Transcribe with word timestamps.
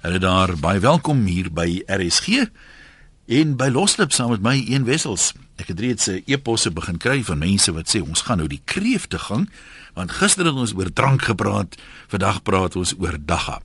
Hulle 0.00 0.18
daar 0.18 0.54
baie 0.56 0.80
welkom 0.80 1.26
hier 1.28 1.50
by 1.52 1.82
RSG 1.84 2.46
en 3.36 3.50
by 3.60 3.66
Loslip 3.68 4.14
saam 4.16 4.30
met 4.32 4.40
my 4.40 4.54
een 4.64 4.86
wessels. 4.88 5.34
Ek 5.60 5.68
het 5.68 5.80
reeds 5.84 6.08
'n 6.08 6.22
e-posse 6.24 6.70
begin 6.72 6.96
kry 6.96 7.20
van 7.22 7.38
mense 7.38 7.72
wat 7.72 7.92
sê 7.92 8.00
ons 8.00 8.22
gaan 8.22 8.38
nou 8.38 8.48
die 8.48 8.62
kreefte 8.64 9.18
gang 9.18 9.50
want 9.94 10.10
gister 10.10 10.46
het 10.46 10.54
ons 10.54 10.72
oor 10.72 10.92
drank 10.92 11.22
gepraat, 11.22 11.76
vandag 12.08 12.42
praat 12.42 12.76
ons 12.76 12.94
oor 12.98 13.18
dagga. 13.20 13.60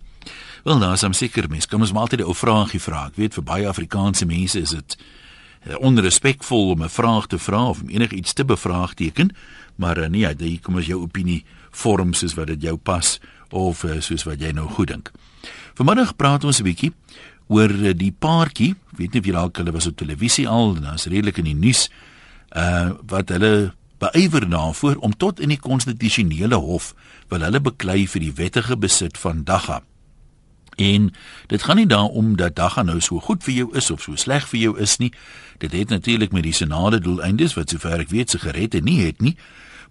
Wel 0.63 0.77
nou, 0.77 0.91
as 0.91 1.03
om 1.03 1.13
seker 1.13 1.49
mens, 1.49 1.67
kom 1.67 1.81
ons 1.81 1.91
maar 1.91 2.01
altyd 2.01 2.19
'n 2.19 2.23
ou 2.23 2.35
vraagie 2.35 2.81
vra. 2.81 3.05
Ek 3.05 3.15
weet 3.15 3.33
vir 3.33 3.43
baie 3.43 3.67
Afrikaanse 3.67 4.25
mense 4.25 4.59
is 4.59 4.69
dit 4.69 4.97
eh, 5.61 5.75
onrespekvol 5.79 6.69
om 6.69 6.83
'n 6.83 6.89
vraag 6.89 7.27
te 7.27 7.39
vra 7.39 7.69
of 7.69 7.81
om 7.81 7.89
enigiets 7.89 8.33
te 8.33 8.45
bevraagteken, 8.45 9.35
maar 9.75 9.97
uh, 9.97 10.07
nee, 10.07 10.35
jy 10.37 10.59
kom 10.61 10.77
as 10.77 10.85
jou 10.85 11.01
opinie 11.01 11.45
vorm 11.71 12.13
soos 12.13 12.33
wat 12.33 12.47
dit 12.47 12.61
jou 12.61 12.77
pas 12.77 13.19
of 13.49 13.83
uh, 13.83 13.99
soos 14.01 14.23
wat 14.23 14.41
jy 14.41 14.51
nou 14.51 14.67
goed 14.67 14.87
dink. 14.87 15.11
Vanmiddag 15.75 16.15
praat 16.15 16.43
ons 16.43 16.59
'n 16.59 16.63
bietjie 16.63 16.93
oor 17.47 17.69
eh, 17.69 17.93
die 17.93 18.11
paartjie, 18.11 18.75
weet 18.97 19.13
nie 19.13 19.21
of 19.21 19.25
julle 19.25 19.39
al 19.39 19.51
hulle 19.53 19.71
was 19.71 19.87
op 19.87 19.97
televisie 19.97 20.47
al, 20.47 20.73
dan 20.73 20.93
is 20.93 21.05
redelik 21.05 21.37
in 21.37 21.51
die 21.51 21.57
nuus 21.57 21.89
uh 22.55 22.95
wat 23.09 23.29
hulle 23.29 23.73
beywer 23.99 24.49
daarvoor 24.49 24.95
om 25.03 25.15
tot 25.17 25.39
in 25.39 25.49
die 25.49 25.59
konstitusionele 25.59 26.55
hof 26.55 26.93
wil 27.29 27.43
hulle 27.43 27.59
beklei 27.59 28.07
vir 28.07 28.21
die 28.21 28.33
wettige 28.33 28.77
besit 28.77 29.17
van 29.17 29.43
dagga. 29.43 29.81
En 30.75 31.13
dit 31.47 31.63
gaan 31.63 31.75
nie 31.79 31.87
daaroor 31.87 32.35
dat 32.35 32.55
dagga 32.55 32.83
nou 32.83 32.99
so 33.01 33.19
goed 33.19 33.43
vir 33.43 33.53
jou 33.53 33.69
is 33.75 33.91
of 33.91 34.01
so 34.01 34.15
sleg 34.15 34.47
vir 34.47 34.59
jou 34.59 34.73
is 34.79 34.97
nie. 34.97 35.11
Dit 35.57 35.71
het 35.71 35.89
natuurlik 35.89 36.31
medisinale 36.31 36.99
doeleindes 36.99 37.55
wat 37.55 37.69
sover 37.69 37.99
ek 37.99 38.11
weet 38.11 38.29
sigarette 38.29 38.79
nie 38.83 38.99
het 39.05 39.21
nie. 39.21 39.37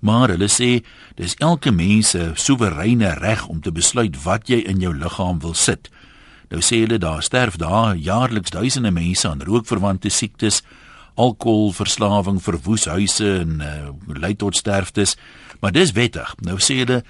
Maar 0.04 0.34
hulle 0.34 0.50
sê 0.52 0.82
dis 1.16 1.34
elke 1.40 1.72
mens 1.72 2.12
se 2.12 2.30
soewereine 2.36 3.14
reg 3.22 3.46
om 3.48 3.62
te 3.64 3.72
besluit 3.72 4.16
wat 4.24 4.50
jy 4.52 4.60
in 4.68 4.82
jou 4.84 4.92
liggaam 4.92 5.40
wil 5.40 5.56
sit. 5.56 5.88
Nou 6.52 6.60
sê 6.60 6.82
hulle 6.82 7.00
daar 7.00 7.24
sterf 7.24 7.56
daar 7.60 7.96
jaarliks 7.96 8.52
duisende 8.52 8.92
mense 8.92 9.28
aan 9.28 9.42
rookverwante 9.42 10.12
siektes, 10.12 10.60
alkoholverslawing, 11.14 12.42
verwoeshuise 12.42 13.30
en 13.40 13.62
uh, 13.64 13.94
lei 14.18 14.34
tot 14.36 14.56
sterftes, 14.56 15.16
maar 15.62 15.72
dis 15.72 15.94
wettig. 15.96 16.34
Nou 16.44 16.58
sê 16.60 16.82
hulle 16.82 17.00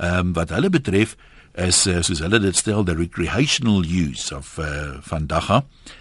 ehm 0.00 0.30
um, 0.30 0.34
wat 0.34 0.50
hulle 0.56 0.72
betref 0.72 1.14
is 1.60 1.84
uh, 1.86 2.00
soos 2.02 2.22
hulle 2.24 2.40
dit 2.40 2.56
stel 2.56 2.86
the 2.88 2.96
recreational 2.96 3.84
use 3.84 4.34
of 4.34 4.56
uh, 4.58 4.96
van 5.06 5.26
dagga 5.28 5.60
uh, 5.60 5.99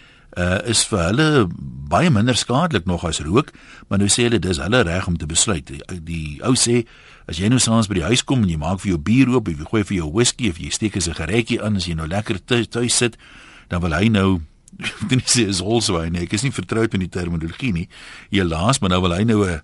is 0.70 0.84
vir 0.86 1.00
hulle 1.08 1.48
baie 1.90 2.10
minder 2.10 2.38
skadelik 2.38 2.86
nog 2.86 3.06
as 3.06 3.20
rook, 3.26 3.52
maar 3.88 4.00
nou 4.00 4.10
sê 4.10 4.28
hulle 4.28 4.40
dis 4.40 4.60
hulle 4.62 4.84
reg 4.86 5.08
om 5.08 5.18
te 5.18 5.26
besluit. 5.26 5.66
Die, 5.66 5.82
die 6.06 6.40
ou 6.46 6.54
sê 6.54 6.84
as 7.30 7.38
jy 7.42 7.50
nou 7.50 7.60
saans 7.60 7.90
by 7.90 8.00
die 8.00 8.08
huis 8.10 8.24
kom 8.24 8.44
en 8.44 8.50
jy 8.50 8.58
maak 8.58 8.82
vir 8.84 8.94
jou 8.94 9.02
bier 9.02 9.30
oop, 9.30 9.50
jy 9.50 9.66
gooi 9.66 9.84
vir 9.84 9.98
jou 9.98 10.12
whisky 10.14 10.50
of 10.50 10.60
jy 10.62 10.70
steek 10.70 10.96
'n 10.96 11.02
sigaretjie 11.02 11.62
aan 11.62 11.76
as 11.76 11.88
jy 11.88 11.96
nou 11.96 12.08
lekker 12.08 12.40
tuis 12.46 12.96
sit, 12.96 13.18
dan 13.70 13.82
wil 13.82 13.94
hy 13.94 14.10
nou 14.10 14.42
dit 15.10 15.22
is 15.26 15.36
is 15.36 15.62
also 15.62 16.00
nie. 16.06 16.24
Ek 16.24 16.34
is 16.34 16.44
nie 16.46 16.54
vertroud 16.54 16.92
met 16.94 17.02
die 17.02 17.10
terminologie 17.10 17.74
nie. 17.74 17.88
Helaas, 18.30 18.80
maar 18.80 18.90
nou 18.90 19.02
wil 19.02 19.16
hy 19.18 19.24
nou 19.24 19.46
'n 19.46 19.62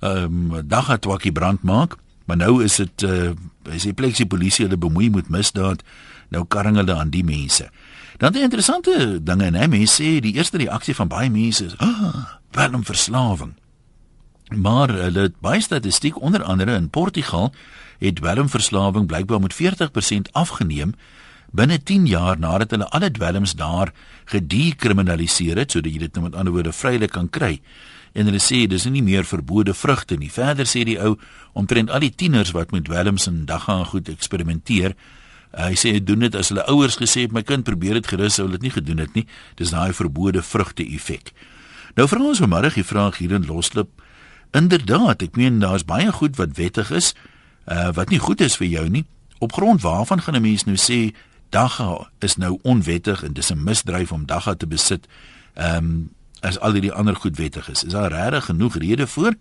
ehm 0.00 0.52
um, 0.52 0.68
daggatwakkie 0.68 1.32
brand 1.32 1.62
maak. 1.62 1.98
Maar 2.24 2.36
nou 2.36 2.64
is 2.64 2.76
dit 2.76 3.02
uh 3.02 3.34
is 3.70 3.82
die 3.82 3.92
pleksie 3.92 4.26
polisie 4.26 4.64
hulle 4.64 4.78
bemoei 4.78 5.10
met 5.10 5.28
misdaad. 5.28 5.82
Nou 6.30 6.44
karring 6.44 6.76
hulle 6.76 6.94
aan 6.94 7.10
die 7.10 7.24
mense. 7.24 7.70
Dan 8.20 8.34
die 8.36 8.42
interessante 8.44 9.16
dinge 9.24 9.46
en 9.48 9.70
mense 9.72 10.02
sê 10.02 10.18
die 10.20 10.34
eerste 10.36 10.58
reaksie 10.60 10.94
van 10.94 11.08
baie 11.08 11.30
mense 11.30 11.64
is, 11.64 11.76
"Ah, 11.78 12.36
dwelmverslawing." 12.52 13.54
Maar 14.48 14.88
hulle 14.88 15.20
het 15.20 15.40
baie 15.40 15.60
statistiek 15.60 16.20
onder 16.20 16.42
andere 16.42 16.74
in 16.74 16.90
Portugal 16.90 17.52
het 17.98 18.16
dwelmverslawing 18.16 19.06
blykbaar 19.06 19.40
met 19.40 19.54
40% 19.54 20.32
afgeneem 20.32 20.94
binne 21.50 21.82
10 21.82 22.06
jaar 22.06 22.38
nadat 22.38 22.70
hulle 22.70 22.88
alle 22.88 23.10
dwelms 23.10 23.54
daar 23.54 23.92
gedekriminaliseer 24.24 25.56
het 25.56 25.70
sodat 25.70 25.92
jy 25.92 25.98
dit 25.98 26.14
nou 26.14 26.24
met 26.24 26.34
ander 26.34 26.52
woorde 26.52 26.72
vrylik 26.72 27.10
kan 27.10 27.28
kry. 27.28 27.60
En 28.12 28.24
hulle 28.24 28.42
sê 28.42 28.66
dis 28.66 28.84
nie 28.84 29.02
meer 29.02 29.24
verbode 29.24 29.74
vrugte 29.74 30.16
nie. 30.16 30.30
Verder 30.30 30.66
sê 30.66 30.84
die 30.84 31.00
ou 31.00 31.16
omtrent 31.52 31.90
al 31.90 32.00
die 32.00 32.14
tieners 32.14 32.50
wat 32.50 32.70
met 32.70 32.84
dwelms 32.84 33.26
en 33.26 33.44
dagga 33.46 33.84
goed 33.84 34.08
eksperimenteer, 34.08 34.94
Hy 35.56 35.74
sê 35.74 35.92
hy 35.96 36.02
doen 36.04 36.22
dit 36.22 36.34
as 36.38 36.52
hulle 36.52 36.62
ouers 36.70 36.96
gesê 37.00 37.24
het 37.26 37.32
my 37.34 37.42
kind 37.42 37.64
probeer 37.66 37.98
dit 37.98 38.06
gerus 38.06 38.38
sou 38.38 38.46
dit 38.50 38.62
nie 38.62 38.70
gedoen 38.70 39.02
het 39.02 39.14
nie. 39.14 39.26
Dis 39.58 39.70
daai 39.74 39.92
verbode 39.92 40.42
vrugte 40.42 40.86
effek. 40.86 41.32
Nou 41.98 42.06
vra 42.08 42.22
ons 42.22 42.38
vanmiddag 42.38 42.78
die 42.78 42.86
vraag 42.86 43.18
hier 43.18 43.34
in 43.34 43.46
Loslip. 43.46 43.90
Inderdaad, 44.54 45.22
ek 45.22 45.36
meen 45.38 45.58
daar's 45.62 45.86
baie 45.86 46.12
goed 46.12 46.38
wat 46.38 46.54
wettig 46.58 46.90
is, 46.94 47.14
uh 47.66 47.90
wat 47.94 48.10
nie 48.10 48.22
goed 48.22 48.40
is 48.40 48.56
vir 48.56 48.66
jou 48.66 48.86
nie. 48.88 49.04
Op 49.38 49.52
grond 49.52 49.82
waarvan 49.82 50.22
gaan 50.22 50.36
'n 50.36 50.42
mens 50.42 50.64
nou 50.64 50.76
sê 50.76 51.14
dagga 51.50 52.10
is 52.20 52.36
nou 52.36 52.58
onwettig 52.62 53.22
en 53.22 53.32
dis 53.32 53.50
'n 53.50 53.64
misdryf 53.64 54.12
om 54.12 54.26
dagga 54.26 54.54
te 54.54 54.66
besit? 54.66 55.06
Ehm 55.54 55.76
um, 55.76 56.10
as 56.40 56.58
al 56.58 56.72
die 56.72 56.92
ander 56.92 57.16
goed 57.16 57.36
wettig 57.36 57.68
is. 57.68 57.84
Is 57.84 57.92
daar 57.92 58.12
regtig 58.12 58.44
genoeg 58.44 58.76
redes 58.76 59.10
voor? 59.10 59.34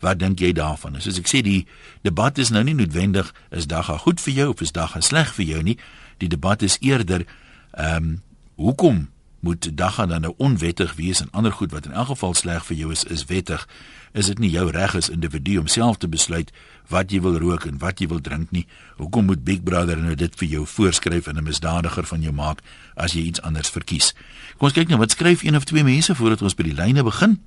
Wat 0.00 0.18
dink 0.18 0.40
jy 0.40 0.52
daarvan? 0.52 1.00
Soos 1.00 1.18
ek 1.18 1.30
sê 1.30 1.42
die 1.42 1.66
debat 2.02 2.38
is 2.38 2.50
nou 2.50 2.64
nie 2.64 2.74
noodwendig 2.74 3.34
is 3.50 3.66
dagga 3.66 3.98
goed 3.98 4.20
vir 4.20 4.34
jou 4.34 4.48
of 4.52 4.60
is 4.60 4.72
dagga 4.72 5.00
sleg 5.00 5.34
vir 5.34 5.44
jou 5.44 5.62
nie. 5.62 5.78
Die 6.18 6.28
debat 6.28 6.62
is 6.62 6.78
eerder 6.80 7.26
ehm 7.72 7.96
um, 7.96 8.22
hoekom 8.54 9.08
moet 9.44 9.76
dagga 9.76 10.06
dan 10.06 10.20
nou 10.20 10.34
onwettig 10.36 10.94
wees 10.94 11.20
en 11.20 11.28
ander 11.30 11.52
goed 11.52 11.72
wat 11.72 11.86
in 11.86 11.92
elk 11.92 12.06
geval 12.06 12.34
sleg 12.34 12.64
vir 12.64 12.76
jou 12.76 12.92
is 12.92 13.04
is 13.04 13.24
wettig? 13.28 13.66
Is 14.12 14.30
dit 14.30 14.38
nie 14.38 14.50
jou 14.50 14.70
reg 14.70 14.94
as 14.96 15.10
individu 15.12 15.58
om 15.60 15.66
self 15.66 15.98
te 16.00 16.08
besluit 16.08 16.52
wat 16.88 17.12
jy 17.12 17.20
wil 17.20 17.36
rook 17.42 17.66
en 17.68 17.80
wat 17.82 18.00
jy 18.00 18.08
wil 18.08 18.22
drink 18.24 18.54
nie? 18.56 18.64
Hoekom 18.96 19.28
moet 19.28 19.44
Big 19.44 19.62
Brother 19.62 20.00
nou 20.00 20.14
dit 20.14 20.38
vir 20.40 20.48
jou 20.48 20.64
voorskryf 20.76 21.26
en 21.26 21.36
'n 21.36 21.44
misdadiger 21.44 22.06
van 22.06 22.22
jou 22.22 22.32
maak 22.32 22.62
as 22.96 23.12
jy 23.12 23.20
iets 23.20 23.42
anders 23.42 23.70
verkies? 23.70 24.14
Kom 24.56 24.68
ons 24.68 24.72
kyk 24.72 24.88
nou 24.88 24.98
wat 24.98 25.10
skryf 25.10 25.42
een 25.42 25.56
of 25.56 25.64
twee 25.64 25.84
mense 25.84 26.14
voordat 26.14 26.42
ons 26.42 26.54
by 26.54 26.62
die 26.62 26.74
lyne 26.74 27.02
begin. 27.02 27.40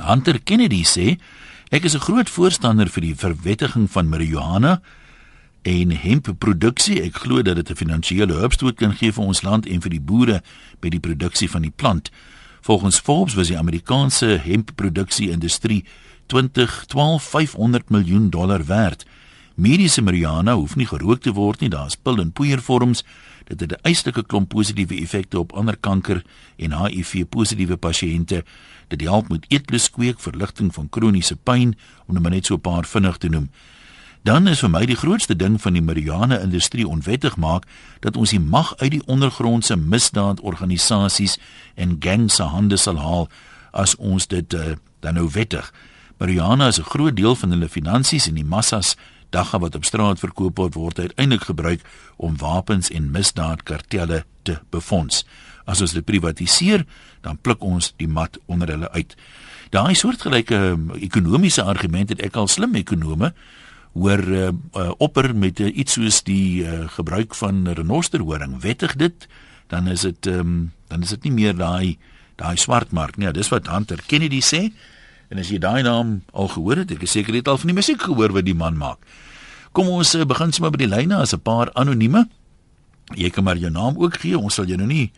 Hunter 0.00 0.40
Kennedy 0.40 0.82
sê 0.84 1.18
Ek 1.72 1.84
is 1.84 1.94
'n 1.94 2.04
groot 2.04 2.30
voorstander 2.30 2.88
vir 2.88 3.00
die 3.00 3.16
verwettiging 3.16 3.90
van 3.90 4.08
marihuana 4.08 4.82
en 5.62 5.90
hempproduksie. 5.90 7.00
Ek 7.02 7.14
glo 7.14 7.42
dat 7.42 7.56
dit 7.56 7.70
'n 7.70 7.74
finansiële 7.76 8.32
hulpstoot 8.32 8.76
kan 8.76 8.92
gee 8.92 9.12
vir 9.12 9.24
ons 9.24 9.42
land 9.42 9.66
en 9.66 9.80
vir 9.80 9.90
die 9.90 10.00
boere 10.00 10.42
by 10.80 10.88
die 10.88 11.00
produksie 11.00 11.50
van 11.50 11.62
die 11.62 11.72
plant. 11.76 12.10
Volgens 12.60 12.98
Forbes 12.98 13.34
was 13.34 13.48
die 13.48 13.58
Amerikaanse 13.58 14.26
hempproduksie 14.26 15.30
industrie 15.30 15.84
2012 16.26 17.22
500 17.22 17.88
miljoen 17.88 18.30
dollar 18.30 18.66
werd. 18.66 19.06
Mediese 19.54 20.02
marihuana 20.02 20.54
hoef 20.54 20.76
nie 20.76 20.86
gerook 20.86 21.20
te 21.22 21.32
word 21.32 21.60
nie, 21.60 21.70
daar's 21.70 21.96
pil 21.96 22.20
en 22.20 22.32
poeiervorms. 22.32 23.04
Dit 23.44 23.60
het 23.60 23.72
'n 23.72 23.82
eislike 23.82 24.26
klomp 24.26 24.48
positiewe 24.48 25.00
effekte 25.00 25.38
op 25.38 25.52
ander 25.52 25.76
kanker 25.76 26.22
en 26.56 26.72
HIV 26.72 27.24
positiewe 27.28 27.76
pasiënte. 27.76 28.44
Dit 28.92 29.00
help 29.08 29.28
met 29.32 29.44
eetlus 29.48 29.90
kweek, 29.90 30.20
verligting 30.20 30.68
van 30.74 30.88
kroniese 30.92 31.36
pyn, 31.36 31.76
om 32.06 32.18
nou 32.18 32.28
net 32.28 32.46
so 32.46 32.54
'n 32.54 32.60
paar 32.60 32.84
vinnig 32.84 33.16
te 33.16 33.28
noem. 33.28 33.48
Dan 34.22 34.46
is 34.46 34.60
vir 34.60 34.70
my 34.70 34.84
die 34.86 34.96
grootste 34.96 35.36
ding 35.36 35.56
van 35.60 35.72
die 35.72 35.82
marijuana 35.82 36.38
industrie 36.38 36.88
onwettig 36.88 37.36
maak 37.36 37.64
dat 38.00 38.16
ons 38.16 38.30
die 38.30 38.40
mag 38.40 38.76
uit 38.76 38.90
die 38.90 39.06
ondergrondse 39.06 39.76
misdaadorganisasies 39.76 41.38
en 41.74 41.96
gangs 42.00 42.34
se 42.34 42.42
hande 42.42 42.76
sal 42.76 42.98
haal 42.98 43.28
as 43.72 43.96
ons 43.96 44.26
dit 44.26 44.54
uh, 44.54 44.76
dan 45.00 45.14
nou 45.14 45.28
wettig. 45.32 45.72
Marijuana 46.18 46.66
is 46.66 46.78
'n 46.78 46.90
groot 46.94 47.16
deel 47.16 47.34
van 47.34 47.50
hulle 47.50 47.68
finansies 47.68 48.28
en 48.28 48.34
die 48.34 48.44
massas 48.44 48.96
dagga 49.30 49.58
wat 49.58 49.74
op 49.74 49.84
straat 49.84 50.18
verkoop 50.18 50.56
word 50.56 50.74
word 50.74 50.98
uiteindelik 50.98 51.44
gebruik 51.48 51.80
om 52.16 52.36
wapens 52.36 52.90
en 52.90 53.10
misdaadkartelle 53.10 54.24
te 54.42 54.58
befonds. 54.70 55.24
As 55.64 55.80
ons 55.80 55.92
dit 55.92 56.04
privatiseer, 56.04 56.86
dan 57.22 57.38
pluk 57.38 57.62
ons 57.64 57.92
die 57.96 58.08
mat 58.08 58.38
onder 58.46 58.68
hulle 58.68 58.90
uit. 58.90 59.16
Daai 59.72 59.94
soortgelyke 59.96 60.58
um, 60.74 60.90
ekonomiese 61.00 61.62
argument 61.64 62.10
het 62.12 62.20
ek 62.20 62.36
al 62.36 62.50
slim 62.50 62.74
ekonome 62.76 63.32
hoor 63.92 64.20
uh, 64.20 64.48
uh, 64.76 64.90
opper 65.04 65.30
met 65.36 65.60
uh, 65.60 65.68
iets 65.68 65.96
soos 65.96 66.22
die 66.24 66.64
uh, 66.64 66.86
gebruik 66.96 67.36
van 67.36 67.64
renosterhoring. 67.68 68.58
Wettig 68.60 68.96
dit, 69.00 69.28
dan 69.72 69.88
is 69.88 70.04
dit 70.04 70.28
um, 70.32 70.72
dan 70.92 71.04
is 71.04 71.12
dit 71.16 71.28
nie 71.28 71.36
meer 71.40 71.56
daai 71.56 71.96
daai 72.40 72.56
swartmark 72.60 73.16
nie. 73.16 73.30
Dis 73.32 73.52
wat 73.52 73.68
Hunter 73.72 74.00
Kennedy 74.08 74.42
sê. 74.44 74.66
En 75.32 75.40
as 75.40 75.48
jy 75.48 75.60
daai 75.62 75.80
naam 75.84 76.18
al 76.36 76.50
gehoor 76.52 76.82
het, 76.82 76.92
ek 76.92 77.06
is 77.06 77.14
seker 77.16 77.32
jy 77.32 77.40
het 77.40 77.48
al 77.48 77.60
van 77.60 77.72
die 77.72 77.76
musiek 77.76 78.00
gehoor 78.02 78.34
wat 78.36 78.44
die 78.44 78.56
man 78.56 78.76
maak. 78.76 79.00
Kom 79.72 79.88
ons 79.88 80.12
uh, 80.16 80.26
begin 80.28 80.52
sommer 80.52 80.72
by 80.74 80.84
die 80.84 80.92
lyne 80.92 81.16
as 81.16 81.32
'n 81.32 81.40
paar 81.40 81.72
anonieme. 81.72 82.28
Jy 83.16 83.30
kan 83.32 83.44
maar 83.44 83.56
jou 83.56 83.72
naam 83.72 83.96
ook 83.96 84.20
gee. 84.20 84.36
Ons 84.36 84.60
sal 84.60 84.68
jou 84.68 84.76
nou 84.76 84.88
nie 84.88 85.12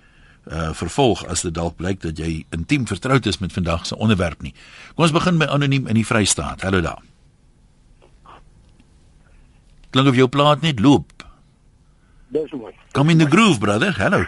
uh 0.45 0.73
vervolg 0.77 1.25
as 1.27 1.43
dit 1.43 1.55
dalk 1.55 1.77
blyk 1.77 2.03
dat 2.03 2.19
jy 2.19 2.45
intiem 2.53 2.87
vertroud 2.87 3.27
is 3.27 3.39
met 3.39 3.53
vandag 3.53 3.87
se 3.87 3.97
onderwerp 3.97 4.43
nie. 4.43 4.55
Kom 4.95 5.05
ons 5.05 5.13
begin 5.13 5.39
by 5.39 5.49
anoniem 5.49 5.87
in 5.89 5.95
die 5.95 6.07
Vrystaat. 6.07 6.63
Hallo 6.63 6.81
daar. 6.81 7.03
Klink 9.91 10.09
of 10.09 10.17
jou 10.19 10.29
plaat 10.29 10.61
net 10.61 10.81
loop. 10.81 11.13
Dis 12.29 12.51
mooi. 12.51 12.73
Come 12.93 13.11
in 13.11 13.19
the 13.19 13.27
groove, 13.31 13.59
brother. 13.59 13.95
Hallo. 13.99 14.25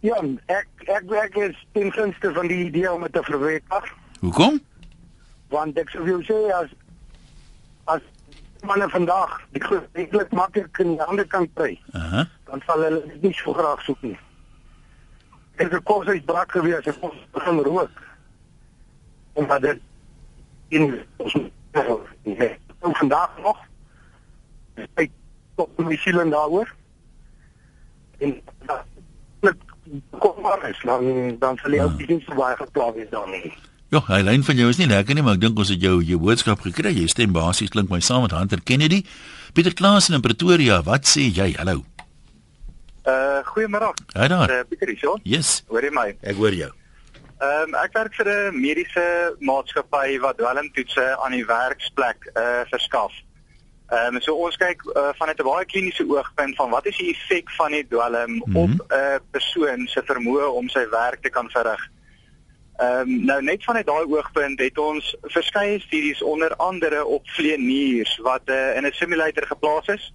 Ja, 0.00 0.18
ek 0.46 0.66
ek 0.90 1.04
werk 1.08 1.36
is 1.36 1.56
ten 1.72 1.92
gunste 1.92 2.32
van 2.34 2.50
die 2.50 2.64
idee 2.66 2.92
om 2.92 3.06
dit 3.06 3.12
te 3.12 3.22
verwettig. 3.22 3.92
Hoekom? 4.20 4.58
Want 5.48 5.78
ek 5.78 5.94
sou 5.94 6.04
wil 6.04 6.20
sê 6.26 6.40
as 6.58 6.74
as 7.84 8.02
manne 8.64 8.88
vandag 8.90 9.38
die 9.56 9.62
eintlik 9.92 10.32
maklik 10.32 10.80
in 10.82 10.96
die 10.96 11.06
ander 11.06 11.26
kant 11.28 11.50
kry. 11.54 11.78
Uh 11.92 12.12
-huh. 12.12 12.26
dan 12.50 12.62
sal 12.66 12.82
hulle 12.82 13.00
dit 13.06 13.22
nie 13.22 13.32
so 13.32 13.52
graag 13.52 13.80
soek 13.82 14.02
nie. 14.02 14.16
Dit 15.56 15.72
is 15.72 15.78
'n 15.78 15.82
kos 15.82 16.06
uit 16.06 16.24
brak 16.24 16.50
gewees, 16.50 16.86
ek 16.86 17.00
kon 17.00 17.12
begin 17.32 17.58
rook. 17.58 17.90
Omdat 19.32 19.60
dit 19.60 19.78
in 20.68 21.02
ons 21.16 21.34
nee, 22.22 22.56
vandag 22.80 23.30
nog 23.42 23.58
ek 24.94 25.10
tot 25.56 25.78
my 25.78 25.96
siel 25.96 26.20
en 26.20 26.30
daaroor. 26.30 26.74
En 28.18 28.40
dat 28.66 29.56
kom 30.18 30.42
maar 30.42 30.64
eens 30.64 30.80
dan 30.82 31.36
dan 31.38 31.56
sal 31.56 31.76
jy 31.76 31.84
ook 31.84 32.06
nie 32.06 32.22
so 32.26 32.34
baie 32.34 32.56
geplaag 32.56 32.94
wees 32.94 33.10
daarmee. 33.10 33.52
Ja, 33.94 34.00
hy 34.08 34.22
lyn 34.26 34.42
van 34.42 34.56
jou 34.56 34.68
is 34.72 34.80
nie 34.80 34.90
lekker 34.90 35.14
nie, 35.14 35.22
maar 35.22 35.36
ek 35.38 35.44
dink 35.44 35.58
ons 35.58 35.70
het 35.70 35.82
jou 35.82 36.00
jou 36.02 36.18
boodskap 36.18 36.64
gekry. 36.66 36.94
Jy 36.96 37.06
stem 37.12 37.34
basies 37.36 37.70
klink 37.70 37.92
my 37.92 38.00
saam 38.00 38.24
met 38.26 38.34
Hunter 38.34 38.62
Kennedy. 38.64 39.04
Pieter 39.54 39.74
Klaas 39.74 40.10
in 40.10 40.24
Pretoria, 40.24 40.82
wat 40.82 41.06
sê 41.06 41.28
jy? 41.30 41.52
Hallo. 41.60 41.84
Uh 43.04 43.44
goeiemôre. 43.44 43.92
Hi 44.16 44.28
daar. 44.28 44.50
Uh, 44.50 44.64
Pieter 44.68 44.88
hier. 44.88 45.18
Yes. 45.22 45.64
Hoor 45.68 45.84
jy 45.84 45.90
my? 45.92 46.16
Ek 46.24 46.38
hoor 46.40 46.54
jou. 46.56 46.70
Ehm 47.44 47.68
um, 47.68 47.74
ek 47.76 47.92
werk 47.92 48.14
vir 48.16 48.28
'n 48.32 48.56
mediese 48.56 49.04
maatskappy 49.40 50.18
wat 50.22 50.38
dwelmtoetse 50.38 51.04
aan 51.20 51.36
die 51.36 51.44
werksplek 51.44 52.30
uh 52.32 52.62
verskaf. 52.70 53.12
Ehm 53.92 54.16
um, 54.16 54.20
so 54.24 54.32
ons 54.46 54.56
kyk 54.56 54.80
uh, 54.96 55.12
vanuit 55.20 55.40
'n 55.40 55.44
baie 55.44 55.66
kliniese 55.66 56.06
oogpunt 56.08 56.56
van 56.56 56.70
wat 56.70 56.86
is 56.86 56.96
die 56.96 57.10
effek 57.12 57.50
van 57.58 57.76
die 57.76 57.86
dwelm 57.88 58.30
mm 58.30 58.42
-hmm. 58.44 58.56
op 58.56 58.70
'n 58.70 58.96
uh, 58.96 59.18
persoon 59.30 59.86
se 59.86 60.00
vermoë 60.00 60.48
om 60.54 60.68
sy 60.68 60.88
werk 60.88 61.20
te 61.22 61.30
kan 61.30 61.50
verrig. 61.50 61.82
Ehm 62.80 63.00
um, 63.00 63.24
nou 63.24 63.42
net 63.42 63.64
vanuit 63.64 63.86
daai 63.86 64.04
oogpunt 64.04 64.60
het 64.60 64.78
ons 64.78 65.16
verskeie 65.22 65.80
studies 65.80 66.22
onder 66.22 66.56
andere 66.56 67.04
op 67.04 67.28
vleeniers 67.28 68.16
wat 68.22 68.42
uh, 68.48 68.76
in 68.76 68.86
'n 68.86 68.92
simulator 68.92 69.46
geplaas 69.46 69.86
is. 69.86 70.14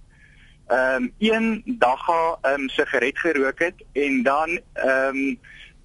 Ehm 0.70 1.02
um, 1.02 1.14
een 1.18 1.62
dag 1.66 2.04
ga 2.04 2.38
ehm 2.40 2.60
um, 2.60 2.68
sigaret 2.68 3.18
gerook 3.18 3.58
het 3.58 3.74
en 3.92 4.22
dan 4.22 4.60
ehm 4.72 5.16
um, 5.16 5.38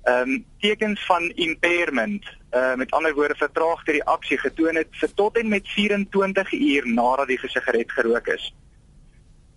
ehm 0.03 0.29
um, 0.29 0.45
tekens 0.59 1.05
van 1.05 1.29
impairment, 1.29 2.25
uh, 2.51 2.75
met 2.75 2.91
ander 2.91 3.13
woorde 3.13 3.35
vertraagde 3.35 3.91
reaksie 3.91 4.37
getoon 4.37 4.75
het 4.75 4.87
vir 4.91 5.13
tot 5.13 5.37
en 5.37 5.47
met 5.47 5.67
24 5.67 6.51
uur 6.51 6.87
nadat 6.87 7.27
die 7.27 7.39
sigaret 7.43 7.91
gerook 7.91 8.27
is. 8.27 8.53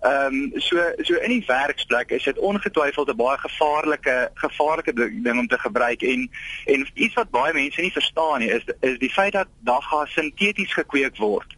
Ehm 0.00 0.34
um, 0.34 0.50
so 0.54 0.92
so 0.96 1.14
in 1.14 1.30
die 1.30 1.44
werksplek 1.46 2.10
is 2.10 2.24
dit 2.24 2.38
ongetwyfeld 2.38 3.08
'n 3.08 3.16
baie 3.16 3.38
gevaarlike 3.38 4.30
gevaarlike 4.34 4.92
ding 5.22 5.38
om 5.38 5.46
te 5.46 5.58
gebruik 5.58 6.02
en 6.02 6.30
en 6.64 6.88
iets 6.94 7.14
wat 7.14 7.30
baie 7.30 7.52
mense 7.52 7.80
nie 7.80 7.92
verstaan 7.92 8.38
nie 8.38 8.50
is 8.50 8.64
is 8.80 8.98
die 8.98 9.12
feit 9.12 9.32
dat 9.32 9.48
daggas 9.60 10.12
sinteties 10.12 10.72
gekweek 10.72 11.16
word 11.16 11.57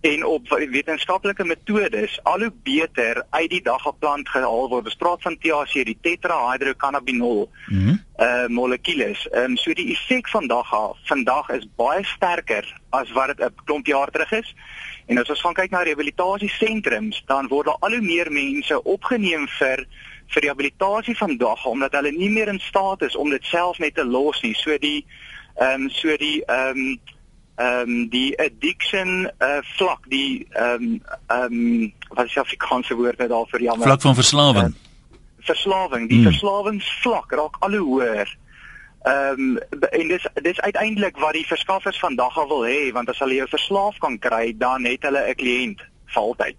en 0.00 0.24
op 0.24 0.48
wetenskaplike 0.48 1.44
metodes 1.44 2.20
al 2.22 2.38
hoe 2.38 2.52
beter 2.62 3.24
uit 3.30 3.50
die 3.50 3.62
daggaplant 3.62 4.28
gehaal 4.28 4.68
word. 4.68 4.84
Ons 4.84 4.98
praat 5.00 5.22
van 5.22 5.38
THC, 5.38 5.84
die 5.84 5.98
tetrahydrocannabinol. 6.00 7.48
Mhm. 7.66 7.82
Mm 7.88 8.06
uh 8.18 8.46
molekules. 8.50 9.28
Ehm 9.30 9.44
um, 9.44 9.56
so 9.56 9.72
die 9.72 9.92
effek 9.92 10.28
van 10.28 10.46
dagga 10.50 10.92
vandag 11.06 11.50
is 11.54 11.66
baie 11.76 12.04
sterker 12.04 12.66
as 12.90 13.12
wat 13.14 13.26
dit 13.26 13.40
'n 13.46 13.54
klomp 13.64 13.86
jaar 13.86 14.10
terug 14.10 14.32
is. 14.32 14.54
En 15.06 15.18
as 15.18 15.28
ons 15.28 15.40
gaan 15.40 15.54
kyk 15.54 15.70
na 15.70 15.82
rehabilitasiesentrums, 15.82 17.22
dan 17.26 17.48
word 17.48 17.66
daar 17.66 17.76
al 17.80 17.90
hoe 17.90 18.00
meer 18.00 18.32
mense 18.32 18.82
opgeneem 18.82 19.48
vir 19.48 19.86
vir 20.28 20.42
rehabilitasie 20.42 21.16
van 21.16 21.36
dagga 21.36 21.68
omdat 21.68 21.92
hulle 21.92 22.10
nie 22.10 22.30
meer 22.30 22.48
in 22.48 22.60
staat 22.60 23.02
is 23.02 23.16
om 23.16 23.30
dit 23.30 23.44
self 23.44 23.78
net 23.78 23.94
te 23.94 24.04
los 24.04 24.42
nie. 24.42 24.54
So 24.54 24.78
die 24.78 25.06
ehm 25.54 25.82
um, 25.82 25.90
so 25.90 26.16
die 26.16 26.44
ehm 26.44 26.76
um, 26.76 27.00
ehm 27.58 27.90
um, 27.90 28.08
die 28.08 28.38
addiction 28.38 29.30
uh 29.42 29.58
vlak 29.76 30.04
die 30.10 30.46
ehm 30.50 30.82
um, 30.82 31.00
ehm 31.26 31.54
um, 31.54 31.92
wat 32.08 32.26
is 32.26 32.34
die 32.36 32.42
Afrikaanse 32.42 32.94
woord 32.94 33.18
net 33.18 33.28
daarvoor? 33.28 33.62
Jammer 33.62 33.86
vlak 33.86 34.00
van 34.00 34.14
verslawing. 34.14 34.74
Uh, 34.74 34.86
verslawing. 35.38 36.08
Die 36.08 36.20
hmm. 36.20 36.30
verslawingsvlak 36.30 37.32
raak 37.32 37.56
al 37.58 37.74
hoe 37.74 37.86
hoër. 37.88 38.36
Ehm 39.02 39.58
um, 39.58 39.58
en 39.90 40.08
dis 40.08 40.26
dis 40.42 40.60
uiteindelik 40.60 41.18
wat 41.18 41.32
die 41.32 41.46
verskaffers 41.46 41.98
vandag 41.98 42.38
al 42.38 42.48
wil 42.48 42.64
hê 42.66 42.92
want 42.92 43.10
as 43.10 43.18
hulle 43.18 43.40
jou 43.40 43.48
verslaaf 43.48 43.98
kan 43.98 44.18
kry 44.18 44.54
dan 44.58 44.84
het 44.84 45.02
hulle 45.06 45.22
'n 45.28 45.38
kliënt 45.42 45.82
vir 46.14 46.22
altyd 46.22 46.56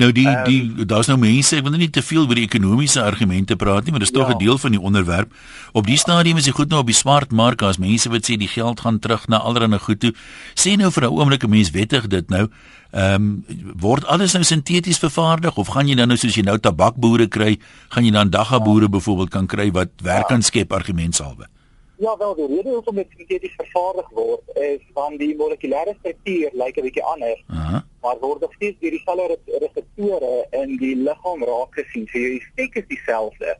Nou 0.00 0.08
die 0.16 0.26
um, 0.28 0.44
die 0.46 0.86
daar's 0.88 1.10
nou 1.10 1.18
mense, 1.20 1.58
ek 1.58 1.66
wil 1.66 1.74
nie 1.76 1.90
te 1.92 2.00
veel 2.04 2.24
oor 2.24 2.38
die 2.38 2.46
ekonomiese 2.46 3.02
argumente 3.04 3.56
praat 3.60 3.84
nie, 3.84 3.92
maar 3.92 4.00
dis 4.00 4.14
tog 4.14 4.30
'n 4.30 4.38
ja. 4.38 4.38
deel 4.38 4.58
van 4.58 4.72
die 4.72 4.80
onderwerp. 4.80 5.32
Op 5.72 5.86
die 5.86 5.98
stadium 6.00 6.40
is 6.40 6.48
dit 6.48 6.54
goed 6.54 6.70
nou 6.70 6.80
op 6.80 6.88
die 6.88 6.96
smartmark 6.96 7.62
as 7.62 7.76
mense 7.76 8.08
wat 8.08 8.24
sê 8.24 8.38
die 8.40 8.48
geld 8.48 8.80
gaan 8.80 8.98
terug 8.98 9.28
na 9.28 9.38
allerlei 9.38 9.78
goed 9.78 10.00
toe. 10.00 10.14
Sê 10.54 10.76
nou 10.76 10.90
vir 10.90 11.04
'n 11.04 11.12
oomblik 11.12 11.44
'n 11.44 11.50
mens 11.50 11.70
wettig 11.70 12.08
dit 12.08 12.30
nou. 12.30 12.48
Ehm 12.92 13.14
um, 13.14 13.44
word 13.76 14.06
alles 14.06 14.32
nou 14.32 14.44
sinteties 14.44 14.98
vervaardig 14.98 15.56
of 15.56 15.68
gaan 15.68 15.88
jy 15.88 15.94
dan 15.94 16.08
nou 16.08 16.16
soos 16.16 16.34
jy 16.34 16.42
nou 16.42 16.58
tabakboere 16.58 17.28
kry, 17.28 17.58
gaan 17.88 18.04
jy 18.04 18.10
dan 18.10 18.30
dagga 18.30 18.58
boere 18.58 18.88
byvoorbeeld 18.88 19.30
kan 19.30 19.46
kry 19.46 19.70
wat 19.70 19.88
werk 20.02 20.28
kan 20.28 20.42
skep 20.42 20.72
argumentsalwe? 20.72 21.44
Ja, 21.44 21.59
wel, 22.00 22.34
die 22.34 22.46
rede 22.46 22.70
hoekom 22.70 22.94
dit 22.94 23.06
sinteties 23.16 23.54
vervaardig 23.56 24.08
word 24.10 24.56
is 24.56 24.80
want 24.94 25.18
die 25.18 25.36
molekulêre 25.36 25.94
struktuur 25.98 26.50
lyk 26.52 26.76
'n 26.76 26.82
bietjie 26.88 27.04
anders. 27.04 27.42
Uh 27.48 27.68
-huh 27.68 27.80
maar 28.00 28.18
word 28.20 28.40
nog 28.40 28.52
steeds 28.52 28.78
deur 28.80 28.90
dieselfde 28.90 29.58
reseptore 29.58 30.46
in 30.50 30.76
die 30.76 30.96
liggaam 30.96 31.44
raak 31.44 31.74
gesien. 31.76 32.06
So 32.08 32.18
die 32.18 32.40
effek 32.40 32.78
is 32.82 32.88
dieselfde. 32.88 33.56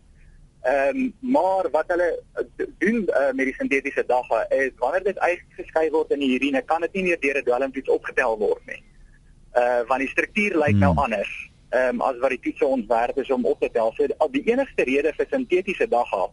Ehm 0.60 0.96
um, 0.96 1.12
maar 1.20 1.70
wat 1.72 1.88
hulle 1.88 2.08
doen 2.78 3.04
uh, 3.08 3.30
met 3.32 3.46
die 3.48 3.54
sintetiese 3.54 4.04
dagga 4.06 4.42
is 4.48 4.72
wanneer 4.76 5.04
dit 5.04 5.18
uitgeskei 5.18 5.90
word 5.90 6.10
in 6.10 6.20
die 6.24 6.34
urine, 6.36 6.62
kan 6.62 6.80
dit 6.80 6.92
nie 6.92 7.04
meer 7.08 7.20
deur 7.20 7.38
'n 7.38 7.44
dwelmtoets 7.44 7.88
opgetel 7.96 8.38
word 8.38 8.66
nie. 8.66 8.82
Uh 9.56 9.80
want 9.88 10.00
die 10.00 10.12
struktuur 10.12 10.56
lyk 10.56 10.76
nou 10.76 10.92
hmm. 10.92 11.00
nou 11.00 11.04
anders. 11.04 11.32
Ehm 11.70 12.00
um, 12.00 12.00
as 12.00 12.20
wat 12.24 12.36
die 12.36 12.40
toetse 12.40 12.66
ontwerp 12.66 13.18
is 13.18 13.30
om 13.30 13.44
op 13.44 13.60
te 13.60 13.70
tel. 13.72 13.92
So 13.96 14.06
die 14.30 14.44
enigste 14.52 14.84
rede 14.84 15.12
vir 15.16 15.26
sintetiese 15.30 15.88
dagga 15.88 16.28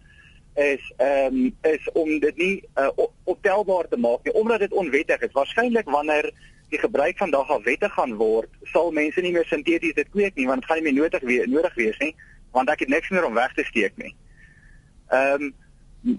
is 0.57 0.93
ehm 0.97 1.35
um, 1.35 1.55
is 1.61 1.91
om 1.93 2.19
dit 2.19 2.37
nie 2.37 2.63
uh, 2.75 2.89
optelbaar 3.23 3.87
te 3.87 3.97
maak 3.97 4.23
nie 4.23 4.33
omdat 4.33 4.59
dit 4.59 4.73
onwettig 4.73 5.21
is. 5.21 5.31
Waarskynlik 5.31 5.89
wanneer 5.89 6.31
die 6.69 6.79
gebruik 6.79 7.17
van 7.17 7.31
daag 7.31 7.49
al 7.49 7.61
wettig 7.63 7.93
gaan 7.93 8.15
word, 8.15 8.49
sal 8.63 8.91
mense 8.91 9.21
nie 9.21 9.31
meer 9.31 9.45
sinteties 9.45 9.93
dit 9.93 10.09
kweek 10.09 10.35
nie 10.35 10.47
want 10.47 10.61
dit 10.61 10.69
gaan 10.69 10.81
nie 10.81 10.89
meer 10.89 11.01
nodig 11.01 11.21
wees 11.29 11.45
nodig 11.45 11.75
wees 11.75 12.01
nie, 12.01 12.15
want 12.57 12.73
ek 12.73 12.79
het 12.79 12.89
niks 12.89 13.13
meer 13.13 13.29
om 13.29 13.37
weg 13.37 13.53
te 13.53 13.67
steek 13.69 13.93
nie. 14.01 14.15
Ehm 15.13 15.47
um, 15.47 15.53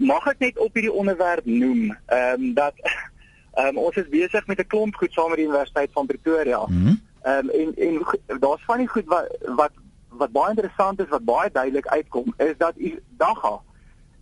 mag 0.07 0.25
ek 0.31 0.39
net 0.39 0.57
op 0.57 0.73
hierdie 0.73 0.95
onderwerp 1.03 1.45
noem, 1.45 1.91
ehm 2.07 2.47
um, 2.47 2.53
dat 2.53 2.79
ehm 3.59 3.75
um, 3.75 3.83
ons 3.89 3.99
is 3.99 4.09
besig 4.09 4.47
met 4.47 4.59
'n 4.59 4.71
klomp 4.71 4.95
goed 4.95 5.13
saam 5.13 5.29
met 5.29 5.43
die 5.43 5.47
Universiteit 5.51 5.91
van 5.91 6.07
Pretoria. 6.07 6.65
Mhm. 6.67 6.95
Ehm 7.21 7.45
mm 7.45 7.51
um, 7.51 7.75
en 7.75 7.75
en 7.75 8.39
daar's 8.39 8.63
van 8.63 8.77
die 8.77 8.87
goed 8.87 9.05
wat 9.05 9.37
wat 9.61 9.71
wat 10.07 10.31
baie 10.31 10.49
interessant 10.49 10.99
is 10.99 11.09
wat 11.09 11.23
baie 11.23 11.51
duidelik 11.51 11.87
uitkom 11.87 12.33
is 12.37 12.55
dat 12.57 12.73
dagga 13.17 13.59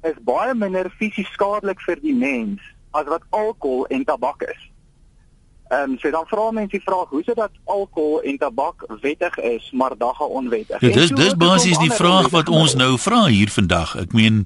is 0.01 0.17
baie 0.25 0.53
minder 0.53 0.89
fisies 0.97 1.29
skadelik 1.33 1.81
vir 1.81 2.01
die 2.01 2.15
mens 2.15 2.61
as 2.91 3.05
wat 3.05 3.23
alkohol 3.29 3.85
en 3.93 4.03
tabak 4.03 4.41
is. 4.41 4.61
Ehm 5.67 5.91
um, 5.91 5.97
so 5.99 6.11
dan 6.11 6.25
vra 6.27 6.51
mense 6.51 6.77
die 6.77 6.83
vraag, 6.85 7.09
hoe 7.09 7.19
is 7.19 7.25
dit 7.25 7.35
dat 7.35 7.51
alkohol 7.63 8.21
en 8.21 8.37
tabak 8.37 8.85
wettig 9.01 9.37
is, 9.37 9.71
maar 9.71 9.97
dagga 9.97 10.23
onwettig? 10.23 10.81
Ja, 10.81 10.93
dis 10.93 11.09
dis 11.09 11.35
basies 11.35 11.77
die 11.77 11.91
vraag 11.91 12.29
wat 12.29 12.49
ons 12.49 12.75
nou 12.75 12.97
vra 12.97 13.25
hier 13.25 13.51
vandag. 13.51 13.97
Ek 13.99 14.13
meen 14.13 14.45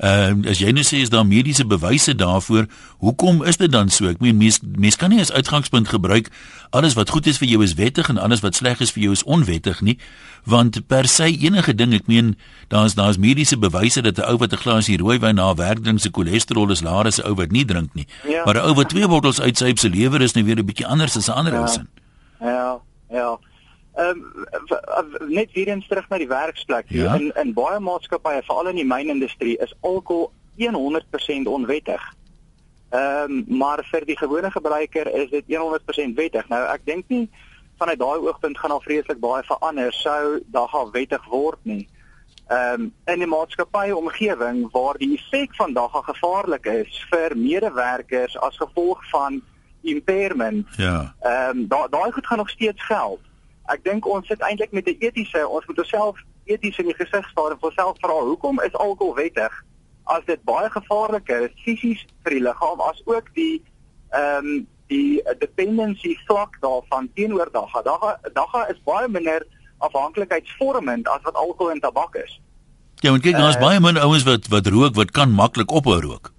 Ehm 0.00 0.44
uh, 0.44 0.50
as 0.50 0.58
jy 0.58 0.70
nou 0.72 0.84
sê 0.86 1.02
is 1.04 1.10
daar 1.12 1.26
mediese 1.28 1.66
bewyse 1.68 2.14
daarvoor, 2.14 2.64
hoekom 3.04 3.42
is 3.44 3.58
dit 3.60 3.72
dan 3.72 3.90
so? 3.92 4.08
Ek 4.08 4.22
meen 4.24 4.38
mense 4.40 4.60
mens 4.64 4.96
kan 4.96 5.12
nie 5.12 5.20
as 5.20 5.32
uitgangspunt 5.32 5.88
gebruik 5.92 6.30
alles 6.70 6.94
wat 6.94 7.10
goed 7.10 7.26
is 7.26 7.36
vir 7.36 7.50
jou 7.50 7.62
is 7.62 7.74
wettig 7.74 8.08
en 8.08 8.18
alles 8.18 8.40
wat 8.40 8.56
sleg 8.56 8.80
is 8.80 8.92
vir 8.94 9.02
jou 9.02 9.12
is 9.12 9.24
onwettig 9.28 9.82
nie, 9.84 9.98
want 10.48 10.78
per 10.86 11.08
se 11.10 11.26
enige 11.28 11.74
ding, 11.74 11.92
ek 11.92 12.08
meen 12.08 12.36
daar's 12.72 12.94
daar's 12.94 13.18
mediese 13.20 13.58
bewyse 13.60 14.00
dat 14.00 14.18
'n 14.18 14.24
ou 14.30 14.38
wat 14.38 14.52
'n 14.52 14.62
glasie 14.64 14.96
rooiwyn 14.96 15.36
na 15.36 15.54
werk 15.54 15.82
drink 15.84 16.00
se 16.00 16.08
cholesterol 16.12 16.70
is 16.70 16.80
laer 16.80 17.06
as 17.06 17.20
'n 17.20 17.26
ou 17.26 17.34
wat 17.34 17.52
nie 17.52 17.64
drink 17.64 17.94
nie. 17.94 18.06
Ja. 18.24 18.44
Maar 18.44 18.56
'n 18.56 18.64
ou 18.70 18.74
wat 18.74 18.88
twee 18.88 19.08
bottels 19.08 19.40
uitsyp 19.40 19.78
se 19.78 19.90
lewer 19.90 20.22
is 20.22 20.32
nou 20.32 20.44
weer 20.44 20.56
'n 20.56 20.64
bietjie 20.64 20.86
anders 20.86 21.16
as 21.16 21.28
'n 21.28 21.32
ander 21.32 21.60
ou 21.60 21.68
se. 21.68 21.84
Ja. 22.40 22.80
Ja. 23.10 23.38
Ehm 23.94 24.22
um, 24.98 25.32
net 25.32 25.52
weer 25.52 25.68
eens 25.68 25.88
terug 25.88 26.08
na 26.08 26.18
die 26.18 26.28
werksplek. 26.28 26.84
Ja? 26.88 27.14
In 27.14 27.32
in 27.34 27.52
baie 27.52 27.80
maatskappye, 27.80 28.42
veral 28.42 28.68
in 28.68 28.76
die 28.76 28.86
mynindustrie, 28.86 29.58
is 29.58 29.74
alkohol 29.80 30.32
100% 30.56 31.48
onwettig. 31.48 32.14
Ehm 32.90 33.30
um, 33.30 33.44
maar 33.58 33.86
vir 33.90 34.04
die 34.04 34.18
gewone 34.18 34.50
gebruiker 34.50 35.14
is 35.14 35.30
dit 35.30 35.44
100% 35.46 36.14
wettig. 36.14 36.48
Nou 36.48 36.62
ek 36.72 36.84
dink 36.84 37.08
nie 37.08 37.30
vanuit 37.78 37.98
daai 37.98 38.18
oogpunt 38.18 38.58
gaan 38.58 38.70
al 38.70 38.80
vreeslik 38.80 39.18
baie 39.20 39.42
verander 39.42 39.92
sou 39.92 40.40
daar 40.46 40.68
gaan 40.68 40.90
wettig 40.90 41.24
word 41.24 41.58
nie. 41.62 41.88
Ehm 42.46 42.80
um, 42.80 42.92
in 43.06 43.18
die 43.18 43.30
maatskappye 43.30 43.96
omgewing 43.96 44.68
waar 44.72 44.98
die 44.98 45.16
effek 45.16 45.54
van 45.54 45.72
daga 45.72 46.02
gevaarlik 46.02 46.66
is 46.66 47.06
vir 47.10 47.36
medewerkers 47.36 48.38
as 48.38 48.56
gevolg 48.56 49.02
van 49.10 49.42
impairment. 49.82 50.66
Ja. 50.76 51.14
Ehm 51.20 51.58
um, 51.58 51.66
daai 51.68 51.88
daai 51.90 52.12
goed 52.12 52.26
gaan 52.26 52.38
nog 52.38 52.50
steeds 52.50 52.86
geld 52.86 53.20
ek 53.74 53.84
dink 53.84 54.06
ons 54.06 54.26
sit 54.26 54.40
eintlik 54.40 54.72
met 54.72 54.88
'n 54.88 54.96
etiese 54.98 55.48
ons 55.48 55.66
moet 55.66 55.78
onsself 55.78 56.18
eties 56.44 56.78
in 56.78 56.86
die 56.86 56.98
gesig 56.98 57.28
staar 57.30 57.50
en 57.50 57.60
onsself 57.60 57.96
vra 58.00 58.18
hoekom 58.30 58.60
is 58.60 58.74
alkohol 58.74 59.14
wettig 59.14 59.64
as 60.04 60.24
dit 60.26 60.42
baie 60.44 60.70
gevaarlik 60.70 61.28
is 61.28 61.62
fisies 61.64 62.04
vir 62.24 62.38
die 62.38 62.44
liggaam 62.48 62.80
as 62.90 63.02
ook 63.06 63.34
die 63.34 63.62
ehm 64.10 64.46
um, 64.46 64.66
die 64.90 65.22
dependency 65.38 66.16
vlak 66.26 66.56
daarvan 66.60 67.08
teenoor 67.14 67.50
dagga 67.52 67.82
dagga 67.82 68.18
dagga 68.34 68.66
is 68.72 68.80
baie 68.84 69.08
minder 69.08 69.46
afhanklikheidsvormend 69.78 71.08
as 71.08 71.22
wat 71.22 71.34
alkohol 71.34 71.70
en 71.72 71.80
tabak 71.80 72.14
is. 72.14 72.40
Ja, 73.00 73.10
want 73.10 73.22
kyk, 73.22 73.38
daar's 73.38 73.56
uh, 73.56 73.64
baie 73.64 73.80
min 73.80 73.98
ouens 74.00 74.26
wat 74.28 74.48
wat 74.52 74.66
rook 74.66 74.98
wat 74.98 75.14
kan 75.16 75.32
maklik 75.32 75.70
ophou 75.70 76.00
rook. 76.00 76.32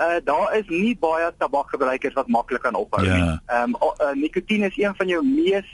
Uh 0.00 0.18
daar 0.24 0.54
is 0.56 0.68
nie 0.68 0.94
baie 1.00 1.32
tabakgebruikers 1.38 2.14
wat 2.14 2.28
maklik 2.28 2.62
kan 2.62 2.78
ophou 2.78 3.04
ja. 3.04 3.16
nie. 3.16 3.34
Ehm 3.46 3.74
um, 3.74 3.92
uh, 4.00 4.14
nikotien 4.14 4.62
is 4.62 4.78
een 4.78 4.94
van 4.96 5.08
jou 5.08 5.20
mees 5.26 5.68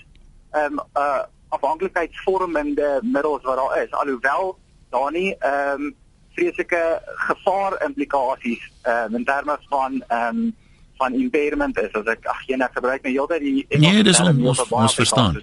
ehm 0.50 0.78
um, 0.78 0.80
uh 0.94 1.22
afhanklikheidsvormende 1.50 3.00
middels 3.02 3.42
wat 3.42 3.56
daar 3.56 3.82
is. 3.82 3.90
Alhoewel 3.90 4.58
daar 4.90 5.12
nie 5.12 5.34
ehm 5.38 5.82
um, 5.82 5.94
vreeslike 6.34 7.02
gevaar 7.04 7.82
implikasies 7.86 8.70
ehm 8.82 9.04
um, 9.04 9.14
in 9.14 9.24
terme 9.24 9.58
van 9.68 10.04
ehm 10.08 10.36
um, 10.36 10.54
van 10.96 11.12
impairment 11.12 11.78
is 11.78 11.92
as 11.92 12.08
ek 12.12 12.26
ag 12.28 12.40
jy 12.46 12.56
net 12.60 12.74
gebruik 12.76 13.04
my 13.06 13.12
heeltyd 13.14 13.44
die 13.44 13.66
Nee, 13.80 14.02
dis 14.06 14.20
on, 14.20 14.42
ons 14.46 14.64
ons 14.68 14.98
verstaan. 14.98 15.38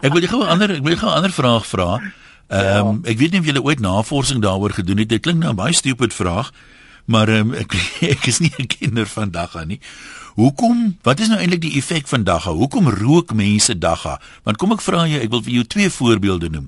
Ek 0.00 0.12
wil 0.12 0.28
gou 0.30 0.40
'n 0.44 0.54
ander 0.54 0.76
ek 0.78 0.84
wil 0.86 0.96
gou 0.96 1.10
'n 1.10 1.18
ander 1.20 1.34
vraag 1.40 1.66
vra. 1.66 1.90
Ehm 2.48 2.86
um, 2.86 3.00
ja. 3.02 3.10
ek 3.12 3.18
weet 3.18 3.32
nie 3.32 3.40
of 3.40 3.46
julle 3.50 3.62
ooit 3.62 3.80
navorsing 3.80 4.42
daaroor 4.42 4.74
gedoen 4.78 5.02
het. 5.04 5.08
Dit 5.08 5.22
klink 5.22 5.42
nou 5.42 5.52
'n 5.52 5.60
baie 5.62 5.74
stupid 5.74 6.14
vraag, 6.14 6.52
maar 7.06 7.28
um, 7.28 7.54
ek 7.54 7.74
ek 8.14 8.26
is 8.26 8.38
nie 8.38 8.52
'n 8.56 8.66
kinder 8.66 9.06
van 9.06 9.30
dagga 9.30 9.64
nie. 9.64 9.80
Hoekom? 10.36 10.98
Wat 11.02 11.20
is 11.20 11.30
nou 11.32 11.38
eintlik 11.40 11.62
die 11.64 11.78
effek 11.78 12.08
van 12.12 12.24
dagga? 12.28 12.52
Hoekom 12.52 12.90
rook 12.92 13.32
mense 13.32 13.72
dagga? 13.80 14.18
Want 14.44 14.58
kom 14.60 14.74
ek 14.74 14.82
vra 14.84 15.06
jou, 15.08 15.20
ek 15.24 15.30
wil 15.32 15.40
vir 15.46 15.54
jou 15.54 15.62
twee 15.72 15.92
voorbeelde 15.94 16.50
noem. 16.52 16.66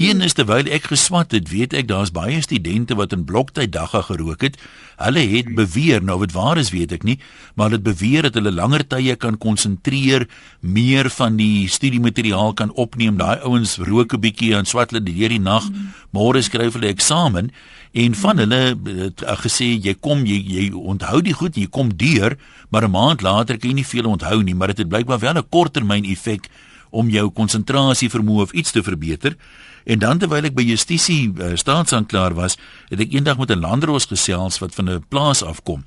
Een 0.00 0.24
is 0.24 0.32
terwyl 0.34 0.66
ek 0.72 0.88
geswat 0.88 1.36
het, 1.36 1.50
weet 1.52 1.76
ek 1.76 1.90
daar's 1.90 2.14
baie 2.16 2.40
studente 2.42 2.96
wat 2.96 3.12
in 3.12 3.26
bloktyd 3.28 3.74
dagga 3.76 4.00
gerook 4.08 4.40
het. 4.42 4.56
Hulle 4.96 5.20
het 5.34 5.52
beweer, 5.54 6.00
nou 6.00 6.16
wat 6.22 6.32
waar 6.32 6.58
is 6.58 6.72
weet 6.72 6.96
ek 6.96 7.04
nie, 7.04 7.18
maar 7.54 7.68
hulle 7.68 7.82
het 7.82 7.86
beweer 7.90 8.24
dat 8.24 8.40
hulle 8.40 8.54
langer 8.56 8.86
tye 8.88 9.14
kan 9.20 9.36
konsentreer, 9.36 10.24
meer 10.64 11.12
van 11.12 11.36
die 11.36 11.68
studiemateriaal 11.68 12.56
kan 12.56 12.72
opneem. 12.72 13.20
Daai 13.20 13.44
ouens 13.44 13.76
rook 13.84 14.16
'n 14.16 14.24
bietjie 14.24 14.56
en 14.56 14.64
swat 14.64 14.96
hulle 14.96 15.04
die 15.04 15.38
nag, 15.38 15.68
môre 16.10 16.42
skryf 16.42 16.72
hulle 16.72 16.88
eksamen 16.88 17.52
en 17.94 18.14
van 18.18 18.40
hulle 18.42 18.60
het 18.98 19.22
uh, 19.22 19.36
gesê 19.38 19.68
jy 19.78 19.94
kom 20.02 20.24
jy 20.26 20.40
jy 20.42 20.64
onthou 20.74 21.20
die 21.22 21.34
goed, 21.36 21.54
jy 21.56 21.68
kom 21.70 21.92
deur, 21.94 22.34
maar 22.70 22.82
'n 22.82 22.90
maand 22.90 23.22
later 23.22 23.58
kan 23.58 23.70
jy 23.70 23.74
nie 23.74 23.86
veel 23.86 24.10
onthou 24.10 24.42
nie, 24.42 24.54
maar 24.54 24.74
dit 24.74 24.78
het 24.82 24.88
blykbaar 24.88 25.18
wel 25.18 25.38
'n 25.38 25.48
korttermyn 25.48 26.04
effek 26.04 26.48
om 26.90 27.08
jou 27.10 27.30
konsentrasie 27.30 28.10
vermoë 28.10 28.42
of 28.42 28.52
iets 28.52 28.70
te 28.70 28.82
verbeter. 28.82 29.36
En 29.84 29.98
dan 29.98 30.18
terwyl 30.18 30.44
ek 30.44 30.54
by 30.54 30.62
justisie 30.62 31.32
uh, 31.38 31.54
staatsanklaer 31.54 32.34
was, 32.34 32.56
het 32.88 33.00
ek 33.00 33.12
eendag 33.12 33.38
met 33.38 33.50
'n 33.50 33.60
landroos 33.60 34.06
gesels 34.06 34.58
wat 34.58 34.74
van 34.74 34.90
'n 34.90 35.04
plaas 35.08 35.42
afkom. 35.42 35.84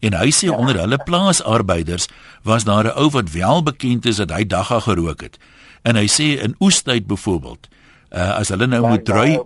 En 0.00 0.14
hy 0.14 0.30
sê 0.30 0.48
ja. 0.50 0.56
onder 0.56 0.78
hulle 0.78 0.98
plaasarbeiders 0.98 2.08
was 2.42 2.64
daar 2.64 2.84
'n 2.84 2.96
ou 2.96 3.10
wat 3.10 3.30
wel 3.30 3.62
bekend 3.62 4.06
is 4.06 4.16
dat 4.16 4.30
hy 4.30 4.46
dagga 4.46 4.80
gerook 4.80 5.20
het. 5.20 5.38
En 5.82 5.96
hy 5.96 6.06
sê 6.06 6.42
in 6.42 6.54
oestyd 6.60 7.06
byvoorbeeld, 7.06 7.68
uh, 8.14 8.38
as 8.38 8.48
hulle 8.48 8.66
nou 8.66 8.82
moet 8.88 9.04
drui 9.04 9.38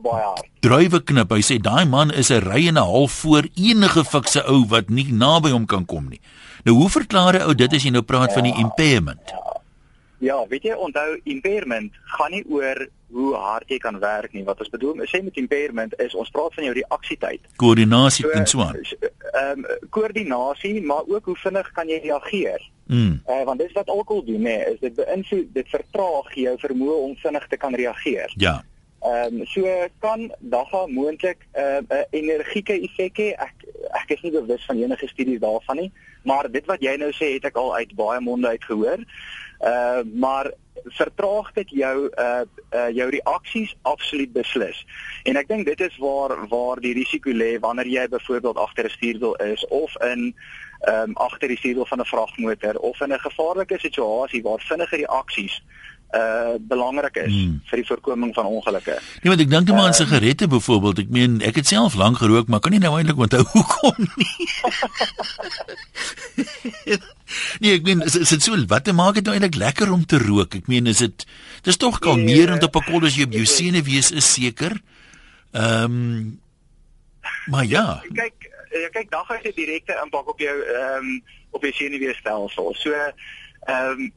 druiwe 0.61 1.01
knip, 1.05 1.33
hy 1.33 1.43
sê 1.43 1.59
daai 1.63 1.87
man 1.87 2.11
is 2.11 2.31
'n 2.31 2.43
ry 2.43 2.69
en 2.69 2.79
'n 2.79 2.87
half 2.91 3.13
voor 3.23 3.49
enige 3.55 4.05
fikse 4.05 4.43
ou 4.47 4.67
wat 4.67 4.91
nie 4.91 5.13
naby 5.13 5.51
hom 5.51 5.67
kan 5.67 5.87
kom 5.87 6.09
nie. 6.09 6.21
Nou 6.65 6.77
hoe 6.77 6.91
verklaar 6.91 7.35
'n 7.39 7.47
ou 7.49 7.55
dit 7.55 7.73
as 7.73 7.83
jy 7.83 7.91
nou 7.91 8.03
praat 8.03 8.31
ja. 8.31 8.35
van 8.35 8.43
die 8.43 8.59
impairment? 8.59 9.23
Ja. 9.31 9.47
Ja, 10.19 10.47
weet 10.49 10.65
jy, 10.65 10.73
onthou 10.81 11.19
impairment 11.29 11.93
gaan 12.17 12.33
nie 12.33 12.45
oor 12.49 12.79
hoe 13.11 13.35
hard 13.35 13.69
jy 13.71 13.79
kan 13.79 13.99
werk 13.99 14.33
nie. 14.33 14.45
Wat 14.45 14.61
ons 14.61 14.71
bedoel, 14.73 15.05
sê 15.11 15.23
met 15.25 15.37
impairment 15.37 15.95
is 16.03 16.15
ons 16.15 16.31
praat 16.35 16.55
van 16.55 16.65
jou 16.69 16.75
reaksietyd. 16.77 17.51
Koördinasie 17.57 18.27
so, 18.27 18.31
en 18.31 18.47
so 18.47 18.65
aan. 18.65 18.81
Ehm 19.33 19.65
um, 19.65 19.91
koördinasie, 19.91 20.83
maar 20.83 21.07
ook 21.07 21.25
hoe 21.25 21.37
vinnig 21.37 21.71
kan 21.73 21.89
jy 21.89 22.01
reageer? 22.03 22.71
Mm. 22.87 23.21
Uh, 23.27 23.43
want 23.45 23.59
dis 23.59 23.73
wat 23.75 23.89
alkohol 23.91 24.25
doen, 24.25 24.43
nê, 24.47 24.57
is 24.71 24.81
dit 24.81 24.95
beïnvloed, 24.95 25.53
dit 25.55 25.69
vertraag 25.75 26.35
jou 26.39 26.55
vermoë 26.63 26.99
om 27.09 27.15
vinnig 27.19 27.47
te 27.51 27.59
kan 27.59 27.75
reageer. 27.75 28.33
Ja. 28.43 28.61
Ehm 29.07 29.41
um, 29.41 29.47
so 29.47 29.71
kan 30.01 30.31
dagga 30.39 30.87
moontlik 30.87 31.47
'n 31.55 31.87
uh, 31.89 32.03
energieke 32.11 32.81
effek 32.81 33.19
hê. 33.19 33.31
Ek 33.39 33.55
ek 34.03 34.11
is 34.17 34.23
nie 34.23 34.33
bewus 34.33 34.65
van 34.67 34.83
enige 34.83 35.09
studies 35.09 35.41
daarvan 35.41 35.77
nie, 35.77 35.93
maar 36.25 36.51
dit 36.51 36.67
wat 36.67 36.81
jy 36.81 36.97
nou 36.97 37.13
sê 37.13 37.35
het 37.35 37.45
ek 37.45 37.57
al 37.57 37.75
uit 37.77 37.95
baie 37.95 38.21
monde 38.21 38.49
uit 38.49 38.65
gehoor. 38.65 38.99
Uh 39.61 40.03
maar 40.15 40.53
vertraag 40.85 41.53
dit 41.53 41.71
jou 41.71 42.11
uh, 42.19 42.41
uh 42.71 42.89
jou 42.95 43.09
reaksies 43.11 43.77
absoluut 43.83 44.33
beslis. 44.33 44.87
En 45.25 45.37
ek 45.37 45.49
dink 45.49 45.67
dit 45.67 45.81
is 45.81 45.97
waar 45.99 46.37
waar 46.49 46.81
die 46.81 46.95
risiko 46.95 47.33
lê 47.33 47.57
wanneer 47.61 47.87
jy 47.87 48.09
byvoorbeeld 48.09 48.57
agter 48.57 48.85
'n 48.85 48.91
stuurwiel 48.91 49.35
is 49.35 49.67
of 49.67 49.97
in 50.03 50.35
ehm 50.81 51.11
um, 51.11 51.17
agter 51.17 51.49
die 51.49 51.57
stuurwiel 51.57 51.87
van 51.87 52.01
'n 52.01 52.13
vragmotor 52.13 52.77
of 52.79 53.01
in 53.01 53.13
'n 53.13 53.19
gevaarlike 53.19 53.79
situasie 53.79 54.43
waar 54.43 54.61
vinnige 54.61 54.97
reaksies 54.97 55.63
uh 56.15 56.55
belangrik 56.61 57.17
is 57.17 57.33
hmm. 57.33 57.61
vir 57.67 57.81
die 57.81 57.87
voorkoming 57.87 58.35
van 58.35 58.47
ongelukke. 58.47 58.95
Nee, 59.23 59.31
want 59.33 59.43
ek 59.43 59.51
dink 59.51 59.67
net 59.67 59.75
maar 59.75 59.89
aan 59.89 59.97
uh, 59.97 59.99
sigarette 59.99 60.47
byvoorbeeld. 60.49 61.03
Ek 61.07 61.11
meen, 61.11 61.41
ek 61.43 61.59
het 61.61 61.67
self 61.67 61.97
lank 61.99 62.21
gerook, 62.23 62.49
maar 62.49 62.63
kan 62.63 62.73
nie 62.77 62.81
nou 62.83 62.95
eintlik 62.99 63.19
onthou 63.19 63.43
hoekom 63.55 64.07
nie. 64.15 64.47
nee, 67.63 67.75
ek 67.75 67.85
meen, 67.89 68.07
is 68.07 68.17
dit 68.31 68.43
so 68.43 68.57
wat 68.71 68.93
maak 68.95 69.19
dit 69.19 69.27
nou 69.27 69.35
eintlik 69.35 69.59
lekker 69.59 69.93
om 69.93 70.07
te 70.07 70.23
rook? 70.23 70.55
Ek 70.55 70.71
meen, 70.71 70.87
is 70.87 71.03
dit 71.03 71.27
dis 71.67 71.81
tog 71.83 71.99
kalmerend 71.99 72.63
op 72.63 72.77
'n 72.79 72.87
kol 72.87 73.05
as 73.05 73.19
jy 73.19 73.27
op 73.27 73.35
jou 73.35 73.47
senuwees 73.47 74.15
is 74.15 74.33
seker. 74.39 74.79
Ehm 75.53 75.85
um, 75.85 76.35
Maar 77.47 77.65
ja. 77.65 78.03
Kyk, 78.13 78.51
ja, 78.71 78.89
kyk, 78.89 79.11
dag 79.11 79.29
het 79.29 79.43
'n 79.43 79.53
direkte 79.55 80.01
impak 80.05 80.29
op 80.29 80.39
jou 80.39 80.63
ehm 80.63 81.05
um, 81.05 81.23
op 81.51 81.63
jou 81.63 81.73
senuweestelsel. 81.73 82.75
So 82.75 82.91
ehm 82.91 83.91
um, 83.91 84.13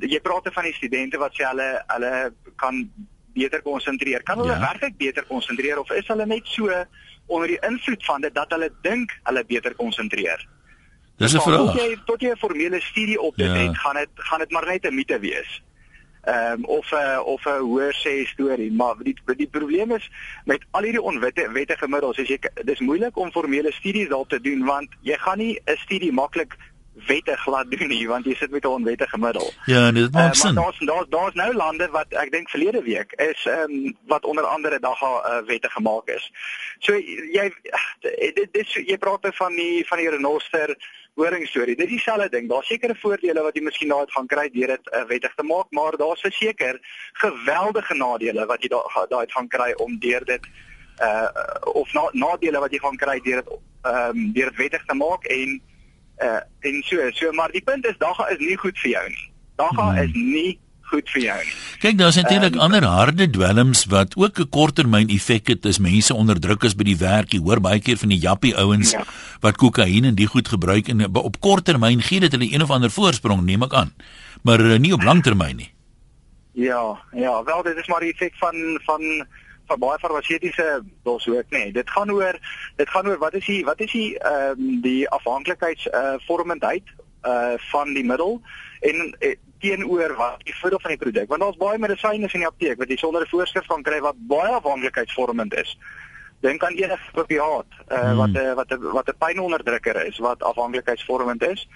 jy 0.00 0.20
praat 0.20 0.52
van 0.52 0.64
die 0.64 0.74
studente 0.74 1.18
wat 1.18 1.34
sê 1.34 1.44
hulle 1.46 1.84
hulle 1.86 2.32
kan 2.56 2.88
beter 3.34 3.62
konsentreer. 3.62 4.22
Kan 4.22 4.38
hulle 4.38 4.52
ja. 4.52 4.60
werklik 4.60 4.96
beter 4.96 5.24
konsentreer 5.26 5.78
of 5.78 5.90
is 5.90 6.06
hulle 6.06 6.26
net 6.26 6.46
so 6.46 6.70
onder 7.26 7.48
die 7.48 7.60
invloed 7.66 8.04
van 8.04 8.20
dit 8.20 8.34
dat 8.34 8.50
hulle 8.54 8.70
dink 8.82 9.10
hulle 9.22 9.44
beter 9.44 9.74
konsentreer? 9.74 10.48
Dis 11.16 11.34
'n 11.34 11.40
vraag. 11.40 11.68
As 11.68 11.82
jy 11.82 11.98
tot 12.06 12.20
jy 12.20 12.30
'n 12.30 12.36
formele 12.36 12.80
studie 12.80 13.20
op 13.20 13.36
dit 13.36 13.46
ja. 13.46 13.54
het, 13.54 13.78
gaan 13.78 13.94
dit 13.94 14.08
gaan 14.14 14.38
dit 14.38 14.50
maar 14.50 14.66
net 14.66 14.86
'n 14.86 14.94
mite 14.94 15.18
wees. 15.18 15.62
Ehm 16.24 16.52
um, 16.52 16.64
of 16.64 16.92
'n 16.92 17.18
of 17.24 17.44
'n 17.46 17.60
hoor 17.60 17.92
sê 17.92 18.26
storie, 18.26 18.72
maar 18.72 18.94
die 18.98 19.16
die 19.36 19.46
probleem 19.46 19.90
is 19.92 20.10
met 20.44 20.64
al 20.70 20.82
hierdie 20.82 21.02
onwettige 21.02 21.88
middels, 21.88 22.18
is 22.18 22.28
jy 22.28 22.38
dis 22.64 22.80
moeilik 22.80 23.16
om 23.16 23.30
formele 23.30 23.72
studies 23.72 24.08
daarop 24.08 24.28
te 24.28 24.40
doen 24.40 24.64
want 24.64 24.88
jy 25.00 25.16
gaan 25.18 25.38
nie 25.38 25.60
'n 25.64 25.76
studie 25.76 26.12
maklik 26.12 26.56
wette 26.94 27.36
glad 27.36 27.70
doen 27.70 27.88
nie 27.88 28.08
want 28.08 28.26
jy 28.26 28.34
sit 28.34 28.50
met 28.50 28.64
'n 28.64 28.68
onwettige 28.68 29.18
middel. 29.18 29.52
Ja, 29.64 29.90
nee, 29.90 30.02
dit 30.02 30.12
maak 30.12 30.34
uh, 30.34 30.40
sin. 30.40 30.54
Daar's 30.54 30.78
daar's 30.78 31.06
daar's 31.08 31.34
nou 31.34 31.54
lande 31.54 31.88
wat 31.90 32.06
ek 32.08 32.30
dink 32.30 32.50
verlede 32.50 32.82
week 32.82 33.12
is 33.12 33.46
ehm 33.46 33.70
um, 33.70 33.96
wat 34.06 34.24
onder 34.24 34.44
andere 34.44 34.80
daga 34.80 35.06
uh, 35.06 35.46
wette 35.46 35.70
gemaak 35.70 36.08
is. 36.08 36.30
So 36.78 36.94
jy 37.32 37.52
dit 38.34 38.48
dis 38.52 38.74
jy 38.74 38.98
praat 38.98 39.22
nou 39.22 39.32
van 39.34 39.54
die 39.54 39.86
van 39.86 39.98
die 39.98 40.10
renoster 40.10 40.76
horing 41.14 41.46
storie. 41.46 41.76
Dit 41.76 41.86
is 41.86 41.92
dieselfde 41.92 42.28
ding. 42.28 42.48
Daar's 42.48 42.66
sekere 42.66 42.94
voordele 42.94 43.42
wat 43.42 43.54
jy 43.54 43.62
miskien 43.62 43.88
daai 43.88 44.06
gaan 44.06 44.26
kry 44.26 44.48
deur 44.50 44.66
dit 44.66 44.92
uh, 44.92 45.04
wettig 45.04 45.34
te 45.34 45.42
maak, 45.42 45.66
maar 45.70 45.96
daar's 45.96 46.20
verseker 46.20 46.78
geweldige 47.12 47.94
nadele 47.94 48.46
wat 48.46 48.62
jy 48.62 48.68
daai 48.68 49.06
daai 49.08 49.26
gaan 49.28 49.48
kry 49.48 49.72
om 49.72 49.98
deur 49.98 50.24
dit 50.24 50.46
uh 51.02 51.28
of 51.74 51.92
na, 51.92 52.08
nadele 52.12 52.58
wat 52.58 52.72
jy 52.72 52.78
gaan 52.78 52.96
kry 52.96 53.20
deur 53.20 53.42
dit 53.42 53.54
ehm 53.84 54.10
um, 54.10 54.32
deur 54.32 54.50
dit 54.50 54.56
wettig 54.56 54.84
te 54.86 54.94
maak 54.94 55.24
en 55.24 55.60
uh 56.22 56.40
en 56.60 56.82
so 56.86 57.10
so 57.12 57.32
maar 57.32 57.52
die 57.52 57.62
punt 57.62 57.86
is 57.86 57.96
daga 57.98 58.28
is 58.30 58.38
nie 58.38 58.56
goed 58.56 58.78
vir 58.82 58.90
jou 58.90 59.08
nie. 59.08 59.26
Daga 59.56 59.90
hmm. 59.90 59.98
is 59.98 60.14
nie 60.14 60.58
goed 60.90 61.10
vir 61.14 61.22
jou 61.22 61.36
nie. 61.42 61.52
Kyk, 61.82 61.98
daar's 61.98 62.18
natuurlik 62.20 62.54
um, 62.54 62.64
ander 62.66 62.86
harde 62.88 63.26
dwelms 63.30 63.84
wat 63.92 64.16
ook 64.16 64.40
'n 64.40 64.48
korttermyn 64.48 65.08
effek 65.08 65.48
het 65.48 65.66
as 65.66 65.78
mense 65.78 66.14
onderdruk 66.14 66.64
is 66.64 66.76
by 66.76 66.84
die 66.84 66.96
werk. 66.96 67.32
Jy 67.32 67.40
hoor 67.40 67.60
baie 67.60 67.80
keer 67.80 67.96
van 67.96 68.08
die 68.08 68.20
jappie 68.20 68.54
ouens 68.56 68.92
ja. 68.92 69.04
wat 69.40 69.56
kokain 69.56 70.04
en 70.04 70.14
die 70.14 70.26
goed 70.26 70.48
gebruik 70.48 70.88
en 70.88 71.06
op 71.14 71.40
korttermyn 71.40 72.02
gee 72.02 72.20
dit 72.20 72.32
hulle 72.32 72.52
een 72.52 72.62
of 72.62 72.70
ander 72.70 72.90
voorsprong, 72.90 73.44
neem 73.44 73.62
ek 73.62 73.74
aan. 73.74 73.92
Maar 74.42 74.60
uh, 74.60 74.78
nie 74.78 74.92
op 74.92 75.02
langtermyn 75.02 75.56
nie. 75.56 75.72
Ja, 76.54 76.98
ja, 77.12 77.42
wel 77.44 77.62
dit 77.62 77.76
is 77.76 77.86
maar 77.86 78.00
die 78.00 78.12
effek 78.12 78.34
van 78.38 78.54
van 78.84 79.26
van 79.66 79.78
baie 79.78 79.98
farmaseutiese 79.98 80.82
dos 81.02 81.28
ook 81.28 81.48
nê. 81.50 81.58
Nee, 81.58 81.72
dit 81.72 81.90
gaan 81.90 82.10
oor 82.12 82.38
dit 82.76 82.90
gaan 82.90 83.08
oor 83.08 83.18
wat 83.18 83.34
is 83.34 83.46
die 83.46 83.64
wat 83.64 83.80
is 83.80 83.92
die 83.92 84.18
ehm 84.18 84.60
um, 84.60 84.80
die 84.82 85.08
afhanklikheids 85.08 85.86
uh, 85.86 86.14
vormendheid 86.26 86.94
uh 87.22 87.54
van 87.70 87.94
die 87.94 88.04
middel 88.04 88.40
en 88.80 89.16
uh, 89.20 89.34
teenoor 89.58 90.14
wat 90.16 90.44
die 90.44 90.56
voordeel 90.60 90.80
van 90.80 90.90
die 90.90 91.02
produk 91.04 91.28
want 91.28 91.40
daar's 91.40 91.60
baie 91.60 91.78
medisyne 91.78 92.28
in 92.32 92.44
die 92.44 92.50
apteek 92.50 92.78
wat 92.78 92.88
jy 92.88 92.96
sonder 92.96 93.22
'n 93.22 93.32
voorskrif 93.32 93.66
kan 93.66 93.82
kry 93.82 94.00
wat 94.00 94.20
baie 94.28 94.52
afhanklikheidsvormend 94.60 95.54
is. 95.54 95.78
Dink 96.40 96.64
aan 96.64 96.76
enige 96.76 97.08
opiaat 97.14 97.70
uh 97.88 97.98
hmm. 97.98 98.16
wat 98.16 98.36
'n 98.36 98.54
wat 98.54 98.70
'n 98.72 98.92
wat 98.92 99.08
'n 99.08 99.18
pynonderdrukker 99.18 100.06
is 100.06 100.18
wat 100.18 100.42
afhanklikheidsvormend 100.42 101.42
is. 101.42 101.68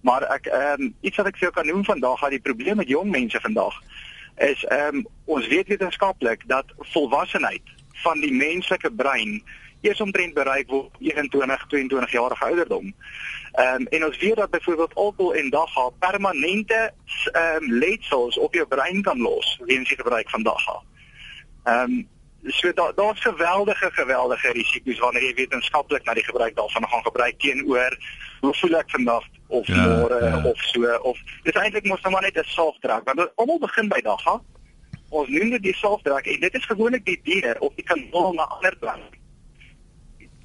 Maar 0.00 0.22
ek 0.22 0.46
ehm 0.46 0.82
um, 0.82 0.94
iets 1.00 1.16
wat 1.16 1.26
ek 1.26 1.38
vir 1.38 1.48
jou 1.48 1.52
kan 1.52 1.66
noem 1.66 1.84
vandag 1.84 2.18
gaan 2.18 2.30
die 2.30 2.46
probleem 2.48 2.76
met 2.76 2.88
jong 2.88 3.10
mense 3.10 3.40
vandag 3.40 3.74
is 4.36 4.64
ehm 4.64 4.94
um, 4.94 5.06
ons 5.24 5.46
weet 5.46 5.68
wetenskaplik 5.68 6.42
dat 6.46 6.64
volwassenheid 6.78 7.62
van 8.02 8.20
die 8.20 8.32
menslike 8.32 8.90
brein 8.92 9.42
eers 9.80 10.00
omtrent 10.00 10.34
bereik 10.34 10.68
word 10.70 10.90
21 10.98 11.66
22 11.66 12.10
jarige 12.10 12.44
ouderdom. 12.44 12.94
Ehm 13.52 13.80
um, 13.80 13.86
en 13.86 14.04
ons 14.04 14.18
weet 14.18 14.36
dat 14.36 14.50
byvoorbeeld 14.50 14.94
alkohol 14.94 15.34
en 15.34 15.50
dagga 15.50 15.88
permanente 15.98 16.92
ehm 17.32 17.62
um, 17.62 17.72
letsels 17.72 18.38
op 18.38 18.54
jou 18.54 18.66
brein 18.66 19.02
kan 19.02 19.20
los 19.20 19.60
weens 19.64 19.88
die 19.88 19.96
gebruik 19.96 20.30
van 20.30 20.42
dagga. 20.42 20.82
Ehm 21.64 21.80
um, 21.80 22.08
so 22.46 22.72
daar 22.72 22.94
daar's 22.94 23.20
geweldige 23.20 23.90
geweldige 23.92 24.52
risiko's 24.52 24.98
wanneer 24.98 25.22
jy 25.22 25.34
wetenskaplik 25.34 26.04
na 26.04 26.14
die 26.14 26.24
gebruik 26.24 26.56
daarvan 26.56 26.88
gaan 26.88 27.02
gebruik 27.02 27.38
teenoor 27.38 27.98
hoe 28.40 28.54
voel 28.54 28.78
ek 28.78 28.90
vandag 28.90 29.24
of 29.48 29.66
ja, 29.66 29.86
môre 29.86 30.20
ja. 30.24 30.42
of 30.44 30.60
so 30.72 30.92
of 31.02 31.18
dis 31.44 31.54
eintlik 31.54 31.86
mos 31.86 32.02
nou 32.02 32.12
maar 32.12 32.22
net 32.22 32.36
'n 32.36 32.44
selfdruk 32.44 33.04
want 33.04 33.30
almal 33.36 33.58
begin 33.58 33.88
by 33.88 34.00
dagga. 34.00 34.40
Ons 35.08 35.28
noem 35.28 35.50
dit 35.50 35.62
die 35.62 35.76
selfdruk 35.76 36.26
en 36.26 36.40
dit 36.40 36.54
is 36.54 36.64
gewoonlik 36.64 37.04
die 37.04 37.20
dier 37.22 37.56
of 37.60 37.74
die 37.74 37.84
kanaal 37.84 38.32
na 38.34 38.42
ander 38.42 38.76
plek 38.76 39.18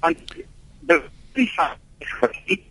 want 0.00 0.34
die 0.34 1.00
prisa 1.32 1.76
is 1.98 2.12
verdiep. 2.20 2.62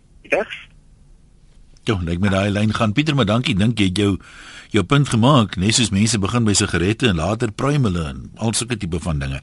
Ja, 1.84 1.98
ek 2.08 2.20
met 2.22 2.32
daai 2.32 2.50
lyn 2.52 2.72
gaan 2.72 2.92
Pieter, 2.96 3.16
maar 3.18 3.28
dankie. 3.28 3.56
Dink 3.58 3.80
jy 3.82 3.90
jou 3.92 4.16
jou 4.72 4.84
punt 4.88 5.10
gemaak, 5.12 5.58
net 5.60 5.76
soos 5.76 5.90
mense 5.92 6.16
begin 6.16 6.46
by 6.46 6.54
sigarette 6.56 7.10
en 7.10 7.18
later 7.20 7.50
pruim 7.52 7.84
hulle 7.84 8.04
en 8.08 8.22
al 8.40 8.54
sulke 8.56 8.78
tipe 8.80 9.00
van 9.02 9.18
dinge. 9.20 9.42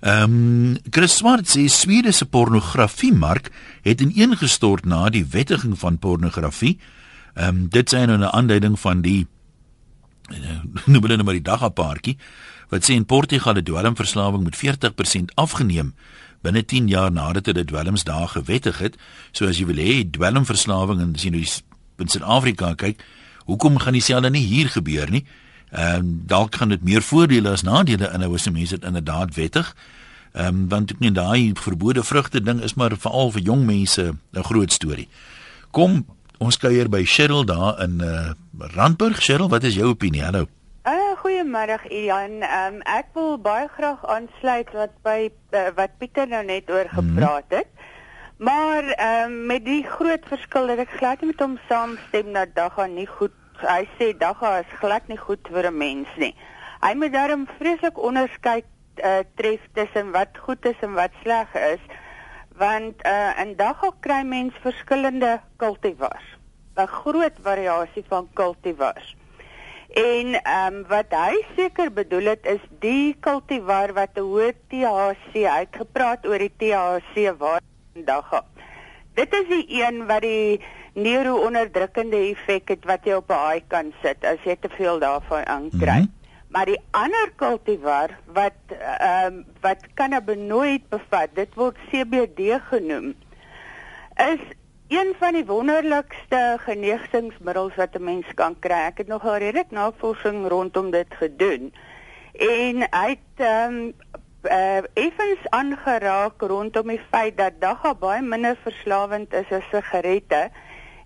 Ehm 0.00 0.22
um, 0.22 0.76
Chris 0.90 1.16
Swart 1.16 1.48
sê 1.48 1.66
Swede 1.68 2.12
se 2.12 2.24
pornografiemark 2.24 3.50
het 3.82 4.00
ineengestort 4.00 4.84
na 4.84 5.08
die 5.08 5.26
wettiging 5.28 5.78
van 5.78 5.98
pornografie. 5.98 6.78
Ehm 7.34 7.48
um, 7.48 7.68
dit 7.68 7.94
sê 7.94 8.06
nou 8.06 8.18
'n 8.18 8.24
aanduiding 8.24 8.80
van 8.80 9.00
die 9.00 9.26
uh, 10.30 10.62
noem 10.92 11.02
hulle 11.02 11.16
nou 11.16 11.24
maar 11.24 11.38
die 11.38 11.50
daggapaartjie 11.50 12.16
wat 12.70 12.84
sê 12.84 12.94
in 12.94 13.04
Portugal 13.04 13.54
het 13.54 13.64
dwelmverslawing 13.64 14.42
met 14.42 14.56
40% 14.56 15.34
afgeneem 15.34 15.94
binne 16.40 16.64
10 16.64 16.88
jaar 16.88 17.12
nadat 17.12 17.44
dit 17.44 17.66
dwelmsdae 17.66 18.28
gewettig 18.28 18.78
het. 18.78 18.96
So 19.32 19.46
as 19.46 19.58
jy 19.58 19.66
wil 19.66 19.76
hê 19.76 20.10
dwelmverslawing 20.10 21.00
en 21.00 21.14
sien 21.18 21.34
hoe 21.36 21.44
in 22.00 22.08
Suid-Afrika 22.08 22.74
kyk, 22.74 23.04
hoekom 23.44 23.78
gaan 23.78 23.92
dieselfde 23.92 24.30
nie 24.30 24.46
hier 24.46 24.68
gebeur 24.68 25.10
nie? 25.10 25.26
Ehm 25.70 25.96
um, 25.96 26.22
dalk 26.26 26.54
gaan 26.54 26.68
dit 26.68 26.82
meer 26.82 27.02
voordele 27.02 27.50
as 27.50 27.62
nadele 27.62 28.10
inhou 28.12 28.34
as 28.34 28.50
mense 28.50 28.78
dit 28.78 28.84
inderdaad 28.84 29.34
wettig. 29.34 29.76
Ehm 30.32 30.46
um, 30.46 30.68
want 30.68 30.90
ek 30.90 30.98
meen 30.98 31.14
daai 31.14 31.52
verbode 31.54 32.02
vrugte 32.04 32.42
ding 32.42 32.62
is 32.62 32.74
maar 32.74 32.96
veral 32.98 33.30
vir 33.30 33.42
jong 33.42 33.64
mense 33.64 34.12
'n 34.32 34.42
groot 34.42 34.72
storie. 34.72 35.08
Kom, 35.70 36.06
ons 36.38 36.56
kuier 36.56 36.88
by 36.88 37.04
Cheryl 37.04 37.44
daar 37.44 37.82
in 37.82 38.00
uh, 38.02 38.30
Randburg. 38.58 39.22
Cheryl, 39.22 39.48
wat 39.48 39.62
is 39.62 39.74
jou 39.74 39.88
opinie? 39.88 40.22
Hallo. 40.22 40.46
Uh, 40.84 41.14
goeiemiddag 41.22 41.90
Ian. 41.90 42.42
Um, 42.42 42.80
ek 42.82 43.06
wil 43.14 43.38
baie 43.38 43.68
graag 43.76 44.06
aansluit 44.06 44.72
wat 44.72 44.90
by 45.02 45.30
uh, 45.52 45.68
wat 45.76 45.90
Pieter 45.98 46.26
nou 46.28 46.44
net 46.44 46.70
oor 46.70 46.86
mhm. 46.90 46.94
gepraat 46.94 47.44
het. 47.48 47.66
Mm 47.66 47.74
-hmm. 47.74 47.80
Maar 48.40 48.84
um, 49.24 49.46
met 49.46 49.64
die 49.64 49.82
groot 49.84 50.24
verskil 50.24 50.70
dat 50.72 50.78
ek 50.80 50.94
glad 50.96 51.20
nie 51.20 51.28
met 51.28 51.42
hom 51.44 51.58
saamstem 51.68 52.32
dat 52.32 52.54
dagga 52.56 52.86
nie 52.88 53.04
goed. 53.06 53.34
Hy 53.60 53.84
sê 53.98 54.12
dagga 54.16 54.60
is 54.60 54.78
glad 54.80 55.08
nie 55.08 55.18
goed 55.20 55.48
vir 55.52 55.66
'n 55.68 55.76
mens 55.76 56.08
nie. 56.16 56.34
Hy 56.80 56.94
moet 56.94 57.12
daarom 57.12 57.46
vreeslik 57.58 57.98
onderskei 57.98 58.62
uh, 59.04 59.20
tref 59.36 59.60
tussen 59.74 60.12
wat 60.12 60.38
goed 60.38 60.64
is 60.64 60.80
en 60.80 60.94
wat 60.94 61.12
sleg 61.22 61.54
is. 61.54 61.82
Want 62.56 63.06
uh, 63.06 63.40
in 63.40 63.56
dagga 63.56 63.90
kry 64.00 64.22
mens 64.24 64.54
verskillende 64.62 65.40
kultivars. 65.56 66.24
'n 66.76 66.86
Groot 66.86 67.36
variasie 67.42 68.04
van 68.08 68.28
kultivars. 68.32 69.16
En 69.90 70.34
ehm 70.42 70.74
um, 70.74 70.84
wat 70.88 71.10
hy 71.10 71.44
seker 71.56 71.92
bedoel 71.92 72.32
het 72.32 72.46
is 72.46 72.62
die 72.78 73.16
kultivar 73.20 73.92
wat 73.92 74.16
'n 74.16 74.22
hoë 74.22 74.52
THC 74.70 75.44
uitgepraat 75.44 76.26
oor 76.26 76.38
die 76.38 76.54
THC 76.56 77.34
waar 77.38 77.60
vandag 77.92 78.28
gaan. 78.28 78.46
Dit 79.14 79.34
is 79.34 79.48
die 79.48 79.82
een 79.82 80.06
wat 80.06 80.22
die 80.22 80.60
neuroonderdrukkende 80.92 82.16
effek 82.16 82.68
het 82.68 82.84
wat 82.84 83.04
jy 83.04 83.12
op 83.12 83.30
'n 83.30 83.42
haai 83.44 83.62
kan 83.66 83.92
sit 84.02 84.24
as 84.24 84.38
jy 84.44 84.56
te 84.60 84.68
veel 84.68 84.98
daarvan 84.98 85.46
aankry. 85.46 86.00
Mm 86.00 86.10
-hmm. 86.10 86.18
Maar 86.50 86.66
die 86.66 86.80
ander 86.90 87.32
kultivar 87.36 88.10
wat 88.34 88.58
ehm 88.68 89.26
um, 89.26 89.44
wat 89.60 89.84
cannabinoid 89.94 90.88
bevat, 90.88 91.28
dit 91.34 91.54
word 91.54 91.76
CBD 91.90 92.58
genoem. 92.70 93.14
Is 94.16 94.42
een 94.88 95.14
van 95.18 95.32
die 95.32 95.46
wonderlikste 95.46 96.56
geneesingsmiddels 96.60 97.74
wat 97.74 97.94
'n 97.94 98.04
mens 98.04 98.26
kan 98.34 98.58
kry. 98.58 98.80
Ek 98.90 98.98
het 98.98 99.06
nog 99.06 99.24
al 99.24 99.36
redelik 99.36 99.70
navorsing 99.70 100.48
rondom 100.48 100.90
dit 100.90 101.14
gedoen. 101.14 101.74
En 102.32 102.76
hy 102.90 103.08
het 103.08 103.36
ehm 103.36 103.74
um, 103.74 103.94
uh, 104.42 104.82
effens 104.94 105.42
aangeraak 105.48 106.40
rondom 106.40 106.88
die 106.88 107.00
feit 107.10 107.36
dat 107.36 107.60
dagga 107.60 107.94
baie 107.94 108.22
minder 108.22 108.56
verslawend 108.62 109.32
is 109.32 109.50
as 109.50 109.68
sigarette 109.70 110.50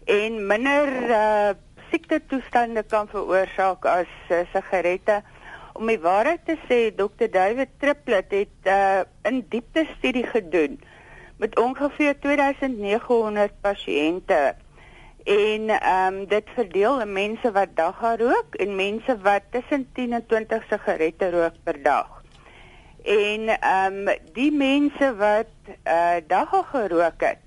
en 0.04 0.46
minder 0.46 0.88
uh, 1.10 1.50
siekte 1.90 2.20
toestande 2.26 2.82
kan 2.82 3.08
veroorsaak 3.08 3.86
as 3.86 4.10
uh, 4.30 4.42
sigarette. 4.52 5.22
Om 5.74 5.88
die 5.90 5.98
waarheid 5.98 6.44
te 6.46 6.56
sê, 6.68 6.78
Dr. 6.94 7.30
David 7.32 7.72
Triplett 7.82 8.34
het 8.34 8.68
uh, 8.70 9.02
in 9.26 9.42
diepte 9.50 9.86
studie 9.96 10.26
gedoen 10.26 10.80
met 11.42 11.56
ongeveer 11.58 12.14
2900 12.20 13.56
pasiënte. 13.60 14.54
En 15.24 15.70
ehm 15.72 16.14
um, 16.14 16.26
dit 16.28 16.50
verdeel 16.54 17.00
in 17.00 17.12
mense 17.12 17.52
wat 17.52 17.72
dagga 17.74 18.16
rook 18.20 18.54
en 18.60 18.76
mense 18.76 19.16
wat 19.24 19.42
tussen 19.50 19.88
10 19.92 20.12
en 20.12 20.26
20 20.26 20.66
sigarette 20.68 21.30
rook 21.30 21.56
per 21.64 21.82
dag. 21.82 22.22
En 23.02 23.48
ehm 23.48 24.08
um, 24.08 24.18
die 24.36 24.52
mense 24.52 25.14
wat 25.16 25.72
uh 25.84 26.20
dagga 26.26 26.62
gerook 26.62 27.24
het, 27.24 27.43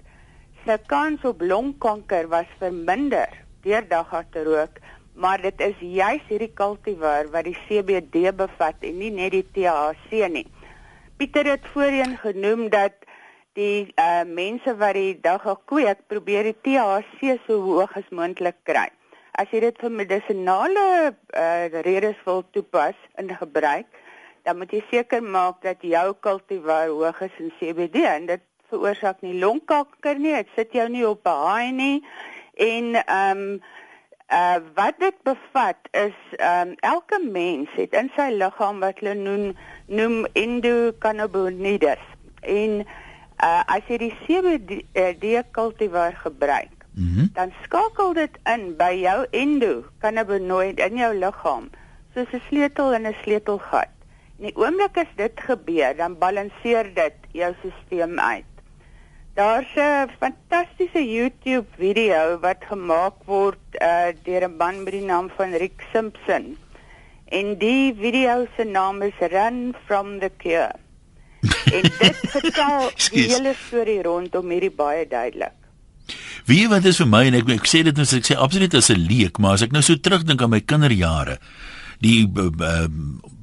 se 0.68 0.76
kans 0.92 1.24
op 1.24 1.42
longkanker 1.42 2.28
was 2.28 2.48
verminder 2.60 3.32
deur 3.64 3.86
dagga 3.88 4.24
te 4.32 4.42
rook, 4.44 4.82
maar 5.16 5.40
dit 5.42 5.62
is 5.64 5.78
juis 5.80 6.26
hierdie 6.28 6.52
kultivar 6.60 7.30
wat 7.32 7.48
die 7.48 7.56
CBD 7.68 8.34
bevat 8.36 8.84
en 8.84 8.98
nie 9.00 9.12
net 9.16 9.32
die 9.32 9.46
THC 9.56 10.28
nie. 10.34 10.44
Pieter 11.18 11.48
het 11.54 11.70
voorheen 11.72 12.18
genoem 12.20 12.66
dat 12.74 13.08
die 13.56 13.88
uh, 13.96 14.26
mense 14.28 14.76
wat 14.82 15.00
die 15.00 15.16
dag 15.24 15.46
gekweek 15.48 16.04
probeer 16.12 16.52
die 16.52 16.58
THC 16.68 17.38
so 17.46 17.64
hoog 17.64 17.96
as 17.96 18.12
moontlik 18.12 18.60
kry. 18.68 18.90
As 19.40 19.48
jy 19.54 19.64
dit 19.70 19.80
vir 19.80 19.96
medisonale 20.02 20.86
uh, 21.08 21.80
redes 21.88 22.20
wil 22.28 22.44
toepas 22.52 23.00
in 23.16 23.32
gebruik, 23.40 23.88
dan 24.44 24.60
moet 24.60 24.76
jy 24.76 24.84
seker 24.92 25.24
maak 25.24 25.64
dat 25.64 25.80
jou 25.80 26.12
kultivar 26.28 26.92
hoog 26.92 27.24
is 27.24 27.40
in 27.40 27.56
CBD 27.62 28.04
en 28.12 28.28
dit 28.36 28.47
veroorsaak 28.70 29.22
nie 29.22 29.40
longkanker 29.40 30.20
nie, 30.20 30.36
dit 30.36 30.54
sit 30.56 30.74
jou 30.74 30.90
nie 30.90 31.08
op 31.08 31.26
'n 31.26 31.42
haai 31.48 31.72
nie 31.72 32.04
en 32.54 32.96
ehm 32.96 33.38
um, 33.38 33.62
uh 34.28 34.60
wat 34.76 35.00
dit 35.00 35.16
bevat 35.24 35.80
is 35.92 36.18
ehm 36.38 36.68
um, 36.68 36.76
elke 36.80 37.20
mens 37.32 37.70
het 37.76 37.94
in 37.94 38.12
sy 38.16 38.30
liggaam 38.32 38.80
wat 38.80 39.00
hulle 39.00 39.16
noem 39.16 39.56
noem 39.88 40.26
endocannabinoides 40.34 42.04
en 42.42 42.86
Uh 43.38 43.62
as 43.70 43.86
jy 43.86 43.98
die 44.02 44.16
CBD 44.26 45.44
kultivar 45.54 46.16
gebruik, 46.24 46.74
mm 46.98 47.14
-hmm. 47.14 47.30
dan 47.34 47.52
skakel 47.64 48.14
dit 48.14 48.38
in 48.50 48.74
by 48.78 48.94
jou 48.98 49.26
endo 49.30 49.86
cannabinoid 50.02 50.80
in 50.80 50.98
jou 50.98 51.14
liggaam, 51.14 51.70
soos 52.14 52.34
'n 52.34 52.42
sleutel 52.50 52.94
in 52.94 53.06
'n 53.06 53.16
sleutelgat. 53.22 53.94
In 54.38 54.50
die 54.50 54.56
oomblik 54.58 54.98
as 54.98 55.14
dit 55.16 55.32
gebeur, 55.36 55.96
dan 55.98 56.18
balanseer 56.18 56.94
dit 56.94 57.14
jou 57.32 57.54
stelsel 57.62 58.18
uit. 58.18 58.54
Daar's 59.38 59.70
'n 59.76 60.10
fantastiese 60.20 61.04
YouTube 61.16 61.70
video 61.78 62.40
wat 62.42 62.58
gemaak 62.70 63.18
word 63.26 63.62
uh 63.82 64.10
deur 64.26 64.44
'n 64.50 64.58
man 64.58 64.84
met 64.84 64.94
die 64.94 65.06
naam 65.06 65.30
van 65.38 65.54
Rick 65.54 65.84
Simpson. 65.94 66.58
En 67.26 67.58
die 67.58 67.94
video 67.94 68.48
se 68.56 68.64
naam 68.64 69.02
is 69.02 69.20
Run 69.20 69.76
from 69.86 70.20
the 70.20 70.32
Cure 70.38 70.76
en 71.72 71.82
dit 71.82 72.18
vertel 72.36 72.90
die 73.12 73.28
hele 73.34 73.54
storie 73.68 74.02
rondom 74.02 74.50
hierdie 74.50 74.74
baie 74.74 75.08
duidelik. 75.08 75.58
Wie 76.46 76.68
wat 76.68 76.86
is 76.86 76.98
vir 76.98 77.08
my 77.08 77.26
en 77.28 77.38
ek 77.38 77.50
ek 77.60 77.70
sê 77.70 77.84
dit 77.84 77.98
net 77.98 78.14
ek 78.14 78.26
sê 78.26 78.36
absoluut 78.36 78.74
as 78.74 78.90
'n 78.90 79.06
leek, 79.06 79.38
maar 79.38 79.54
as 79.54 79.62
ek 79.62 79.72
nou 79.72 79.82
so 79.86 79.96
terugdink 79.96 80.42
aan 80.42 80.50
my 80.50 80.62
kinderjare, 80.62 81.38
die 82.02 82.26
uh, 82.26 82.50
uh, 82.58 82.90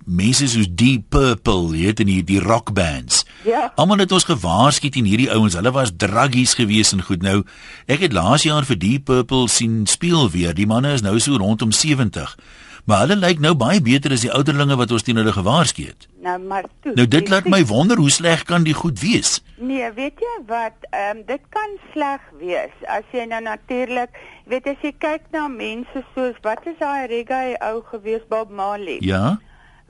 mense 0.04 0.48
soos 0.48 0.68
Deep 0.70 1.08
Purple, 1.14 1.72
jy 1.76 1.88
weet 1.88 2.02
in 2.04 2.10
die 2.10 2.20
die 2.26 2.40
rock 2.42 2.72
bands. 2.76 3.24
Ja. 3.44 3.70
Almal 3.76 4.04
het 4.04 4.12
ons 4.12 4.28
gewaarsku 4.28 4.90
teen 4.90 5.08
hierdie 5.08 5.30
ouens. 5.32 5.56
Hulle 5.58 5.72
was 5.74 5.94
druggies 5.96 6.54
gewees 6.58 6.92
en 6.92 7.04
goed 7.04 7.22
nou. 7.22 7.42
Ek 7.86 8.04
het 8.04 8.16
laas 8.16 8.44
jaar 8.48 8.64
vir 8.68 8.78
Deep 8.78 9.08
Purple 9.10 9.48
sien 9.48 9.84
speel 9.86 10.30
weer. 10.30 10.54
Die 10.54 10.68
manne 10.68 10.94
is 10.94 11.04
nou 11.04 11.18
so 11.20 11.36
rondom 11.40 11.72
70 11.72 12.36
maar 12.84 13.04
hulle 13.04 13.16
lyk 13.16 13.40
nou 13.40 13.54
baie 13.56 13.80
beter 13.80 14.12
as 14.12 14.24
die 14.26 14.32
ouderlinge 14.32 14.76
wat 14.76 14.92
ons 14.92 15.04
teen 15.06 15.16
hulle 15.20 15.32
gewaarsku 15.32 15.86
het. 15.88 16.06
Nou 16.24 16.36
maar 16.40 16.66
toe. 16.84 16.92
Nou 16.98 17.06
dit 17.08 17.30
laat 17.32 17.48
my 17.48 17.62
wonder 17.68 18.00
hoe 18.00 18.10
sleg 18.12 18.44
kan 18.48 18.66
die 18.66 18.76
goed 18.76 19.00
wees? 19.00 19.38
Nee, 19.56 19.88
weet 19.96 20.20
jy 20.20 20.34
wat, 20.50 20.76
ehm 20.90 21.16
um, 21.16 21.24
dit 21.28 21.48
kan 21.56 21.78
sleg 21.94 22.20
wees 22.40 22.84
as 22.92 23.08
jy 23.16 23.24
nou 23.30 23.40
natuurlik, 23.44 24.12
weet 24.50 24.68
as 24.68 24.84
jy 24.84 24.92
kyk 25.00 25.30
na 25.32 25.46
mense 25.48 26.04
soos 26.14 26.36
wat 26.44 26.68
is 26.68 26.76
daai 26.80 27.08
reggae 27.08 27.56
ou 27.70 27.80
gewees 27.92 28.24
Bob 28.28 28.52
Marley? 28.52 29.00
Ja. 29.00 29.38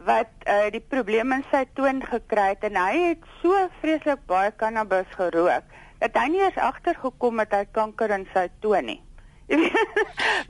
Wat 0.05 0.29
uh, 0.47 0.71
die 0.71 0.81
probleem 0.81 1.33
in 1.33 1.45
sy 1.51 1.64
toon 1.75 2.03
gekry 2.05 2.49
het 2.55 2.64
en 2.69 2.77
hy 2.77 2.99
het 3.09 3.23
so 3.43 3.69
vreeslik 3.81 4.21
baie 4.27 4.53
cannabis 4.61 5.09
gerook 5.17 5.64
dat 6.01 6.17
hy 6.21 6.27
nie 6.29 6.43
eens 6.45 6.59
agtergekom 6.61 7.38
het 7.40 7.53
hy 7.57 7.64
kanker 7.73 8.11
in 8.11 8.27
sy 8.35 8.49
toon 8.61 8.85
nie. 8.90 9.01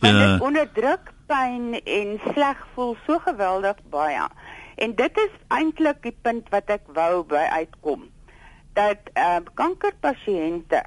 Want 0.01 0.15
Ja. 0.15 0.19
dit 0.19 0.41
onderdruk 0.43 1.13
pyn 1.31 1.75
en 1.85 2.19
sleg 2.33 2.67
voel 2.75 2.97
so 3.07 3.19
geweldig 3.19 3.77
baie. 3.91 4.27
En 4.77 4.95
dit 4.95 5.19
is 5.19 5.31
eintlik 5.49 6.03
die 6.03 6.17
punt 6.23 6.49
wat 6.51 6.71
ek 6.71 6.83
wou 6.97 7.23
by 7.31 7.45
uitkom. 7.61 8.09
Dat 8.75 8.99
uh, 9.15 9.39
kankerpasiënte 9.55 10.83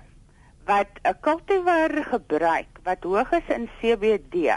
wat 0.68 1.00
'n 1.04 1.16
cultivar 1.22 1.92
gebruik 2.12 2.68
wat 2.84 3.04
hoog 3.04 3.32
is 3.32 3.48
in 3.56 3.70
CBD 3.80 4.52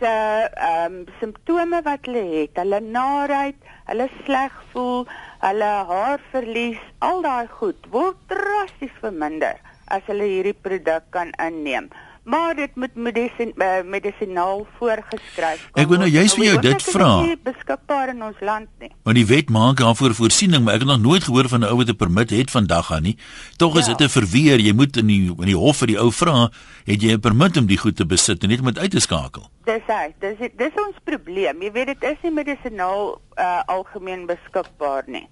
se 0.00 0.10
ehm 0.10 0.94
um, 0.94 1.06
simptome 1.20 1.80
wat 1.84 2.06
hulle 2.08 2.22
het, 2.34 2.56
hulle 2.56 2.80
naait, 2.80 3.66
hulle 3.90 4.06
sleg 4.24 4.54
voel, 4.72 5.04
hulle 5.44 5.72
haarverlies, 5.90 6.80
al 7.08 7.20
daai 7.26 7.48
goed 7.58 7.90
word 7.94 8.20
drasties 8.32 8.94
verminder 9.02 9.60
as 9.96 10.06
hulle 10.08 10.28
hierdie 10.32 10.56
produk 10.66 11.04
kan 11.16 11.34
inneem. 11.46 11.90
Maar 12.30 12.54
dit 12.54 12.74
moet 12.78 12.94
medisien 12.94 13.50
uh, 13.58 13.80
medisinaal 13.90 14.60
voorgeskryf 14.78 15.64
Ek 15.74 15.88
wou 15.90 15.96
nou 15.98 16.06
word. 16.06 16.12
juist 16.14 16.36
vir 16.38 16.44
jou 16.44 16.58
dit 16.62 16.76
is 16.84 16.90
vra. 16.94 17.08
nie 17.24 17.36
beskikbaar 17.42 18.12
in 18.12 18.22
ons 18.22 18.36
land 18.40 18.68
nie. 18.80 18.90
Want 19.08 19.16
die 19.18 19.26
wet 19.26 19.50
maak 19.50 19.80
daarvoor 19.82 20.14
voorsiening, 20.14 20.62
maar 20.64 20.74
ek 20.78 20.84
het 20.84 20.90
nog 20.92 21.00
nooit 21.02 21.24
gehoor 21.26 21.48
van 21.50 21.60
'n 21.64 21.70
ou 21.72 21.76
wat 21.80 21.88
'n 21.90 21.96
permit 21.96 22.30
het 22.30 22.50
vandag 22.50 22.92
aan 22.92 23.02
nie. 23.02 23.16
Tog 23.56 23.78
is 23.78 23.86
Ja. 23.86 23.94
dit 23.94 24.06
'n 24.06 24.10
verweer, 24.20 24.60
jy 24.60 24.72
moet 24.72 24.96
in 24.96 25.06
die 25.06 25.26
in 25.38 25.46
die 25.50 25.56
hof 25.56 25.76
vir 25.78 25.86
die 25.88 25.98
ou 25.98 26.10
vra, 26.12 26.50
het 26.86 27.02
jy 27.02 27.12
'n 27.12 27.20
permit 27.20 27.56
om 27.56 27.66
die 27.66 27.78
goed 27.78 27.96
te 27.96 28.06
besit 28.06 28.42
en 28.42 28.48
net 28.48 28.60
om 28.60 28.66
dit 28.66 28.78
uit 28.78 28.90
te 28.90 29.00
skakel. 29.00 29.50
Dis 29.64 29.82
hy. 29.86 30.14
Dis 30.20 30.38
dis 30.56 30.74
ons 30.86 30.96
probleem. 31.04 31.62
Jy 31.62 31.72
weet 31.72 31.86
dit 31.86 32.02
is 32.02 32.16
nie 32.22 32.32
medisinaal 32.32 33.20
uh, 33.38 33.60
algemeen 33.66 34.26
beskikbaar 34.26 35.02
nie. 35.06 35.26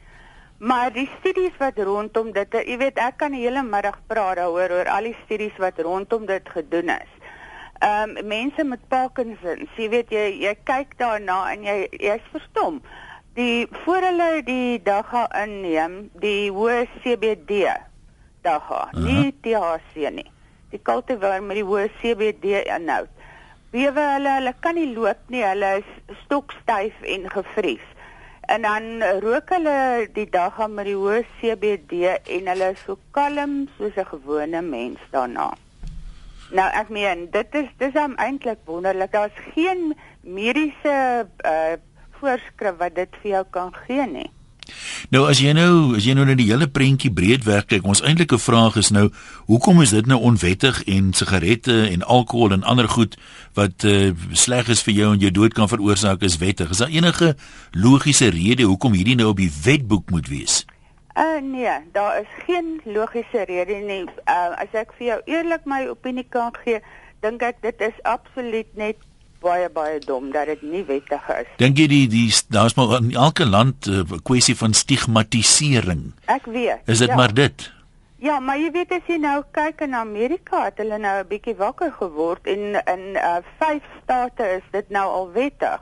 Maar 0.58 0.92
die 0.92 1.10
studies 1.18 1.54
wat 1.58 1.78
rondom 1.78 2.32
dit, 2.34 2.54
jy 2.66 2.76
weet 2.80 2.98
ek 2.98 3.20
kan 3.20 3.34
die 3.34 3.44
hele 3.44 3.62
middag 3.62 4.00
praat 4.10 4.40
daaroor 4.40 4.72
oor 4.74 4.90
al 4.90 5.06
die 5.06 5.16
studies 5.24 5.54
wat 5.62 5.78
rondom 5.86 6.26
dit 6.26 6.48
gedoen 6.54 6.90
is. 6.94 7.12
Ehm 7.78 8.16
um, 8.18 8.26
mense 8.26 8.64
met 8.66 8.82
Parkinson, 8.90 9.68
jy 9.78 9.86
weet 9.92 10.10
jy 10.10 10.24
jy 10.42 10.54
kyk 10.66 10.96
daarna 10.98 11.36
en 11.52 11.62
jy 11.62 11.76
jy's 11.94 12.26
verstom. 12.32 12.80
Die 13.38 13.68
voor 13.84 14.02
hulle 14.02 14.30
die 14.42 14.80
dagga 14.82 15.28
inneem, 15.44 16.08
die 16.18 16.50
hoë 16.50 16.88
CBD 17.04 17.68
dagga, 18.42 18.88
nie 18.98 19.30
THC 19.46 20.10
nie. 20.10 20.26
Die 20.72 20.82
cultivar 20.82 21.38
met 21.42 21.60
die 21.60 21.68
hoë 21.70 21.86
CBD 22.02 22.64
inhoud 22.66 23.14
bewe 23.72 24.04
hulle, 24.14 24.34
hulle 24.38 24.54
kan 24.64 24.78
nie 24.78 24.88
loop 24.94 25.20
nie, 25.32 25.42
hulle 25.44 25.78
is 25.82 26.18
stokstyf 26.24 26.96
en 27.14 27.28
gevries. 27.32 27.84
En 28.48 28.62
dan 28.62 29.02
rook 29.20 29.50
hulle 29.52 30.08
die 30.16 30.28
dag 30.32 30.60
aan 30.60 30.72
met 30.74 30.86
die 30.88 30.96
hoë 30.96 31.18
CBD 31.36 32.14
en 32.32 32.46
hulle 32.48 32.70
is 32.72 32.84
so 32.86 32.96
kalm 33.12 33.66
soos 33.76 33.96
'n 34.00 34.08
gewone 34.08 34.62
mens 34.64 35.02
daarna. 35.12 35.50
Nou 36.56 36.68
ek 36.80 36.88
meen, 36.88 37.26
dit 37.30 37.54
is 37.60 37.68
dis 37.76 37.96
am 37.96 38.14
eintlik 38.16 38.58
wonderlik. 38.64 39.12
Daar's 39.12 39.36
geen 39.52 39.92
mediese 40.20 41.28
uh 41.44 41.76
voorskrif 42.20 42.76
wat 42.78 42.94
dit 42.94 43.20
vir 43.20 43.30
jou 43.30 43.44
kan 43.50 43.74
gee 43.74 44.06
nie. 44.06 44.30
Nou 45.10 45.24
as 45.30 45.40
jy 45.42 45.52
nou 45.56 45.96
as 45.96 46.06
jy 46.06 46.14
nou 46.18 46.26
na 46.28 46.36
die 46.38 46.48
hele 46.50 46.68
prentjie 46.70 47.10
breedweg 47.14 47.68
kyk, 47.70 47.86
ons 47.88 48.02
eintlike 48.04 48.38
vraag 48.42 48.78
is 48.80 48.90
nou, 48.94 49.08
hoekom 49.50 49.82
is 49.84 49.94
dit 49.96 50.08
nou 50.10 50.18
onwettig 50.30 50.80
en 50.90 51.12
sigarette 51.16 51.74
en 51.88 52.02
alkohol 52.02 52.56
en 52.56 52.66
ander 52.68 52.88
goed 52.92 53.16
wat 53.58 53.86
uh, 53.88 54.10
sleg 54.32 54.68
is 54.68 54.82
vir 54.86 54.94
jou 54.98 55.12
en 55.14 55.22
jou 55.22 55.32
dood 55.34 55.56
kan 55.56 55.70
veroorsaak 55.70 56.22
is 56.26 56.38
wettig? 56.42 56.70
Is 56.74 56.82
daar 56.82 56.92
enige 56.92 57.34
logiese 57.72 58.30
rede 58.34 58.68
hoekom 58.68 58.98
hierdie 58.98 59.16
nou 59.18 59.32
op 59.32 59.42
die 59.42 59.52
wetboek 59.64 60.10
moet 60.14 60.28
wees? 60.28 60.64
Uh 61.18 61.40
nee, 61.42 61.72
daar 61.92 62.20
is 62.20 62.30
geen 62.46 62.80
logiese 62.84 63.44
rede 63.48 63.80
nie. 63.82 64.04
Uh 64.30 64.54
as 64.60 64.74
ek 64.76 64.92
vir 64.98 65.06
jou 65.06 65.20
eerlik 65.26 65.64
my 65.66 65.86
opinie 65.90 66.26
kan 66.30 66.52
gee, 66.62 66.78
dink 67.24 67.42
ek 67.42 67.62
dit 67.64 67.80
is 67.88 67.96
absoluut 68.06 68.68
net 68.78 69.00
baie 69.40 69.68
baie 69.70 69.98
dom 70.02 70.30
dat 70.32 70.46
dit 70.46 70.62
nie 70.62 70.84
wettig 70.84 71.28
is. 71.28 71.48
Dink 71.56 71.78
jy 71.78 71.86
die 71.86 72.06
die 72.10 72.28
daar's 72.48 72.74
maar 72.74 72.98
in 72.98 73.14
elke 73.14 73.46
land 73.46 73.86
'n 73.86 74.06
uh, 74.10 74.18
kwessie 74.22 74.56
van 74.56 74.74
stigmatisering. 74.74 76.12
Ek 76.26 76.46
weet. 76.46 76.80
Is 76.86 76.98
dit 76.98 77.08
ja. 77.08 77.16
maar 77.16 77.34
dit? 77.34 77.72
Ja, 78.18 78.40
maar 78.40 78.58
jy 78.58 78.70
weet 78.74 78.92
as 78.92 79.06
jy 79.06 79.16
nou 79.22 79.44
kyk 79.54 79.80
in 79.80 79.94
Amerika 79.94 80.64
het 80.64 80.80
hulle 80.82 80.98
nou 80.98 81.20
'n 81.20 81.28
bietjie 81.28 81.54
wakker 81.54 81.92
geword 81.92 82.46
en 82.46 82.74
in 82.74 83.04
uh 83.14 83.38
vyf 83.58 83.84
state 84.02 84.42
is 84.56 84.66
dit 84.70 84.90
nou 84.90 85.06
al 85.06 85.30
wettig. 85.32 85.80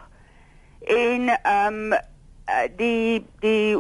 En 0.85 1.29
ehm 1.29 1.93
um, 1.93 1.99
die 2.77 3.25
die 3.41 3.77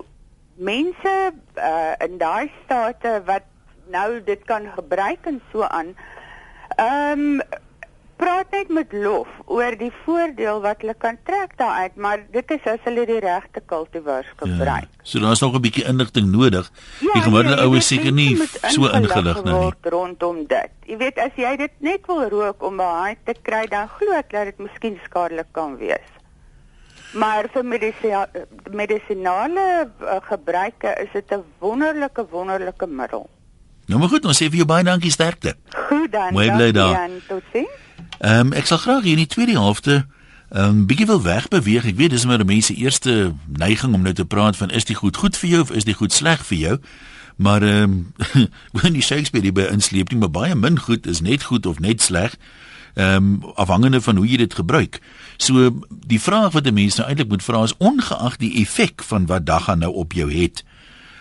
mense 0.55 1.33
uh 1.57 1.95
in 1.99 2.19
daai 2.19 2.51
state 2.65 3.23
wat 3.25 3.45
nou 3.93 4.25
dit 4.25 4.45
kan 4.45 4.73
gebruik 4.75 5.27
en 5.27 5.41
so 5.53 5.63
aan 5.63 5.95
ehm 6.77 7.21
um, 7.21 7.41
praat 8.17 8.51
net 8.51 8.69
met 8.69 8.93
lof 8.93 9.29
oor 9.45 9.77
die 9.79 9.93
voordeel 10.05 10.61
wat 10.61 10.81
hulle 10.81 10.95
kan 10.99 11.19
trek 11.25 11.53
daaruit, 11.59 11.97
maar 11.97 12.21
dit 12.33 12.51
is 12.51 12.65
as 12.65 12.79
hulle 12.85 13.07
die 13.07 13.19
regte 13.21 13.61
kultivars 13.67 14.27
gebruik. 14.37 14.89
Ja. 14.91 15.03
So 15.03 15.21
daar's 15.21 15.41
nog 15.41 15.55
'n 15.55 15.61
bietjie 15.61 15.85
inligting 15.85 16.31
nodig. 16.33 16.71
Ja, 17.01 17.13
die 17.13 17.23
gemiddelde 17.23 17.57
nee, 17.57 17.59
jy 17.59 17.65
ou 17.65 17.71
weet, 17.71 17.81
is 17.81 17.87
seker 17.87 18.13
nie 18.13 18.37
so 18.75 18.89
ingelig 18.89 19.45
nou 19.45 19.65
nie. 19.65 19.73
rondom 19.91 20.47
dit. 20.47 20.71
Jy 20.87 20.97
weet 20.97 21.19
as 21.19 21.31
jy 21.37 21.57
dit 21.57 21.71
net 21.79 22.07
wil 22.07 22.29
rook 22.29 22.63
om 22.63 22.77
baie 22.77 23.17
te 23.25 23.35
kry, 23.43 23.67
dan 23.67 23.89
glo 23.89 24.13
ek 24.13 24.31
dat 24.31 24.45
dit 24.45 24.59
miskien 24.59 24.99
skadelik 25.05 25.47
kan 25.53 25.77
wees. 25.77 26.09
Maar 27.15 27.49
vir 27.53 27.65
medisia- 27.65 28.29
medisinale 28.73 29.89
uh, 30.03 30.17
gebruike 30.23 30.89
is 31.03 31.09
dit 31.13 31.31
'n 31.33 31.43
wonderlike 31.59 32.27
wonderlike 32.31 32.87
middel. 32.87 33.29
Nou 33.87 34.01
maar 34.01 34.09
goed, 34.09 34.25
ons 34.25 34.37
sê 34.43 34.47
vir 34.49 34.57
jou 34.57 34.67
baie 34.67 34.85
dankie 34.85 35.11
sterkte. 35.11 35.55
Goed 35.89 36.13
dan. 36.13 36.33
Mooi 36.33 36.51
bly 36.51 36.73
daar. 36.73 36.95
en 37.05 37.23
Totsiens. 37.29 37.85
Ehm 38.19 38.47
um, 38.47 38.53
ek 38.53 38.67
sal 38.67 38.79
graag 38.79 39.03
hier 39.03 39.13
in 39.13 39.25
die 39.25 39.35
tweede 39.35 39.53
helfte 39.53 40.07
ehm 40.49 40.65
um, 40.65 40.87
bietjie 40.87 41.07
wil 41.07 41.23
wegbeweeg. 41.23 41.85
Ek 41.85 41.97
weet 41.97 42.11
dis 42.11 42.25
maar 42.27 42.45
mense 42.45 42.75
eerste 42.75 43.35
neiging 43.47 43.95
om 43.95 44.03
nou 44.03 44.15
te 44.15 44.25
praat 44.25 44.57
van 44.57 44.71
is 44.71 44.85
dit 44.85 44.97
goed 44.97 45.17
goed 45.17 45.37
vir 45.37 45.51
jou 45.51 45.61
of 45.61 45.71
is 45.71 45.85
dit 45.85 45.97
goed 45.97 46.13
sleg 46.13 46.45
vir 46.47 46.59
jou? 46.59 46.79
Maar 47.37 47.63
ehm 47.63 47.83
um, 47.83 48.13
wanneer 48.73 48.93
die 48.93 49.03
Shakespeare 49.03 49.53
by 49.53 49.69
insleep 49.73 50.11
nie, 50.11 50.19
maar 50.19 50.31
baie 50.31 50.55
min 50.55 50.79
goed 50.79 51.07
is 51.07 51.21
net 51.21 51.43
goed 51.43 51.67
of 51.67 51.79
net 51.79 52.03
sleg. 52.03 52.37
Ehm 52.95 53.43
um, 53.43 53.53
afhangende 53.55 54.01
van 54.01 54.17
hoe 54.17 54.27
jy 54.27 54.37
dit 54.37 54.55
gebruik. 54.55 55.01
So 55.37 55.71
die 55.91 56.21
vraag 56.21 56.53
wat 56.53 56.67
'n 56.67 56.75
mens 56.75 56.97
nou 56.97 57.09
eintlik 57.09 57.29
moet 57.29 57.45
vra 57.45 57.63
is 57.63 57.77
ongeag 57.77 58.37
die 58.37 58.55
effek 58.63 59.03
van 59.03 59.27
wat 59.27 59.47
dagga 59.47 59.75
nou 59.75 59.93
op 59.93 60.13
jou 60.13 60.33
het. 60.33 60.65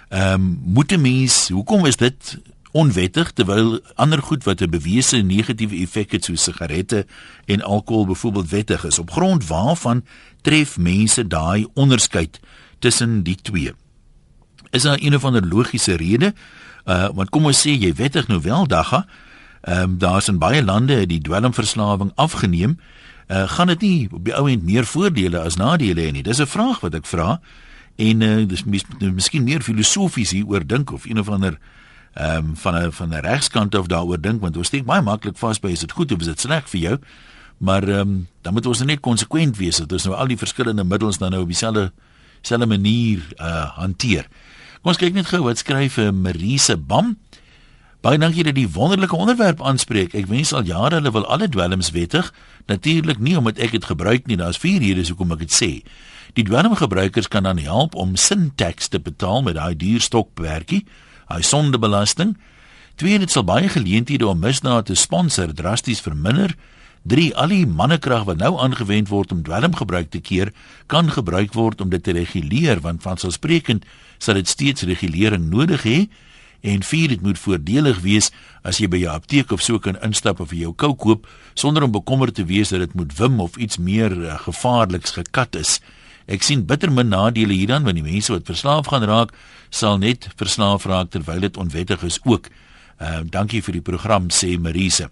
Ehm 0.10 0.34
um, 0.34 0.60
moet 0.64 0.92
'n 0.92 1.02
mens, 1.02 1.50
hoekom 1.50 1.86
is 1.86 1.98
dit 1.98 2.38
onwettig 2.76 3.32
terwyl 3.32 3.80
ander 3.96 4.22
goed 4.22 4.44
wat 4.44 4.62
'n 4.62 4.70
bewese 4.70 5.18
negatiewe 5.18 5.76
effek 5.76 6.12
het 6.12 6.24
soos 6.24 6.44
sigarette 6.44 7.06
en 7.46 7.62
alkohol 7.62 8.06
byvoorbeeld 8.06 8.50
wettig 8.50 8.84
is? 8.84 9.00
Op 9.00 9.12
grond 9.12 9.48
waarvan 9.48 10.06
tref 10.42 10.78
mense 10.78 11.28
daai 11.28 11.68
onderskeid 11.74 12.40
tussen 12.80 13.24
die 13.24 13.38
twee? 13.42 13.74
Is 14.70 14.82
daar 14.82 14.98
een 15.02 15.16
of 15.16 15.26
ander 15.26 15.48
logiese 15.48 15.96
rede? 15.96 16.34
Uh 16.86 17.10
want 17.14 17.30
kom 17.30 17.46
ons 17.46 17.68
sê 17.68 17.72
jy 17.72 17.94
wettig 17.94 18.28
nou 18.28 18.42
wel 18.42 18.68
dagga. 18.68 19.06
Ehm 19.62 19.82
um, 19.82 19.98
daar's 19.98 20.28
in 20.28 20.38
baie 20.38 20.64
lande 20.64 21.06
die 21.06 21.22
dwelmverslawing 21.22 22.12
afgeneem. 22.16 22.80
Uh 23.28 23.48
gaan 23.48 23.68
dit 23.68 23.82
nie 23.82 24.10
op 24.12 24.26
die 24.26 24.36
ou 24.36 24.50
end 24.50 24.64
meer 24.64 24.86
voordele 24.86 25.40
as 25.40 25.56
nadele 25.56 26.02
hê 26.02 26.12
nie? 26.12 26.24
Dis 26.24 26.42
'n 26.42 26.46
vraag 26.46 26.80
wat 26.80 26.94
ek 26.94 27.06
vra. 27.06 27.40
En 27.96 28.22
uh 28.22 28.48
dis 28.48 28.64
mis, 28.64 28.84
miskien 29.00 29.44
meer 29.44 29.62
filosofies 29.62 30.32
hieroor 30.32 30.68
dink 30.68 30.92
of 30.92 31.06
een 31.06 31.20
of 31.20 31.30
ander 31.30 31.58
ehm 32.16 32.38
um, 32.38 32.56
van 32.56 32.76
'n 32.76 32.92
van 32.92 33.10
'n 33.10 33.22
regskant 33.22 33.76
of 33.76 33.88
daaroor 33.88 34.22
dink 34.22 34.42
want 34.42 34.58
ons 34.58 34.68
steek 34.68 34.86
baie 34.86 35.02
maklik 35.02 35.38
vas 35.38 35.60
by 35.60 35.70
is 35.70 35.80
dit 35.80 35.92
goed 35.92 36.12
of 36.12 36.20
is 36.20 36.28
dit 36.28 36.40
sleg 36.40 36.70
vir 36.70 36.80
jou? 36.80 37.00
Maar 37.58 37.84
ehm 37.84 38.00
um, 38.00 38.28
dan 38.42 38.54
moet 38.54 38.66
ons 38.66 38.84
net 38.84 39.00
konsekwent 39.00 39.58
wees 39.58 39.78
dat 39.78 39.92
ons 39.92 40.04
nou 40.04 40.16
al 40.16 40.28
die 40.28 40.38
verskillende 40.38 40.84
middels 40.84 41.18
dan 41.18 41.32
nou 41.32 41.42
op 41.42 41.48
dieselfde 41.48 41.92
selfde 42.42 42.66
manier 42.66 43.20
uh 43.40 43.76
hanteer. 43.76 44.28
Kom 44.82 44.92
ons 44.92 44.98
kyk 44.98 45.14
net 45.14 45.26
gou 45.26 45.44
wat 45.44 45.58
skryf 45.58 45.98
uh, 45.98 46.12
Marise 46.12 46.78
Bam. 46.78 47.18
Baie 48.06 48.20
dankie 48.22 48.44
dat 48.46 48.54
jy 48.54 48.66
die 48.68 48.74
wonderlike 48.74 49.16
onderwerp 49.16 49.64
aanspreek. 49.66 50.14
Ek 50.14 50.28
wens 50.30 50.54
al 50.54 50.64
jare 50.64 51.00
hulle 51.00 51.12
wil 51.12 51.26
alle 51.26 51.48
dwelms 51.50 51.90
wettig. 51.96 52.34
Natuurlik 52.70 53.18
nie 53.18 53.38
omdat 53.38 53.58
ek 53.58 53.72
dit 53.72 53.86
gebruik 53.86 54.28
nie. 54.30 54.38
Daar's 54.38 54.62
vier 54.62 54.78
redes 54.80 55.10
hoekom 55.10 55.34
ek 55.34 55.48
dit 55.48 55.56
sê. 55.56 55.72
Die 56.38 56.46
dwelmgebruikers 56.46 57.32
kan 57.34 57.48
dan 57.50 57.58
help 57.58 57.96
om 57.96 58.14
sin-tax 58.16 58.92
te 58.94 59.00
betaal 59.00 59.42
met 59.42 59.56
daai 59.58 59.74
duur 59.74 60.04
stokwerkie, 60.06 60.84
hy 61.32 61.42
sondebelasting. 61.42 62.36
Twee, 62.96 63.20
dit 63.20 63.32
sal 63.32 63.44
baie 63.44 63.70
geleenthede 63.70 64.28
om 64.28 64.40
misdade 64.40 64.92
te 64.92 64.96
sponsor 64.96 65.54
drasties 65.54 66.04
verminder. 66.04 66.56
3 67.06 67.36
al 67.38 67.52
die 67.54 67.66
mannekrag 67.70 68.24
wat 68.26 68.40
nou 68.42 68.56
aangewend 68.58 69.12
word 69.12 69.32
om 69.32 69.44
dwelmgebruik 69.46 70.10
te 70.10 70.22
keer, 70.26 70.50
kan 70.90 71.12
gebruik 71.14 71.54
word 71.54 71.82
om 71.82 71.92
dit 71.94 72.02
te 72.04 72.16
reguleer 72.18 72.82
want 72.82 73.04
vanselfsprekend 73.06 73.86
sal 74.18 74.40
dit 74.40 74.50
steeds 74.50 74.88
regulering 74.90 75.52
nodig 75.52 75.86
hê. 75.86 76.00
En 76.66 76.82
4 76.82 77.14
dit 77.14 77.22
moet 77.22 77.38
voordelig 77.38 78.00
wees 78.02 78.32
as 78.66 78.80
jy 78.82 78.90
by 78.90 79.04
jou 79.04 79.14
apteek 79.14 79.54
of 79.54 79.62
so 79.62 79.78
kan 79.78 80.00
instap 80.02 80.42
of 80.42 80.50
vir 80.50 80.64
jou 80.64 80.74
kou 80.74 80.96
koop 80.98 81.28
sonder 81.54 81.86
om 81.86 81.94
bekommerd 81.94 82.40
te 82.40 82.48
wees 82.50 82.74
dat 82.74 82.82
dit 82.82 82.98
moet 82.98 83.14
wim 83.20 83.38
of 83.44 83.60
iets 83.62 83.78
meer 83.78 84.16
uh, 84.18 84.40
gevaarliks 84.48 85.14
gekat 85.20 85.62
is. 85.62 85.78
Ek 86.28 86.44
sien 86.44 86.66
bitter 86.66 86.92
min 86.92 87.12
nadele 87.14 87.54
hierdan 87.54 87.84
want 87.84 87.96
die 87.96 88.06
mense 88.06 88.34
wat 88.34 88.48
verslaaf 88.50 88.88
gaan 88.88 89.04
raak, 89.06 89.34
sal 89.70 89.98
net 90.02 90.30
verslaaf 90.40 90.86
raak 90.90 91.12
terwyl 91.14 91.40
dit 91.40 91.58
onwettig 91.58 92.04
is 92.04 92.20
ook. 92.24 92.50
Uh, 92.96 93.22
dankie 93.28 93.60
vir 93.62 93.76
die 93.76 93.84
program 93.84 94.30
sê 94.32 94.56
Marise. 94.58 95.10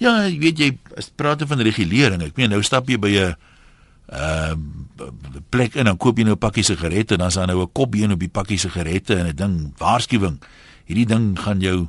Ja, 0.00 0.24
jy 0.24 0.38
weet 0.40 0.58
jy 0.58 0.70
praat 1.20 1.44
van 1.44 1.60
regulering. 1.60 2.24
Ek 2.24 2.40
meen 2.40 2.50
nou 2.50 2.62
stap 2.64 2.88
jy 2.88 2.96
by 2.96 3.12
'n 3.12 3.34
uh, 4.08 4.54
plek 5.52 5.76
in 5.76 5.84
dan 5.84 5.98
koop 6.00 6.18
jy 6.18 6.24
nou 6.24 6.34
'n 6.34 6.40
pakkie 6.40 6.64
sigarette 6.64 7.14
en 7.14 7.20
dan 7.20 7.28
is 7.28 7.34
daar 7.34 7.46
nou 7.46 7.62
'n 7.62 7.72
kopbeen 7.72 8.12
op 8.12 8.20
die 8.20 8.32
pakkie 8.32 8.58
sigarette 8.58 9.14
en 9.14 9.26
'n 9.26 9.36
ding 9.36 9.72
waarskuwing. 9.76 10.40
Hierdie 10.86 11.06
ding 11.06 11.38
gaan 11.38 11.60
jou 11.60 11.88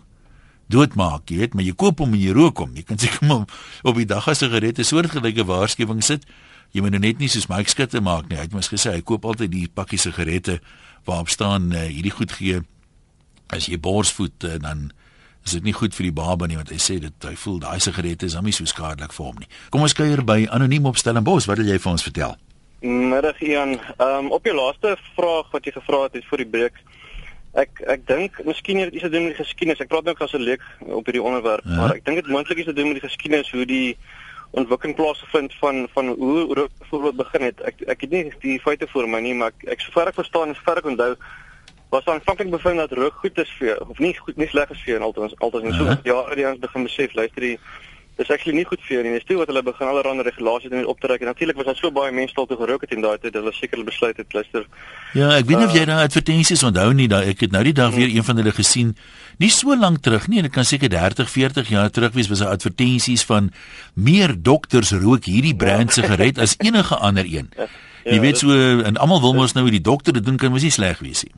doodmaak, 0.68 1.30
jy 1.30 1.38
weet, 1.38 1.54
maar 1.54 1.64
jy 1.64 1.74
koop 1.74 2.00
hom 2.00 2.14
en 2.14 2.20
jy 2.20 2.32
rook 2.32 2.58
hom. 2.58 2.76
Jy 2.76 2.84
kan 2.84 2.98
seker 2.98 3.28
maar 3.28 3.48
op 3.84 3.96
die 3.96 4.06
dag 4.06 4.28
as 4.28 4.38
sigarette 4.38 4.84
soortgelyke 4.84 5.46
waarskuwing 5.46 6.04
sit. 6.04 6.26
Jy 6.72 6.82
moet 6.86 6.94
nou 6.94 7.02
net 7.02 7.20
nie 7.22 7.30
soos 7.32 7.48
Mike 7.50 7.72
skitte 7.72 8.02
maak 8.02 8.30
nie. 8.30 8.38
Hy 8.38 8.46
het 8.46 8.54
mos 8.54 8.70
gesê 8.70 8.94
hy 8.94 9.02
koop 9.02 9.26
altyd 9.26 9.52
die 9.52 9.68
pakkie 9.74 9.98
sigarette 9.98 10.60
waarop 11.08 11.30
staan 11.34 11.72
uh, 11.74 11.88
hierdie 11.90 12.14
goed 12.14 12.32
gee 12.38 12.62
as 13.50 13.66
jy 13.66 13.80
borsvoed 13.82 14.46
uh, 14.46 14.60
dan 14.62 14.92
is 15.46 15.56
dit 15.56 15.66
nie 15.66 15.74
goed 15.74 15.96
vir 15.96 16.10
die 16.10 16.14
baba 16.14 16.46
nie 16.46 16.60
want 16.60 16.70
hy 16.70 16.78
sê 16.82 17.00
dit 17.02 17.26
hy 17.26 17.34
voel 17.40 17.58
daai 17.64 17.80
sigarette 17.82 18.28
is 18.28 18.36
hom 18.38 18.46
nie 18.46 18.54
so 18.54 18.70
skadelik 18.70 19.16
vir 19.16 19.26
hom 19.26 19.42
nie. 19.42 19.50
Kom 19.74 19.86
ons 19.88 19.98
kuier 19.98 20.22
by 20.26 20.44
anoniem 20.54 20.86
op 20.92 21.00
Stellenbosch. 21.00 21.50
Wat 21.50 21.62
wil 21.62 21.72
jy 21.72 21.80
vir 21.82 21.92
ons 21.92 22.06
vertel? 22.06 22.38
Middag 22.86 23.42
Ian. 23.44 23.76
Ehm 23.98 24.30
um, 24.30 24.32
op 24.36 24.46
jou 24.46 24.56
laaste 24.56 24.96
vraag 25.18 25.50
wat 25.56 25.66
jy 25.66 25.74
gevra 25.76 26.06
het 26.06 26.26
voor 26.30 26.44
die 26.44 26.52
breek. 26.54 26.78
Ek 27.58 27.82
ek 27.90 28.06
dink 28.08 28.38
miskien 28.46 28.84
het 28.84 28.94
iets 28.94 29.08
te 29.08 29.10
doen 29.10 29.26
met 29.26 29.36
die 29.36 29.44
geskiedenis. 29.44 29.82
Ek 29.82 29.90
praat 29.90 30.06
nou 30.06 30.16
as 30.20 30.34
'n 30.38 30.46
leek 30.46 30.64
op 30.86 31.06
hierdie 31.06 31.24
onderwerp, 31.24 31.66
ja. 31.66 31.76
maar 31.76 31.96
ek 31.96 32.06
dink 32.06 32.22
dit 32.22 32.32
moontlik 32.32 32.62
is 32.62 32.70
te 32.70 32.78
doen 32.78 32.94
met 32.94 33.02
die 33.02 33.08
geskiedenis 33.10 33.52
hoe 33.52 33.66
die 33.66 33.98
ontwikkeling 34.52 34.96
plaasgevind 34.96 35.54
van 35.60 35.88
van 35.94 36.08
hoe 36.08 36.46
hoe 36.46 36.56
dit 36.56 36.88
voorbeeld 36.90 37.16
begin 37.16 37.42
het. 37.42 37.62
Ek 37.62 37.82
ek 37.82 38.02
het 38.02 38.10
nie 38.10 38.34
die 38.40 38.60
feite 38.60 38.88
voor 38.88 39.10
my 39.10 39.20
nie, 39.20 39.36
maar 39.36 39.54
ek, 39.54 39.68
ek 39.78 39.86
sover 39.86 40.08
ek 40.08 40.18
verstaan 40.22 40.50
en 40.50 40.56
sover 40.56 40.82
ek 40.82 40.92
onthou 40.94 41.14
was 41.90 42.06
aanvanklik 42.06 42.50
bevind 42.50 42.78
dat 42.78 42.92
rook 42.92 43.14
goed 43.14 43.38
is 43.38 43.52
vir 43.58 43.80
of 43.90 43.98
nie 43.98 44.14
goed 44.18 44.38
nie 44.38 44.48
sleg 44.48 44.70
is 44.70 44.82
vir 44.86 45.00
en 45.00 45.06
altyd 45.08 45.34
altyd 45.40 45.64
in 45.64 45.74
so 45.74 45.84
uh 45.84 45.90
-huh. 45.90 46.04
ja, 46.04 46.36
die 46.36 46.48
ons 46.48 46.60
begin 46.60 46.84
besef 46.84 47.14
luister 47.14 47.42
die 47.42 47.60
dis 48.20 48.32
actually 48.34 48.58
nie 48.58 48.66
goed 48.68 48.82
vir 48.84 49.06
nie. 49.06 49.14
Dis 49.16 49.26
toe 49.28 49.38
wat 49.40 49.48
hulle 49.52 49.62
begin 49.64 49.88
allerlei 49.88 50.26
regulasies 50.28 50.72
doen 50.74 50.88
op 50.92 51.00
te 51.00 51.08
trek 51.08 51.24
en 51.24 51.30
natuurlik 51.32 51.56
was 51.60 51.70
daar 51.70 51.78
so 51.80 51.92
baie 51.96 52.12
mense 52.16 52.36
tot 52.36 52.52
gerook 52.52 52.84
het 52.84 52.92
in 52.96 53.04
daai 53.06 53.16
tyd 53.16 53.32
dat 53.32 53.40
hulle 53.40 53.54
seker 53.56 53.84
besluit 53.88 54.20
het 54.20 54.36
luister. 54.36 54.66
Ja, 55.16 55.30
ek 55.38 55.48
weet 55.48 55.62
nie 55.62 55.68
uh, 55.68 55.72
of 55.72 55.78
jy 55.78 55.86
daai 55.88 56.04
advertensies 56.04 56.64
onthou 56.68 56.90
nie, 56.98 57.08
daai 57.12 57.32
ek 57.32 57.46
het 57.46 57.56
nou 57.56 57.64
die 57.64 57.76
dag 57.78 57.94
weer 57.96 58.12
een 58.12 58.26
van 58.28 58.42
hulle 58.42 58.54
gesien. 58.56 58.96
Nie 59.40 59.52
so 59.56 59.76
lank 59.80 60.02
terug 60.04 60.28
nie, 60.28 60.44
dit 60.44 60.54
kan 60.56 60.68
seker 60.68 60.92
30, 60.92 61.30
40 61.32 61.72
jaar 61.72 61.94
terug 61.96 62.16
wees 62.18 62.32
was 62.32 62.44
daar 62.44 62.58
advertensies 62.58 63.24
van 63.30 63.52
meer 63.96 64.36
dokters 64.36 64.92
rook 64.92 65.30
hierdie 65.32 65.56
brand 65.56 65.96
sigaret 65.96 66.42
as 66.44 66.58
enige 66.68 67.00
ander 67.00 67.28
een. 67.28 67.48
Ja, 67.56 67.70
ja, 68.04 68.18
jy 68.18 68.20
weet 68.26 68.42
so 68.44 68.56
en 68.90 69.00
almal 69.00 69.24
wil 69.24 69.38
mos 69.38 69.56
nou 69.56 69.70
die 69.72 69.84
dokter 69.84 70.18
dit 70.18 70.26
doen 70.26 70.40
kan 70.42 70.52
mos 70.52 70.68
nie 70.68 70.76
sleg 70.76 71.00
wees 71.06 71.24
nie. 71.24 71.36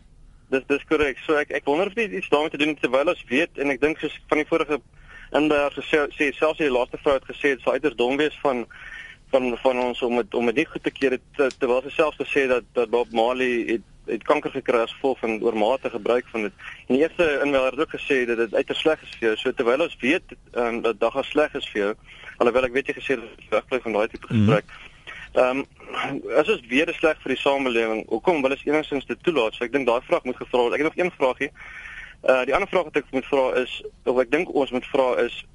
Dis 0.52 0.66
dis 0.68 0.82
korrek. 0.90 1.22
So 1.28 1.38
ek 1.40 1.54
ek 1.62 1.70
wonder 1.70 1.94
of 1.94 1.94
dit 1.96 2.18
iets 2.18 2.34
daarmee 2.34 2.52
te 2.52 2.60
doen 2.60 2.74
het 2.74 2.82
terwyl 2.82 3.14
ons 3.14 3.22
weet 3.30 3.62
en 3.62 3.70
ek 3.72 3.86
dink 3.86 4.02
soos 4.02 4.18
van 4.34 4.42
die 4.42 4.50
vorige 4.50 4.82
inbeer 5.38 5.76
gesê 5.78 6.06
sê 6.18 6.32
selfs 6.38 6.60
die 6.60 6.72
laaste 6.72 7.00
vrou 7.04 7.16
het 7.18 7.30
gesê 7.30 7.56
dit 7.56 7.64
sou 7.64 7.74
uiters 7.74 7.96
dom 8.00 8.18
wees 8.18 8.38
van 8.44 8.66
van 9.32 9.58
van 9.64 9.80
ons 9.80 10.02
om 10.02 10.18
het, 10.20 10.34
om 10.36 10.46
dit 10.52 10.56
nie 10.56 10.68
goed 10.68 10.84
te 10.84 10.92
keer 10.92 11.16
het 11.18 11.58
terwyl 11.60 11.82
sy 11.86 11.94
self 11.96 12.20
gesê 12.20 12.48
dat 12.52 12.68
dat 12.76 12.92
Bob 12.92 13.12
Marley 13.16 13.64
het 13.76 13.88
het 14.06 14.24
kanker 14.28 14.52
gekry 14.52 14.82
as 14.84 14.94
gevolg 14.98 15.20
van 15.20 15.42
oormatige 15.46 15.90
gebruik 15.94 16.26
van 16.32 16.42
dit. 16.48 16.54
En 16.88 16.96
die 16.96 17.04
eerste 17.04 17.28
inbeer 17.46 17.72
het 17.72 17.80
ook 17.80 17.96
gesê 17.96 18.26
dat 18.26 18.38
dit 18.38 18.56
uiters 18.56 18.80
sleg 18.80 19.04
is 19.06 19.14
vir 19.20 19.28
jou. 19.28 19.36
So 19.38 19.54
terwyl 19.56 19.86
ons 19.86 19.98
weet 20.02 20.34
um, 20.54 20.82
dat 20.82 21.00
dit 21.00 21.26
sleg 21.30 21.54
is 21.56 21.70
vir 21.74 21.82
jou, 21.82 21.92
alhoewel 22.38 22.68
ek 22.68 22.74
weet 22.74 22.90
jy 22.92 22.96
gesê 22.98 23.20
dat 23.20 23.30
dit 23.38 23.54
wegbly 23.54 23.80
van 23.86 23.98
daai 24.00 24.08
tipe. 24.08 24.34
Mm 24.34 24.48
-hmm. 24.48 24.90
Ehm 25.32 25.62
um, 25.62 25.66
as 26.36 26.50
ons 26.50 26.66
weer 26.68 26.90
sleg 26.98 27.20
vir 27.24 27.36
die 27.36 27.40
samelewing, 27.40 28.04
hoekom 28.08 28.42
wil 28.42 28.52
ons 28.52 28.66
enigstens 28.66 29.06
dit 29.06 29.24
toelaat? 29.24 29.54
So 29.56 29.64
ek 29.64 29.72
dink 29.72 29.88
daai 29.88 30.02
vraag 30.04 30.24
moet 30.28 30.36
gevra 30.36 30.60
word. 30.60 30.74
Ek 30.74 30.84
het 30.84 30.90
nog 30.90 31.06
een 31.06 31.12
vraagie. 31.18 31.52
Uh 32.22 32.44
die 32.46 32.54
ander 32.54 32.70
vraag 32.70 32.90
wat 32.90 33.02
ek 33.02 33.12
moet 33.12 33.26
vra 33.26 33.46
is 33.64 33.82
of 34.06 34.20
ek 34.22 34.32
dink 34.32 34.54
ons 34.54 34.72
moet 34.72 34.86
vra 34.94 35.16
is 35.26 35.46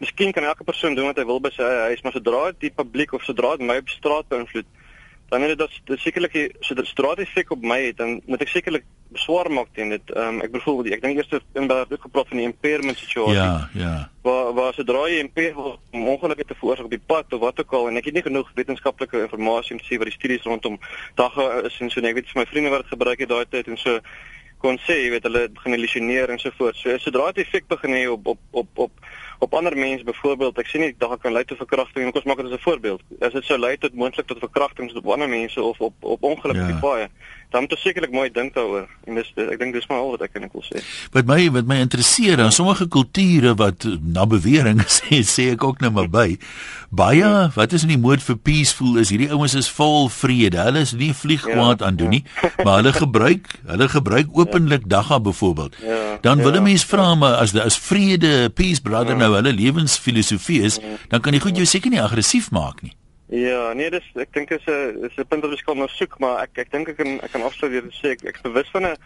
Miskien 0.00 0.32
kan 0.32 0.44
elke 0.44 0.64
persoon 0.64 0.94
doen 0.94 1.10
wat 1.10 1.18
hy 1.20 1.26
wil 1.28 1.42
by 1.44 1.50
sy 1.52 1.66
huis, 1.90 2.00
maar 2.02 2.14
sodra 2.16 2.46
die 2.56 2.72
publiek 2.72 3.12
of 3.12 3.24
sodra 3.26 3.50
dit 3.58 3.66
my 3.68 3.76
op 3.82 3.90
straat 3.92 4.28
beïnvloed, 4.32 4.68
dan 5.28 5.44
het 5.44 5.58
dit 5.58 5.60
dat 5.88 6.00
sekerlik 6.00 6.36
so 6.60 6.74
dit 6.74 6.88
straat 6.88 7.20
effek 7.24 7.50
op 7.52 7.62
my 7.64 7.80
het 7.86 7.96
dan 8.00 8.20
moet 8.24 8.44
ek 8.44 8.52
sekerlik 8.52 8.84
swaar 9.18 9.50
maak 9.52 9.70
teen 9.74 9.92
dit. 9.94 10.10
Ehm 10.12 10.36
um, 10.36 10.42
ek 10.44 10.52
bedoel 10.52 10.90
ek 10.96 11.02
dink 11.04 11.18
eers 11.20 11.32
in 11.54 11.68
daar 11.70 11.86
het 11.88 12.00
gepraat 12.00 12.28
van 12.28 12.40
die 12.40 12.46
impairment 12.48 12.98
situasie. 12.98 13.38
Ja, 13.38 13.68
ja. 13.72 13.94
Waar 14.26 14.52
waar 14.56 14.74
sodra 14.74 15.06
jy 15.08 15.22
impair 15.22 15.54
word 15.54 15.80
om 15.92 16.08
ongelukke 16.14 16.44
te 16.44 16.58
veroorsaak 16.58 16.88
op 16.90 16.96
die 16.96 17.06
pad 17.06 17.32
of 17.32 17.40
wat 17.40 17.60
ook 17.60 17.72
al 17.72 17.88
en 17.88 18.00
ek 18.00 18.10
het 18.10 18.18
nie 18.18 18.26
genoeg 18.26 18.50
wetenskaplike 18.54 19.26
inligting 19.28 19.78
om 19.78 19.82
te 19.82 19.88
sê 19.88 19.98
wat 19.98 20.10
die 20.10 20.18
studies 20.18 20.48
rondom 20.48 20.78
dagga 21.20 21.48
is 21.70 21.80
en 21.80 21.90
so 21.90 22.00
net 22.00 22.16
weet 22.18 22.30
vir 22.32 22.42
my 22.42 22.46
vriende 22.50 22.74
wat 22.74 22.92
gebruik 22.92 23.24
het 23.24 23.28
daai 23.28 23.46
tyd 23.50 23.68
en 23.68 23.80
so 23.80 24.00
kon 24.58 24.78
sê 24.86 24.96
jy 25.02 25.10
weet 25.10 25.26
hulle 25.28 25.48
begin 25.56 25.76
hallusineer 25.76 26.30
en 26.30 26.38
so 26.38 26.50
voort. 26.58 26.76
So 26.76 26.96
sodra 26.98 27.32
dit 27.32 27.46
effek 27.46 27.68
begin 27.68 27.96
hê 27.96 28.06
op 28.10 28.26
op 28.26 28.40
op 28.50 28.84
op 28.86 28.92
op 29.38 29.54
ander 29.54 29.76
mense 29.76 30.04
byvoorbeeld 30.04 30.58
ek 30.62 30.68
sê 30.70 30.80
nie 30.80 30.94
dat 30.98 31.20
kan 31.20 31.32
lei 31.32 31.44
tot 31.44 31.60
verkrachting 31.60 32.04
en 32.04 32.12
kom 32.12 32.22
ons 32.22 32.28
maak 32.30 32.40
dit 32.42 32.52
as 32.52 32.58
'n 32.58 32.66
voorbeeld 32.66 33.02
as 33.20 33.32
dit 33.32 33.44
sou 33.44 33.58
lei 33.58 33.76
tot 33.76 33.94
moontlik 33.94 34.26
tot 34.26 34.38
verkrachtings 34.46 34.94
op 34.94 35.10
ander 35.16 35.28
mense 35.28 35.62
of 35.62 35.80
op 35.80 35.94
op 36.00 36.22
ongelukkige 36.22 36.76
ja. 36.76 36.80
paaie 36.86 37.08
dan 37.54 37.64
moet 37.64 37.76
ons 37.76 37.84
sekerlik 37.86 38.14
mooi 38.14 38.26
dink 38.34 38.56
daaroor 38.56 38.88
en 39.06 39.20
dis 39.20 39.30
ek 39.46 39.60
dink 39.62 39.76
dis 39.76 39.86
maar 39.90 40.02
al 40.02 40.14
wat 40.16 40.26
ek 40.26 40.34
kan 40.34 40.46
ek 40.48 40.56
wil 40.58 40.66
sê 40.66 40.82
wat 41.14 41.30
my 41.30 41.40
wat 41.54 41.70
my 41.70 41.78
interesseer 41.84 42.40
dan 42.42 42.52
sommige 42.54 42.88
kulture 42.96 43.54
wat 43.60 43.86
na 44.02 44.26
bewering 44.26 44.82
sê 44.98 45.22
sê 45.22 45.50
ek 45.54 45.64
ook 45.64 45.84
nou 45.84 45.92
maar 45.94 46.10
by 46.10 46.26
baie 46.94 47.30
wat 47.54 47.76
is 47.78 47.86
in 47.86 47.94
die 47.94 48.00
moed 48.00 48.22
vir 48.26 48.38
peaceful 48.50 48.98
is 49.02 49.14
hierdie 49.14 49.30
ouens 49.30 49.56
is 49.58 49.70
vol 49.70 50.10
vrede 50.12 50.60
hulle 50.66 50.84
is 50.88 50.94
nie 50.98 51.12
vliegkwaad 51.14 51.80
ja, 51.80 51.90
aan 51.90 52.00
doen 52.02 52.18
ja. 52.18 52.20
nie 52.20 52.64
maar 52.66 52.82
hulle 52.82 52.94
gebruik 52.98 53.54
hulle 53.70 53.90
gebruik 53.94 54.34
openlik 54.34 54.88
ja. 54.88 54.92
dagga 54.98 55.20
byvoorbeeld 55.30 55.78
ja, 55.82 56.02
dan 56.26 56.42
wil 56.42 56.52
'n 56.52 56.62
ja, 56.62 56.66
mens 56.70 56.84
vra 56.84 57.14
maar 57.14 57.38
as 57.42 57.54
as 57.54 57.78
vrede 57.78 58.50
peace 58.50 58.82
brother 58.82 59.14
ja. 59.14 59.22
nou 59.24 59.34
hulle 59.34 59.52
lewensfilosofie 59.52 60.62
is, 60.62 60.78
dan 61.08 61.20
kan 61.20 61.34
jy 61.34 61.40
goed 61.40 61.56
jou 61.56 61.66
seker 61.66 61.90
nie 61.90 62.02
aggressief 62.02 62.50
maak 62.50 62.82
nie. 62.82 62.94
Ja, 63.32 63.72
nee, 63.72 63.88
dis 63.90 64.04
ek 64.20 64.32
dink 64.36 64.50
is 64.50 64.66
'n 64.68 65.04
is 65.04 65.16
'n 65.16 65.26
punt 65.26 65.42
wat 65.42 65.50
ons 65.50 65.62
kan 65.64 65.76
nou 65.76 65.88
soek, 65.88 66.18
maar 66.18 66.42
ek 66.42 66.58
ek 66.58 66.70
dink 66.70 66.88
ek 66.88 66.96
kan 66.96 67.20
ek 67.20 67.32
kan 67.32 67.42
afsluit 67.42 67.72
deur 67.72 67.88
te 67.88 67.96
sê 67.96 68.10
ek 68.12 68.24
ek 68.24 68.36
is 68.36 68.42
bewus 68.42 68.70
van 68.70 68.84
'n 68.86 68.96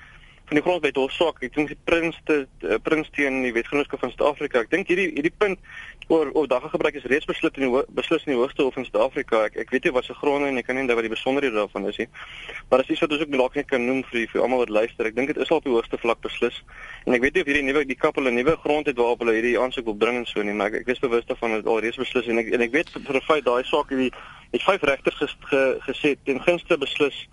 van 0.49 0.57
die 0.57 0.65
grondwet 0.65 0.97
hofsaak. 0.97 1.43
Ek 1.45 1.53
dink 1.55 1.69
die 1.69 1.79
prins 1.85 2.17
te 2.29 2.41
uh, 2.65 2.79
prins 2.83 3.11
teen 3.17 3.43
die 3.45 3.53
wetgenootskap 3.53 4.01
van 4.01 4.13
Suid-Afrika. 4.15 4.63
Ek 4.65 4.71
dink 4.73 4.89
hierdie 4.89 5.11
hierdie 5.13 5.35
punt 5.35 5.61
oor 6.09 6.31
oor 6.33 6.49
dagga 6.49 6.71
gebruik 6.73 6.97
is 6.97 7.09
reeds 7.13 7.29
besluit 7.29 7.59
in 7.61 7.67
die 7.67 7.83
beslis 7.99 8.25
in 8.25 8.33
die 8.33 8.39
hoogste 8.39 8.65
hof 8.65 8.79
in 8.81 8.87
Suid-Afrika. 8.89 9.43
Ek 9.51 9.59
ek 9.65 9.75
weet 9.75 9.89
nie 9.89 9.93
wat 9.99 10.09
se 10.09 10.17
gronde 10.17 10.49
en 10.49 10.61
ek 10.61 10.71
kan 10.71 10.81
nie 10.81 10.89
wat 10.89 11.05
die 11.05 11.13
besonderhede 11.13 11.61
daarvan 11.61 11.91
is 11.91 12.01
nie. 12.01 12.09
Maar 12.71 12.85
dis 12.85 12.95
iets 12.95 13.05
wat 13.05 13.13
ons 13.17 13.27
ook 13.27 13.35
dalk 13.37 13.61
net 13.61 13.69
kan 13.69 13.85
noem 13.85 14.01
vir 14.09 14.25
vir 14.33 14.45
almal 14.47 14.65
wat 14.65 14.73
luister. 14.79 15.11
Ek 15.11 15.19
dink 15.21 15.35
dit 15.35 15.43
is 15.45 15.53
al 15.53 15.61
op 15.61 15.69
die 15.69 15.75
hoogste 15.75 16.01
vlak 16.01 16.25
beslis. 16.25 16.63
En 17.05 17.19
ek 17.19 17.27
weet 17.27 17.37
nie 17.37 17.45
of 17.45 17.53
hierdie 17.53 17.67
nuwe 17.69 17.85
die 17.93 18.01
kappel 18.07 18.31
'n 18.31 18.41
nuwe 18.41 18.57
grond 18.65 18.89
het 18.89 18.97
waarop 18.97 19.21
hulle 19.25 19.37
hierdie 19.37 19.59
aansoek 19.61 19.85
wil 19.85 20.01
bring 20.01 20.17
en 20.23 20.27
so 20.27 20.43
nie, 20.43 20.57
maar 20.57 20.73
ek, 20.73 20.89
ek 20.89 20.97
is 20.97 21.05
bewus 21.05 21.29
daarvan 21.29 21.61
dat 21.61 21.67
al 21.69 21.81
reeds 21.85 22.01
beslis 22.01 22.27
en 22.27 22.39
ek 22.41 22.53
en 22.57 22.65
ek 22.65 22.73
weet 22.73 22.89
vir 22.97 23.17
'n 23.17 23.29
feit 23.29 23.45
daai 23.45 23.65
saak 23.65 23.93
hierdie 23.93 24.13
het 24.53 24.65
vyf 24.65 24.83
regters 24.83 25.17
ges, 25.21 25.37
ge, 25.51 25.77
gesê 25.85 26.17
ten 26.25 26.41
gunste 26.41 26.79
beslis 26.79 27.27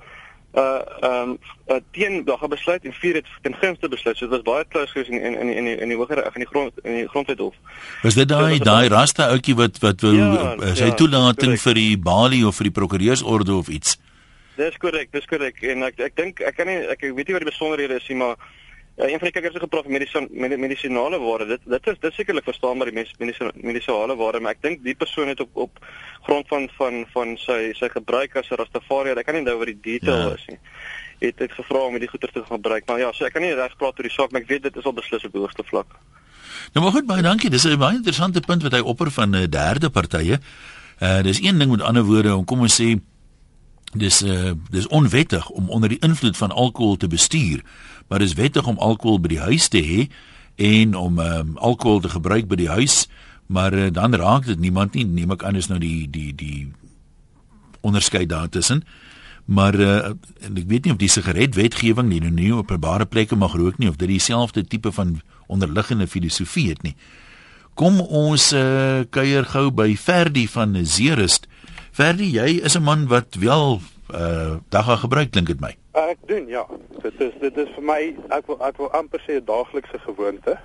uh 0.55 0.81
ehm 1.01 1.29
um, 1.29 1.37
uh, 1.67 1.79
teen 1.91 2.23
daag 2.25 2.47
besluit 2.47 2.83
en 2.83 2.93
vier 2.93 3.15
het 3.19 3.27
ten 3.41 3.55
gunste 3.59 3.89
besluit. 3.89 4.17
So 4.17 4.27
dit 4.27 4.35
was 4.35 4.45
baie 4.47 4.65
close 4.67 4.91
geweest 4.91 5.09
in 5.09 5.21
in 5.21 5.35
in 5.35 5.49
in 5.49 5.65
die 5.65 5.75
in 5.75 5.91
die 5.91 5.97
hoër 5.97 6.23
in 6.23 6.43
die 6.43 6.49
grond 6.51 6.73
in 6.83 6.95
die 7.01 7.07
grondwethof. 7.07 7.55
Was 8.03 8.15
dit 8.15 8.29
daai 8.29 8.59
daai 8.59 8.87
raste 8.87 9.23
ouetjie 9.27 9.55
wat 9.55 9.79
wat 9.83 10.01
wou 10.01 10.15
ja, 10.15 10.55
uh, 10.55 10.73
sy 10.73 10.91
ja, 10.91 10.97
toelating 11.01 11.57
vir 11.67 11.79
die 11.81 11.97
Bali 11.97 12.43
of 12.43 12.55
vir 12.55 12.71
die 12.71 12.75
prokureursorde 12.79 13.55
of 13.55 13.67
iets? 13.67 13.97
Dis 14.55 14.77
korrek, 14.79 15.11
dis 15.11 15.25
korrek. 15.27 15.59
En 15.63 15.83
ek 15.83 15.99
ek 15.99 16.15
dink 16.15 16.39
ek 16.39 16.55
kan 16.55 16.71
nie 16.71 16.79
ek 16.87 17.03
weet 17.03 17.27
nie 17.27 17.35
wat 17.35 17.43
die 17.43 17.51
besonderhede 17.51 17.99
is 17.99 18.07
nie, 18.07 18.21
maar 18.23 18.39
Ja, 18.95 19.03
een 19.03 19.19
van 19.19 19.27
die 19.27 19.31
kykers 19.36 19.53
het 19.53 19.62
gepraat 19.62 19.84
van 19.84 19.91
medisinale 19.91 20.58
medisinale 20.58 21.17
ware. 21.19 21.45
Dit 21.45 21.60
dit 21.67 21.88
is 21.88 21.97
dit 21.99 22.13
sekerlik 22.13 22.43
verstaanbaar 22.47 22.91
die 22.91 22.95
medisinale 22.95 23.51
medisinale 23.55 24.15
ware, 24.15 24.39
maar 24.39 24.55
ek 24.55 24.62
dink 24.63 24.84
die 24.84 24.95
persoon 24.95 25.27
het 25.27 25.39
op 25.43 25.58
op 25.65 25.81
grond 26.23 26.47
van 26.47 26.69
van 26.77 27.01
van 27.12 27.34
sy 27.38 27.73
sy 27.75 27.89
gebruik 27.91 28.38
as 28.39 28.49
'n 28.49 28.55
Rastafari, 28.62 29.10
ek 29.12 29.25
kan 29.25 29.36
nie 29.36 29.43
nou 29.43 29.58
oor 29.60 29.65
die 29.65 29.81
detail 29.81 30.29
ja. 30.29 30.36
is 30.36 30.45
nie. 30.47 30.60
Het 31.19 31.38
dit 31.38 31.51
gevra 31.51 31.79
om 31.79 31.99
die 31.99 32.08
goeder 32.08 32.31
te 32.31 32.43
gebruik, 32.43 32.88
maar 32.88 32.99
ja, 32.99 33.12
so 33.12 33.25
ek 33.25 33.34
kan 33.34 33.41
nie 33.41 33.53
reg 33.53 33.75
praat 33.77 33.99
oor 33.99 34.08
die 34.08 34.15
saak, 34.15 34.31
maar 34.31 34.41
ek 34.41 34.47
weet 34.47 34.63
dit 34.63 34.75
is 34.75 34.86
al 34.86 34.93
beslis 34.93 35.25
op 35.25 35.31
die 35.31 35.41
hoogste 35.41 35.63
vlak. 35.63 35.99
Nou 36.73 36.86
maar 36.86 36.95
goed, 36.95 37.05
baie 37.05 37.21
dankie. 37.21 37.49
Dis 37.49 37.65
'n 37.67 37.77
baie 37.77 37.95
interessante 37.95 38.39
punt 38.39 38.63
wat 38.63 38.71
hy 38.71 38.79
opper 38.79 39.12
van 39.12 39.29
'n 39.29 39.36
uh, 39.36 39.47
derde 39.49 39.89
partye. 39.89 40.39
Uh 41.01 41.21
dis 41.21 41.43
een 41.43 41.60
ding 41.60 41.71
met 41.71 41.81
ander 41.81 42.03
woorde, 42.03 42.36
om 42.36 42.45
kom 42.45 42.60
ons 42.60 42.81
sê 42.81 42.95
dis 43.97 44.21
uh 44.21 44.53
dis 44.69 44.88
onwettig 44.88 45.49
om 45.49 45.69
onder 45.69 45.89
die 45.89 45.99
invloed 45.99 46.38
van 46.38 46.51
alkohol 46.51 46.95
te 46.95 47.08
bestuur 47.08 47.63
maar 48.08 48.19
dis 48.19 48.34
wettig 48.34 48.67
om 48.67 48.77
alkohol 48.77 49.19
by 49.19 49.34
die 49.34 49.43
huis 49.43 49.67
te 49.67 49.81
hê 49.81 50.08
en 50.55 50.95
om 50.95 51.19
um, 51.19 51.58
alkohol 51.58 51.99
te 51.99 52.10
gebruik 52.10 52.47
by 52.47 52.60
die 52.60 52.71
huis, 52.71 53.05
maar 53.51 53.73
uh, 53.73 53.89
dan 53.91 54.15
raak 54.15 54.45
dit 54.45 54.60
niemand 54.60 54.95
nie, 54.95 55.05
neem 55.05 55.34
ek 55.36 55.43
aan 55.43 55.60
is 55.60 55.67
nou 55.71 55.79
die 55.81 56.08
die 56.10 56.31
die 56.36 56.67
onderskeid 57.86 58.29
daartussen. 58.29 58.86
Maar 59.45 59.75
uh, 59.77 60.13
ek 60.47 60.63
weet 60.69 60.86
nie 60.86 60.93
of 60.95 61.01
die 61.01 61.12
sigaretwetgewing 61.12 62.08
nie 62.10 62.21
nou 62.23 62.31
nie 62.34 62.53
op 62.53 62.65
openbare 62.65 63.05
plekke 63.05 63.38
mag 63.38 63.53
rook 63.53 63.77
nie 63.77 63.89
of 63.91 63.99
dit 64.01 64.10
dieselfde 64.10 64.63
tipe 64.65 64.93
van 64.95 65.19
onderliggende 65.51 66.08
filosofie 66.08 66.69
het 66.71 66.81
nie. 66.86 66.95
Kom 67.75 67.99
ons 67.99 68.53
uh, 68.55 69.03
kuier 69.12 69.45
gou 69.51 69.67
by 69.75 69.91
Ferdi 69.99 70.47
van 70.47 70.77
Zeerust. 70.88 71.49
Ferdi, 71.95 72.27
jy 72.36 72.60
is 72.67 72.75
'n 72.75 72.84
man 72.84 73.08
wat 73.08 73.36
wel 73.39 73.79
uh 74.13 74.55
dagga 74.69 74.95
gebruik 74.95 75.31
klink 75.31 75.47
dit 75.47 75.60
my. 75.60 75.73
Ek 75.93 76.17
doen 76.27 76.47
ja. 76.47 76.65
Dit 77.01 77.13
is 77.19 77.34
dit 77.41 77.58
is 77.58 77.69
vir 77.75 77.84
my 77.84 78.01
ek 78.29 78.47
wil 78.47 78.60
ek 78.62 78.77
wil 78.77 78.91
amper 78.91 79.19
sê 79.27 79.39
'n 79.39 79.45
daaglikse 79.45 79.99
gewoonte. 80.05 80.58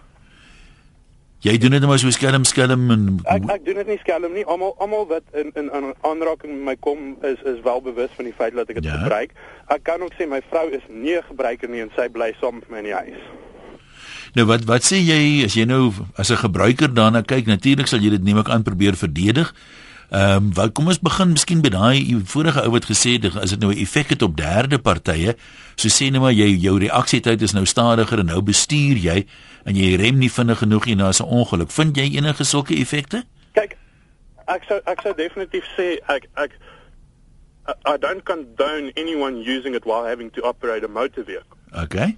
Jy 1.41 1.57
doen 1.59 1.71
dit 1.71 1.81
net 1.81 1.89
maar 1.89 1.99
so 1.99 2.11
skelm 2.11 2.45
skelm 2.45 2.91
en 2.91 3.21
Ek 3.25 3.43
ek 3.51 3.65
doen 3.65 3.75
dit 3.75 3.87
nie 3.87 3.99
skelm 3.99 4.33
nie. 4.33 4.45
Almal 4.45 4.75
almal 4.79 5.07
wat 5.07 5.23
in 5.33 5.51
in 5.55 5.71
aan 5.73 5.95
aanraking 6.03 6.53
met 6.53 6.65
my 6.65 6.77
kom 6.77 7.17
is 7.23 7.39
is 7.45 7.63
wel 7.63 7.81
bewus 7.81 8.11
van 8.17 8.25
die 8.25 8.35
feit 8.37 8.55
dat 8.55 8.69
ek 8.69 8.75
dit 8.75 8.85
Ja. 8.85 8.99
gebruik. 8.99 9.31
Ek 9.69 9.83
kan 9.83 10.03
ook 10.03 10.13
sê 10.19 10.29
my 10.29 10.43
vrou 10.51 10.69
is 10.71 10.83
nie 10.89 11.17
'n 11.17 11.23
gebruiker 11.31 11.69
nie 11.69 11.81
en 11.81 11.91
sy 11.97 12.09
bly 12.09 12.35
saam 12.41 12.55
met 12.55 12.71
my 12.71 12.79
in 12.79 12.85
die 12.85 12.95
huis. 12.95 13.23
nou 14.35 14.47
wat 14.47 14.65
wat 14.65 14.83
sê 14.83 14.97
jy 15.01 15.45
as 15.45 15.55
jy 15.55 15.65
nou 15.65 15.93
as 16.19 16.31
'n 16.31 16.37
gebruiker 16.37 16.89
daarna 16.95 17.23
kyk 17.23 17.47
natuurlik 17.47 17.87
sal 17.87 18.01
jy 18.01 18.11
dit 18.11 18.23
neem 18.23 18.39
ek 18.39 18.49
aan 18.51 18.63
probeer 18.63 18.95
verdedig. 18.97 19.55
Ehm 20.11 20.37
um, 20.37 20.55
wat 20.55 20.73
kom 20.75 20.89
ons 20.91 20.99
begin 20.99 21.29
miskien 21.37 21.61
by 21.63 21.71
daai 21.71 22.23
vorige 22.27 22.65
ou 22.67 22.73
wat 22.75 22.89
gesê 22.91 23.13
het 23.15 23.37
as 23.39 23.53
dit 23.55 23.61
nou 23.63 23.71
'n 23.71 23.79
effek 23.79 24.09
het 24.11 24.23
op 24.23 24.37
derde 24.37 24.79
partye 24.79 25.37
so 25.77 25.89
sê 25.89 26.11
net 26.11 26.21
maar 26.21 26.33
jy 26.33 26.49
jou 26.59 26.79
reaksietyd 26.79 27.43
is 27.43 27.53
nou 27.53 27.65
stadiger 27.65 28.19
en 28.19 28.27
nou 28.27 28.43
bestuur 28.43 28.97
jy 28.99 29.27
en 29.65 29.77
jy 29.77 29.95
rem 29.97 30.19
nie 30.19 30.31
vinnig 30.31 30.59
genoeg 30.59 30.87
nie 30.87 30.95
na 30.95 31.11
'n 31.11 31.23
ongeluk. 31.23 31.71
Vind 31.71 31.97
jy 31.97 32.17
enige 32.17 32.45
sulke 32.45 32.75
effekte? 32.75 33.23
Kyk, 33.53 33.77
ek 34.47 34.65
sou 34.69 34.81
ek 34.85 35.01
sou 35.01 35.15
definitief 35.15 35.65
sê 35.79 35.99
ek 36.09 36.27
ek 36.35 36.51
I 37.87 37.97
don't 37.97 38.25
condone 38.25 38.91
anyone 38.97 39.37
using 39.37 39.75
it 39.75 39.85
while 39.85 40.05
having 40.05 40.31
to 40.31 40.43
operate 40.43 40.85
a 40.85 40.89
motor 40.89 41.23
vehicle. 41.23 41.57
Okay. 41.83 42.17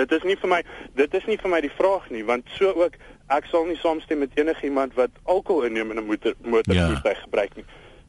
Dit 0.00 0.12
is 0.16 0.22
nie 0.28 0.36
vir 0.40 0.48
my 0.48 0.60
dit 0.98 1.14
is 1.14 1.26
nie 1.28 1.36
vir 1.42 1.50
my 1.52 1.60
die 1.64 1.72
vraag 1.76 2.08
nie 2.10 2.24
want 2.24 2.48
so 2.58 2.72
ook 2.84 2.96
ek 3.30 3.46
sal 3.52 3.66
nie 3.68 3.78
saamstem 3.78 4.18
met 4.24 4.36
enigiemand 4.40 4.94
wat 4.98 5.10
alkohol 5.24 5.68
inneem 5.68 5.90
in 5.94 5.98
'n 6.02 6.06
motor 6.06 6.34
motorvoertuig 6.42 7.16
ja. 7.16 7.22
gebruik 7.24 7.56
nie. 7.56 7.64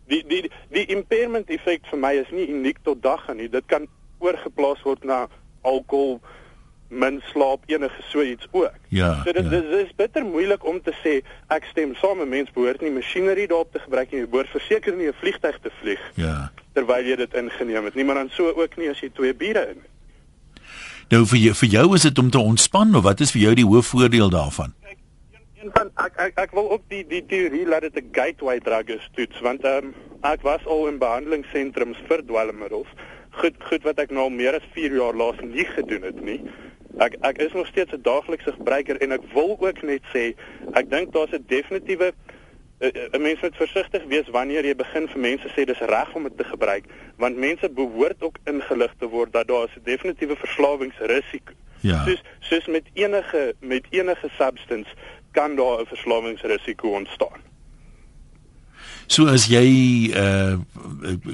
Die 0.08 0.24
die 0.28 0.52
die 0.70 0.86
impairment 0.96 1.50
effek 1.50 1.86
vir 1.92 2.00
my 2.00 2.14
is 2.24 2.32
nie 2.32 2.48
uniek 2.50 2.78
tot 2.84 3.02
dag 3.04 3.28
nie. 3.34 3.50
Dit 3.50 3.66
kan 3.68 3.88
oorgeplaas 4.20 4.82
word 4.84 5.04
na 5.04 5.28
alkohol 5.62 6.20
min 6.92 7.22
slaap 7.32 7.64
enige 7.72 8.02
so 8.10 8.22
iets 8.22 8.48
ook. 8.52 8.74
Ja, 8.90 9.22
So 9.24 9.32
dit, 9.32 9.44
ja. 9.44 9.50
dit, 9.50 9.64
is 9.64 9.96
bitter 9.96 10.26
moeilik 10.26 10.66
om 10.66 10.82
te 10.82 10.92
sê 11.04 11.22
ek 11.48 11.64
stem 11.72 11.96
saam 11.96 12.18
met 12.18 12.28
mens 12.28 12.52
behoort 12.52 12.82
nie 12.82 12.92
masjinerie 12.92 13.48
daarop 13.48 13.72
te 13.72 13.80
gebruik 13.80 14.12
nie. 14.12 14.20
Jy 14.20 14.28
behoort 14.28 14.50
verseker 14.52 14.96
nie 14.96 15.08
'n 15.08 15.14
vliegtyg 15.22 15.60
te 15.62 15.72
vlieg 15.82 16.02
Ja. 16.16 16.52
terwyl 16.74 17.04
jy 17.06 17.16
dit 17.16 17.34
ingeneem 17.34 17.86
het 17.86 17.96
nie, 17.96 18.04
maar 18.04 18.16
dan 18.16 18.30
so 18.30 18.52
ook 18.52 18.78
nie 18.78 18.90
as 18.90 19.00
jy 19.00 19.10
twee 19.10 19.34
biere 19.34 19.70
in. 19.70 19.82
Nou 21.12 21.26
vir 21.28 21.41
jou, 21.43 21.52
vir 21.60 21.69
jou 21.74 21.88
is 21.97 22.06
dit 22.08 22.19
om 22.21 22.30
te 22.32 22.39
ontspan 22.39 22.95
of 22.95 23.04
wat 23.04 23.19
is 23.19 23.34
vir 23.36 23.41
jou 23.41 23.52
die 23.60 23.65
hoof 23.67 23.89
voordeel 23.91 24.30
daarvan? 24.32 24.71
Een, 24.88 25.00
een 25.60 25.71
van 25.76 25.89
ek, 26.00 26.13
ek 26.24 26.38
ek 26.39 26.54
wil 26.56 26.69
ook 26.71 26.86
die 26.93 27.02
die 27.10 27.19
teorie 27.28 27.65
laat 27.67 27.84
dit 27.84 27.97
'n 28.00 28.13
gateway 28.15 28.62
drug 28.63 28.93
is 28.95 29.10
toets 29.17 29.41
want 29.43 29.67
ehm 29.67 29.89
um, 29.89 29.93
ek 30.24 30.45
was 30.47 30.63
al 30.65 30.88
in 30.88 31.02
behandelingssentrums 31.04 32.00
vir 32.08 32.24
dwelmmiddels. 32.32 32.88
Goed 33.41 33.60
goed 33.60 33.84
wat 33.84 34.00
ek 34.00 34.15
nou 34.15 34.30
al 34.30 34.38
meer 34.39 34.56
as 34.56 34.71
4 34.71 34.95
jaar 34.95 35.13
laas 35.13 35.43
nie 35.43 35.67
gedoen 35.76 36.08
het 36.08 36.21
nie. 36.21 36.39
Ek 36.97 37.19
ek 37.28 37.43
is 37.43 37.52
nog 37.60 37.67
steeds 37.67 37.91
'n 37.91 38.08
daaglikse 38.08 38.56
gebruiker 38.56 39.02
en 39.02 39.12
ek 39.12 39.28
wil 39.34 39.58
ook 39.60 39.84
net 39.84 40.08
sê 40.15 40.32
ek 40.80 40.89
dink 40.89 41.12
daar's 41.12 41.36
'n 41.36 41.43
definitiewe 41.47 42.13
'n 42.82 43.22
mens 43.22 43.41
moet 43.41 43.56
versigtig 43.56 44.04
wees 44.08 44.30
wanneer 44.30 44.65
jy 44.65 44.76
begin 44.76 45.08
vir 45.08 45.20
mense 45.20 45.50
sê 45.54 45.65
dis 45.65 45.84
reg 45.94 46.13
om 46.15 46.24
dit 46.24 46.38
te 46.38 46.44
gebruik 46.44 46.86
want 47.17 47.38
mense 47.38 47.70
behoort 47.70 48.24
ook 48.24 48.38
ingelig 48.46 48.94
te 49.00 49.08
word 49.08 49.34
dat 49.34 49.48
daar 49.48 49.67
'n 49.67 49.84
definitiewe 49.84 50.36
verslawingsrisiko. 50.36 51.54
Ja. 51.80 52.06
Soos 52.06 52.22
soos 52.39 52.65
met 52.67 52.84
enige 52.94 53.56
met 53.60 53.86
enige 53.89 54.30
substance 54.38 54.89
kan 55.32 55.56
daar 55.56 55.82
'n 55.82 55.86
verslawingsrisiko 55.86 56.89
ontstaan. 56.89 57.41
So 59.08 59.28
as 59.28 59.46
jy 59.46 59.67
uh 60.15 60.58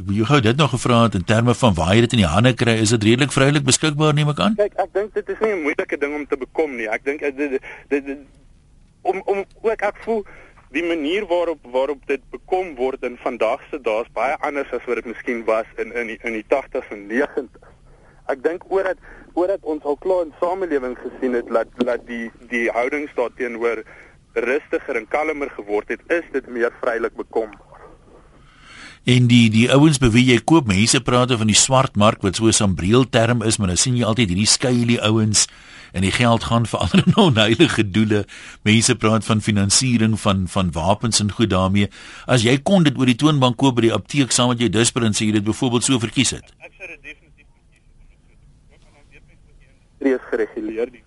jy 0.08 0.24
gou 0.26 0.40
dit 0.42 0.58
nog 0.58 0.70
gevra 0.70 1.04
het 1.04 1.14
in 1.14 1.24
terme 1.24 1.56
van 1.56 1.74
waar 1.74 1.94
jy 1.94 2.02
dit 2.02 2.12
in 2.12 2.18
die 2.18 2.34
hande 2.36 2.54
kry, 2.54 2.74
is 2.74 2.90
dit 2.90 3.04
redelik 3.04 3.32
vrylik 3.32 3.64
beskikbaar 3.64 4.14
neem 4.14 4.30
ek 4.30 4.40
aan? 4.40 4.56
Kyk, 4.56 4.74
ek 4.76 4.94
dink 4.94 5.14
dit 5.14 5.30
is 5.30 5.40
nie 5.40 5.52
'n 5.52 5.62
moeilike 5.62 5.98
ding 5.98 6.16
om 6.16 6.28
te 6.28 6.38
bekom 6.38 6.76
nie. 6.76 6.90
Ek 6.90 7.06
dink 7.06 7.20
dit, 7.20 7.38
dit, 7.38 7.62
dit, 7.88 8.06
dit 8.06 8.18
om 9.02 9.22
om 9.26 9.46
ook 9.62 9.82
ek 9.82 9.96
voel 10.04 10.26
die 10.76 10.84
manier 10.84 11.26
waarop 11.28 11.60
waarop 11.72 12.02
dit 12.08 12.22
bekom 12.32 12.76
word 12.76 13.04
in 13.04 13.18
vandag 13.24 13.62
se 13.72 13.80
dae 13.82 14.04
is 14.04 14.12
baie 14.14 14.36
anders 14.48 14.72
as 14.76 14.84
wat 14.88 15.00
dit 15.02 15.12
miskien 15.14 15.46
was 15.46 15.70
in 15.78 15.94
in 15.94 16.16
in 16.18 16.34
die 16.40 16.46
80s 16.50 16.92
en 16.96 17.08
90s. 17.12 17.70
Ek 18.28 18.44
dink 18.44 18.66
oor 18.72 18.84
dat 18.84 19.00
oor 19.34 19.48
dat 19.48 19.64
ons 19.64 19.84
al 19.84 19.96
klaar 20.04 20.26
in 20.26 20.34
samelewing 20.42 20.98
gesien 21.00 21.38
het 21.40 21.48
dat 21.48 21.72
dat 21.78 22.04
die 22.08 22.32
die 22.52 22.68
houdings 22.70 23.14
daarteenoor 23.16 23.84
rustiger 24.34 24.96
en 24.96 25.08
kalmer 25.08 25.50
geword 25.50 25.90
het, 25.90 26.02
is 26.14 26.26
dit 26.32 26.48
meer 26.48 26.74
vrylik 26.82 27.16
bekombaar. 27.16 27.64
En 29.08 29.30
die 29.32 29.48
die 29.50 29.70
ouens 29.72 30.02
by 30.04 30.10
wie 30.12 30.26
jy 30.34 30.42
koop, 30.44 30.68
mense 30.68 31.00
praat 31.02 31.32
van 31.32 31.48
die 31.48 31.56
swart 31.56 31.96
mark 31.96 32.22
wat 32.22 32.36
so 32.36 32.48
'n 32.48 32.54
sambreel 32.54 33.10
term 33.10 33.42
is, 33.42 33.58
maar 33.58 33.68
dan 33.68 33.78
sien 33.78 33.96
jy 33.96 34.04
altyd 34.04 34.30
hierdie 34.30 34.54
skuilie 34.58 35.02
ouens 35.02 35.48
en 35.94 36.02
die 36.02 36.12
geld 36.12 36.44
gaan 36.44 36.66
vir 36.72 36.80
ander 36.80 37.04
onheilige 37.16 37.84
doele. 37.92 38.26
Mense 38.64 38.96
praat 38.96 39.26
van 39.26 39.42
finansiering 39.42 40.20
van 40.20 40.48
van 40.48 40.72
wapens 40.72 41.20
en 41.20 41.32
goed 41.32 41.50
daarmee. 41.50 41.90
As 42.26 42.44
jy 42.44 42.58
kon 42.62 42.84
dit 42.84 42.98
oor 42.98 43.06
die 43.06 43.16
toonbank 43.16 43.58
koop 43.58 43.76
by 43.76 43.82
die 43.88 43.94
apteek 43.94 44.32
saam 44.32 44.50
met 44.54 44.60
jou 44.60 44.70
disprin 44.70 45.14
sê 45.14 45.26
jy 45.30 45.32
dit 45.40 45.44
byvoorbeeld 45.48 45.84
so 45.84 46.00
verkies 46.00 46.32
het. 46.38 46.46
Ek 46.60 46.74
sou 46.78 46.88
dit 46.88 47.02
definitief 47.04 47.48
verkies 47.48 47.84
het. 47.88 48.40
Ook 48.74 48.82
al 48.86 48.94
dan 48.94 49.06
weet 49.12 49.24
mens 49.28 49.42
dat 49.46 49.56
die 49.60 49.68
industrie 49.72 50.14
is 50.16 50.26
gereguleer, 50.32 50.92
die 50.92 51.04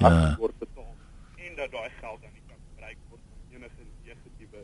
Ja. 0.00 0.34
word 0.38 0.58
betaal 0.58 0.90
en 1.38 1.52
dat 1.56 1.70
daai 1.70 1.90
geld 2.00 2.18
dan 2.22 2.30
nie 2.34 2.42
kan 2.48 2.58
gebruik 2.74 2.96
word 3.10 3.20
vir 3.22 3.58
enige 3.58 3.82
negatiewe 4.04 4.60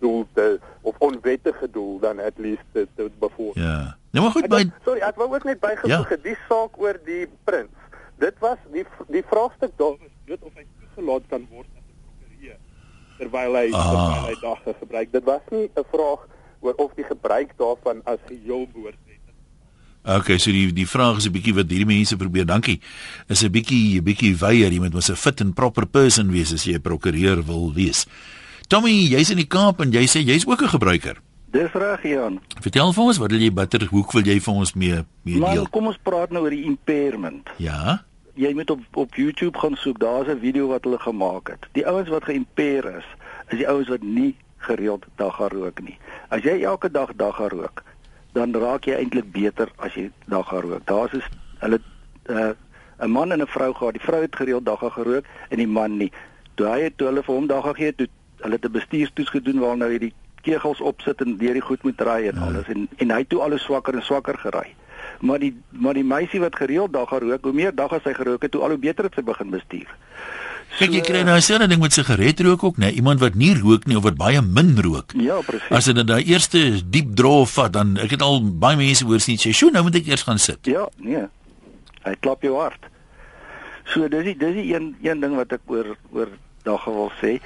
doel 0.00 0.26
te 0.34 0.60
of 0.82 0.94
onwettige 0.98 1.70
doel 1.72 1.98
dan 2.00 2.20
at 2.20 2.36
least 2.38 2.62
te, 2.72 2.84
te 2.96 3.08
bevorder. 3.20 3.62
Ja. 3.62 3.96
Nou 4.12 4.24
maar 4.24 4.34
goed, 4.36 4.44
Ek 4.44 4.50
by 4.52 4.56
dink- 4.62 4.76
Sorry, 4.84 5.00
ek 5.00 5.16
wou 5.16 5.28
ook 5.34 5.44
net 5.44 5.60
bygevoeg 5.60 6.08
het 6.12 6.22
die 6.24 6.36
saak 6.48 6.76
oor 6.80 7.00
die 7.04 7.24
prins. 7.44 7.72
Dit 8.18 8.34
was 8.40 8.58
die 8.72 8.84
die 9.08 9.22
vraagstuk 9.22 9.72
daar 9.76 9.96
was 10.00 10.14
weet 10.26 10.42
of 10.42 10.52
hy 10.54 10.64
toegelaat 10.80 11.24
kan 11.28 11.46
word 11.50 11.68
as 11.76 11.84
'n 11.84 11.96
prokureur 12.04 12.58
terwyl 13.18 13.52
hy 13.54 13.70
Ah. 13.72 13.90
terwyl 13.92 14.26
hy 14.26 14.36
dagga 14.40 14.72
gebruik. 14.80 15.12
Dit 15.12 15.24
was 15.24 15.42
nie 15.50 15.70
'n 15.76 15.84
vraag 15.92 16.20
oor 16.60 16.74
of 16.74 16.94
die 16.94 17.04
gebruik 17.04 17.50
daarvan 17.58 18.00
as 18.04 18.18
geheel 18.26 18.66
behoort 18.72 18.96
Okay, 20.06 20.38
so 20.38 20.52
die 20.54 20.70
die 20.70 20.86
vraag 20.86 21.16
is 21.18 21.26
'n 21.26 21.32
bietjie 21.34 21.54
wat 21.54 21.66
hierdie 21.66 21.86
mense 21.86 22.16
probeer, 22.16 22.46
dankie. 22.46 22.78
Is 23.28 23.42
'n 23.42 23.50
bietjie 23.50 23.98
'n 23.98 24.04
bietjie 24.04 24.36
weier, 24.38 24.70
jy 24.70 24.78
moet 24.78 24.94
mos 24.94 25.10
'n 25.10 25.16
fit 25.16 25.40
and 25.40 25.54
proper 25.54 25.84
person 25.84 26.30
wees 26.30 26.52
as 26.52 26.64
jy 26.64 26.74
'n 26.74 26.80
prokureur 26.80 27.42
wil 27.44 27.72
wees. 27.74 28.06
Tommy, 28.68 29.10
jy's 29.10 29.30
in 29.30 29.36
die 29.38 29.46
Kaap 29.50 29.80
en 29.80 29.90
jy 29.90 30.06
sê 30.06 30.22
jy's 30.22 30.46
ook 30.46 30.62
'n 30.62 30.68
gebruiker. 30.68 31.16
Dis 31.50 31.72
reg, 31.72 32.02
Jan. 32.02 32.40
Vertel 32.60 32.92
vir 32.92 33.02
ons, 33.04 33.18
wat 33.18 33.30
wil 33.30 33.40
jy 33.40 33.52
bitter 33.54 33.86
hoek 33.90 34.12
wil 34.12 34.22
jy 34.26 34.40
vir 34.40 34.54
ons 34.54 34.74
mee 34.74 34.98
mee 35.22 35.38
Maar 35.38 35.54
deel? 35.54 35.68
kom 35.70 35.86
ons 35.86 35.98
praat 36.02 36.30
nou 36.30 36.42
oor 36.44 36.50
die 36.50 36.64
impairment. 36.64 37.48
Ja. 37.62 38.02
Jy 38.34 38.52
moet 38.54 38.70
op 38.70 38.80
op 38.94 39.14
YouTube 39.14 39.58
gaan 39.58 39.76
soek. 39.76 39.98
Daar's 39.98 40.28
'n 40.28 40.38
video 40.40 40.66
wat 40.68 40.84
hulle 40.84 40.98
gemaak 40.98 41.48
het. 41.48 41.66
Die 41.72 41.86
ouens 41.86 42.08
wat 42.08 42.24
geïmpair 42.24 42.84
is, 42.98 43.06
is 43.48 43.58
die 43.58 43.68
ouens 43.68 43.88
wat 43.88 44.02
nie 44.02 44.34
gereeld 44.58 45.04
dagga 45.16 45.48
rook 45.48 45.80
nie. 45.80 45.98
As 46.28 46.42
jy 46.42 46.62
elke 46.62 46.90
dag 46.90 47.14
dagga 47.16 47.48
rook, 47.48 47.82
dan 48.32 48.52
raak 48.52 48.84
jy 48.84 48.94
eintlik 48.94 49.32
beter 49.32 49.68
as 49.78 49.94
jy 49.94 50.10
dagga 50.26 50.60
rook. 50.60 50.84
Daar's 50.86 51.12
is 51.12 51.24
hulle 51.58 51.80
uh, 52.30 52.50
'n 53.00 53.10
man 53.10 53.32
en 53.32 53.40
'n 53.40 53.46
vrou 53.46 53.72
gehad. 53.74 53.92
Die 53.92 54.02
vrou 54.02 54.20
het 54.20 54.36
gereeld 54.36 54.64
dagga 54.64 54.88
gerook 54.90 55.24
en 55.48 55.56
die 55.56 55.66
man 55.68 55.96
nie. 55.96 56.12
Toe 56.54 56.66
hy 56.66 56.80
het 56.82 56.98
toe 56.98 57.06
hulle 57.06 57.22
vir 57.22 57.34
hom 57.34 57.46
dagga 57.46 57.72
gee, 57.72 57.94
toe 57.94 58.08
hulle 58.40 58.52
het 58.54 58.64
'n 58.64 58.72
bestuurstoets 58.72 59.30
gedoen 59.30 59.58
waar 59.58 59.76
nou 59.76 59.90
hierdie 59.90 60.12
kegels 60.46 60.80
opsit 60.80 61.22
en 61.24 61.36
deur 61.40 61.58
die 61.58 61.64
goed 61.64 61.82
moet 61.86 62.02
ry 62.08 62.20
en 62.30 62.42
alles 62.48 62.70
en 62.72 62.88
en 63.02 63.14
hy 63.14 63.22
toe 63.28 63.42
alles 63.44 63.66
swakker 63.66 63.98
en 63.98 64.06
swakker 64.06 64.38
gery. 64.46 64.68
Maar 65.20 65.42
die 65.42 65.52
maar 65.70 65.96
die 65.98 66.06
meisie 66.06 66.40
wat 66.42 66.56
gereeld 66.56 66.92
dagga 66.94 67.20
rook, 67.24 67.44
hoe 67.44 67.56
meer 67.56 67.74
dagga 67.74 68.00
sy 68.04 68.14
gerook 68.16 68.46
het, 68.46 68.54
hoe 68.54 68.64
al 68.66 68.76
hoe 68.76 68.82
beter 68.88 69.08
het 69.08 69.18
sy 69.18 69.24
begin 69.26 69.54
bestuur. 69.54 69.92
Kyk, 70.76 70.92
jy 70.92 71.00
kry 71.06 71.20
nou 71.24 71.38
dieselfde 71.38 71.70
ding 71.70 71.80
met 71.80 71.94
sigaretrook 71.94 72.64
ook, 72.66 72.80
né? 72.82 72.90
Iemand 72.98 73.22
wat 73.22 73.36
nie 73.38 73.54
rook 73.56 73.86
nie 73.88 73.96
of 73.96 74.04
wat 74.04 74.18
baie 74.20 74.42
min 74.44 74.74
rook. 74.84 75.14
Ja, 75.16 75.38
presies. 75.46 75.70
As 75.72 75.88
dit 75.88 76.02
daai 76.04 76.20
eerste 76.26 76.60
diep 76.84 77.14
draw 77.16 77.46
vat, 77.48 77.72
dan 77.72 77.94
ek 78.02 78.16
het 78.18 78.24
al 78.26 78.42
baie 78.44 78.76
mense 78.76 79.06
hoor 79.08 79.22
sien 79.22 79.40
sê, 79.40 79.54
"Sjoe, 79.56 79.70
nou 79.72 79.86
moet 79.86 79.96
ek 80.02 80.10
eers 80.10 80.26
gaan 80.26 80.38
sit." 80.38 80.58
Ja, 80.66 80.88
nee. 80.98 81.24
Hy 82.04 82.14
klap 82.20 82.42
jou 82.42 82.58
hart. 82.60 82.90
So 83.94 84.08
dis 84.08 84.24
die 84.24 84.36
dis 84.36 84.54
die 84.54 84.74
een 84.74 84.96
een 85.02 85.20
ding 85.20 85.36
wat 85.36 85.52
ek 85.52 85.60
oor 85.66 85.96
oor 86.12 86.28
dagga 86.64 86.90
wil 86.90 87.12
sê. 87.22 87.40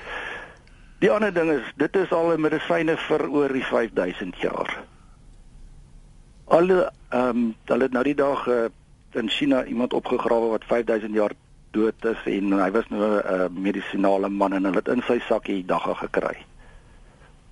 Die 1.01 1.11
ander 1.11 1.33
ding 1.33 1.51
is 1.51 1.65
dit 1.81 1.97
is 1.97 2.11
al 2.13 2.33
'n 2.33 2.41
medisyne 2.41 2.97
vir 2.97 3.23
oor 3.29 3.53
die 3.53 3.65
5000 3.65 4.37
jaar. 4.37 4.85
Alle 6.45 6.93
ehm 7.09 7.29
um, 7.29 7.55
hulle 7.65 7.83
het 7.83 7.93
nou 7.93 8.05
die 8.05 8.15
dag 8.15 8.47
uh, 8.47 8.69
in 9.13 9.29
China 9.29 9.65
iemand 9.65 9.93
opgegrawe 9.93 10.49
wat 10.49 10.65
5000 10.65 11.15
jaar 11.15 11.33
dood 11.71 12.05
is 12.05 12.21
en 12.25 12.53
hy 12.53 12.71
was 12.71 12.89
nou 12.89 13.03
'n 13.03 13.23
uh, 13.35 13.49
medisinale 13.49 14.29
man 14.29 14.53
en 14.53 14.65
hulle 14.65 14.77
het 14.77 14.89
in 14.89 15.03
sy 15.07 15.19
sakkie 15.29 15.65
dagga 15.67 15.95
gekry. 15.95 16.37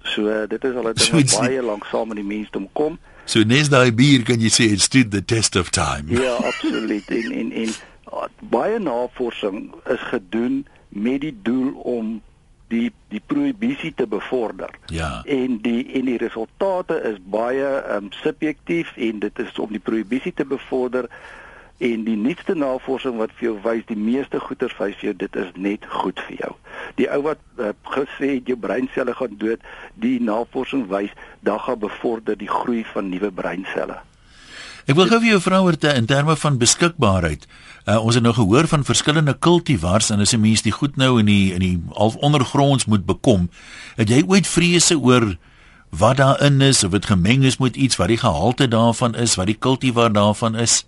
So 0.03 0.29
uh, 0.29 0.47
dit 0.49 0.65
is 0.65 0.75
al 0.75 0.89
'n 0.89 0.95
ding 0.95 1.07
So 1.07 1.17
wat 1.17 1.49
baie 1.49 1.63
lank 1.63 1.85
saam 1.85 2.09
met 2.09 2.17
die 2.17 2.27
mensdom 2.37 2.69
kom. 2.73 2.99
So 3.25 3.41
nes 3.45 3.69
daai 3.69 3.93
bier 3.93 4.23
kan 4.23 4.41
jy 4.41 4.51
sê 4.51 4.73
it 4.73 4.81
stood 4.81 5.11
the 5.11 5.25
test 5.25 5.57
of 5.57 5.71
time. 5.71 6.05
Ja, 6.09 6.35
absoluut. 6.35 7.09
En 7.11 7.33
en 7.33 7.53
en 7.53 7.69
uh, 8.13 8.29
baie 8.41 8.79
navorsing 8.79 9.75
is 9.87 10.01
gedoen 10.01 10.67
met 10.89 11.21
die 11.21 11.39
doel 11.43 11.73
om 11.73 12.23
die 12.69 12.93
die 13.09 13.23
prohibisie 13.27 13.93
te 13.97 14.07
bevorder. 14.07 14.71
Ja. 14.87 15.23
En 15.25 15.59
die 15.65 15.83
en 15.93 16.05
die 16.05 16.19
resultate 16.21 17.01
is 17.13 17.19
baie 17.25 17.69
um, 17.97 18.13
subjektief 18.23 18.93
en 18.97 19.19
dit 19.25 19.39
is 19.39 19.59
om 19.59 19.73
die 19.73 19.83
prohibisie 19.83 20.35
te 20.35 20.45
bevorder 20.45 21.09
en 21.79 22.05
die 22.05 22.17
nuutste 22.19 22.55
navorsing 22.59 23.17
wat 23.21 23.33
vir 23.39 23.49
jou 23.49 23.57
wys 23.63 23.85
die 23.87 23.99
meeste 23.99 24.41
goeters 24.43 24.75
wys 24.81 24.97
vir 24.99 25.13
jou 25.13 25.17
dit 25.23 25.37
is 25.45 25.53
net 25.55 25.87
goed 26.01 26.21
vir 26.27 26.41
jou. 26.43 26.53
Die 26.99 27.07
ou 27.15 27.23
wat 27.29 27.43
uh, 27.57 27.71
gesê 27.95 28.35
het 28.39 28.51
jou 28.51 28.59
breinselle 28.59 29.15
gaan 29.15 29.39
dood, 29.39 29.63
die 29.95 30.19
navorsing 30.23 30.89
wys 30.91 31.15
dat 31.47 31.63
gaan 31.69 31.81
bevorder 31.87 32.39
die 32.39 32.51
groei 32.51 32.83
van 32.93 33.13
nuwe 33.13 33.31
breinselle. 33.31 34.01
Ek 34.89 34.97
wil 34.97 35.05
gou 35.11 35.19
vir 35.21 35.35
jou 35.35 35.41
vra 35.45 35.59
oor 35.61 35.77
te 35.77 35.91
in 35.93 36.07
terme 36.09 36.33
van 36.41 36.55
beskikbaarheid. 36.57 37.43
Uh, 37.85 37.99
ons 38.01 38.17
het 38.17 38.25
nou 38.25 38.33
gehoor 38.33 38.65
van 38.71 38.87
verskillende 38.89 39.35
kultivars 39.37 40.09
en 40.09 40.25
as 40.25 40.33
'n 40.33 40.41
mens 40.41 40.63
die 40.65 40.73
goed 40.73 40.97
nou 40.97 41.19
in 41.21 41.27
die 41.27 41.53
in 41.53 41.61
die 41.61 41.77
half 41.93 42.17
ondergronds 42.17 42.87
moet 42.87 43.05
bekom, 43.05 43.51
het 43.97 44.09
jy 44.09 44.25
ooit 44.25 44.47
vrese 44.47 44.97
oor 44.97 45.37
wat 45.91 46.17
daarin 46.17 46.61
is 46.61 46.85
of 46.85 46.93
dit 46.93 47.05
gemeng 47.05 47.45
is 47.45 47.59
met 47.59 47.77
iets 47.77 47.97
wat 47.97 48.09
die 48.09 48.17
gehalte 48.17 48.69
daarvan 48.69 49.15
is, 49.15 49.37
wat 49.37 49.47
die 49.47 49.59
kultivar 49.59 50.13
daarvan 50.13 50.57
is? 50.57 50.87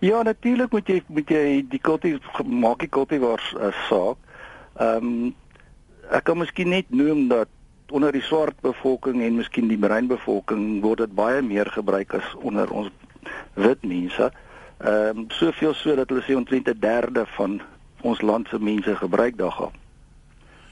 Ja, 0.00 0.22
natuurlik 0.22 0.72
moet 0.72 0.88
jy 0.88 1.02
moet 1.06 1.28
jy 1.28 1.64
die 1.70 1.80
kultivar 1.80 2.44
maak 2.44 2.78
die 2.78 2.90
kultivars 2.90 3.54
uh, 3.54 3.70
saak. 3.88 4.18
Ehm 4.80 4.96
um, 4.96 5.34
ek 6.10 6.24
kan 6.24 6.38
miskien 6.38 6.68
net 6.68 6.90
noem 6.90 7.28
dat 7.28 7.48
onder 7.90 8.12
die 8.12 8.22
swart 8.22 8.60
bevolking 8.60 9.22
en 9.22 9.36
miskien 9.36 9.68
die 9.68 9.78
bruin 9.78 10.06
bevolking 10.06 10.80
word 10.82 10.98
dit 10.98 11.14
baie 11.14 11.42
meer 11.42 11.70
gebruik 11.70 12.14
as 12.14 12.34
onder 12.42 12.70
ons 12.70 12.90
wit 13.58 13.82
mense. 13.82 14.30
Ehm 14.78 15.18
um, 15.18 15.26
soveel 15.34 15.74
so 15.74 15.94
dat 15.98 16.08
hulle 16.08 16.22
sê 16.22 16.36
omtrent 16.38 16.68
'n 16.68 16.80
derde 16.80 17.26
van 17.36 17.60
ons 18.00 18.20
land 18.20 18.48
se 18.48 18.58
mense 18.58 18.96
gebruik 18.96 19.36
daag. 19.38 19.70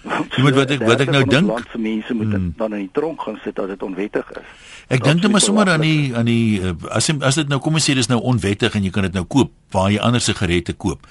Jy 0.36 0.42
moet 0.44 0.54
wat 0.54 0.70
ek 0.70 0.82
wat 0.86 1.02
ek 1.02 1.10
nou 1.10 1.22
dink, 1.26 1.48
land 1.50 1.70
se 1.72 1.78
mense 1.82 2.14
moet 2.14 2.30
hmm. 2.30 2.52
dan 2.58 2.76
in 2.78 2.84
die 2.84 2.92
tronk 2.94 3.24
gaan 3.26 3.38
sit 3.42 3.58
as 3.58 3.70
dit 3.72 3.82
onwettig 3.82 4.28
is. 4.38 4.52
Ek 4.94 5.02
dink 5.02 5.24
net 5.24 5.32
maar 5.34 5.42
sommer 5.42 5.70
aan 5.72 5.82
die 5.82 6.12
aan 6.14 6.28
die 6.28 6.60
eh, 6.62 6.74
as 6.94 7.10
as 7.10 7.40
dit 7.40 7.50
nou 7.50 7.58
kom 7.62 7.78
ons 7.78 7.88
sê 7.88 7.96
dis 7.98 8.10
nou 8.12 8.20
onwettig 8.32 8.76
en 8.78 8.86
jy 8.86 8.92
kan 8.94 9.08
dit 9.08 9.16
nou 9.18 9.24
koop 9.26 9.50
waar 9.74 9.90
jy 9.90 9.98
ander 9.98 10.22
sigarette 10.22 10.76
koop. 10.78 11.08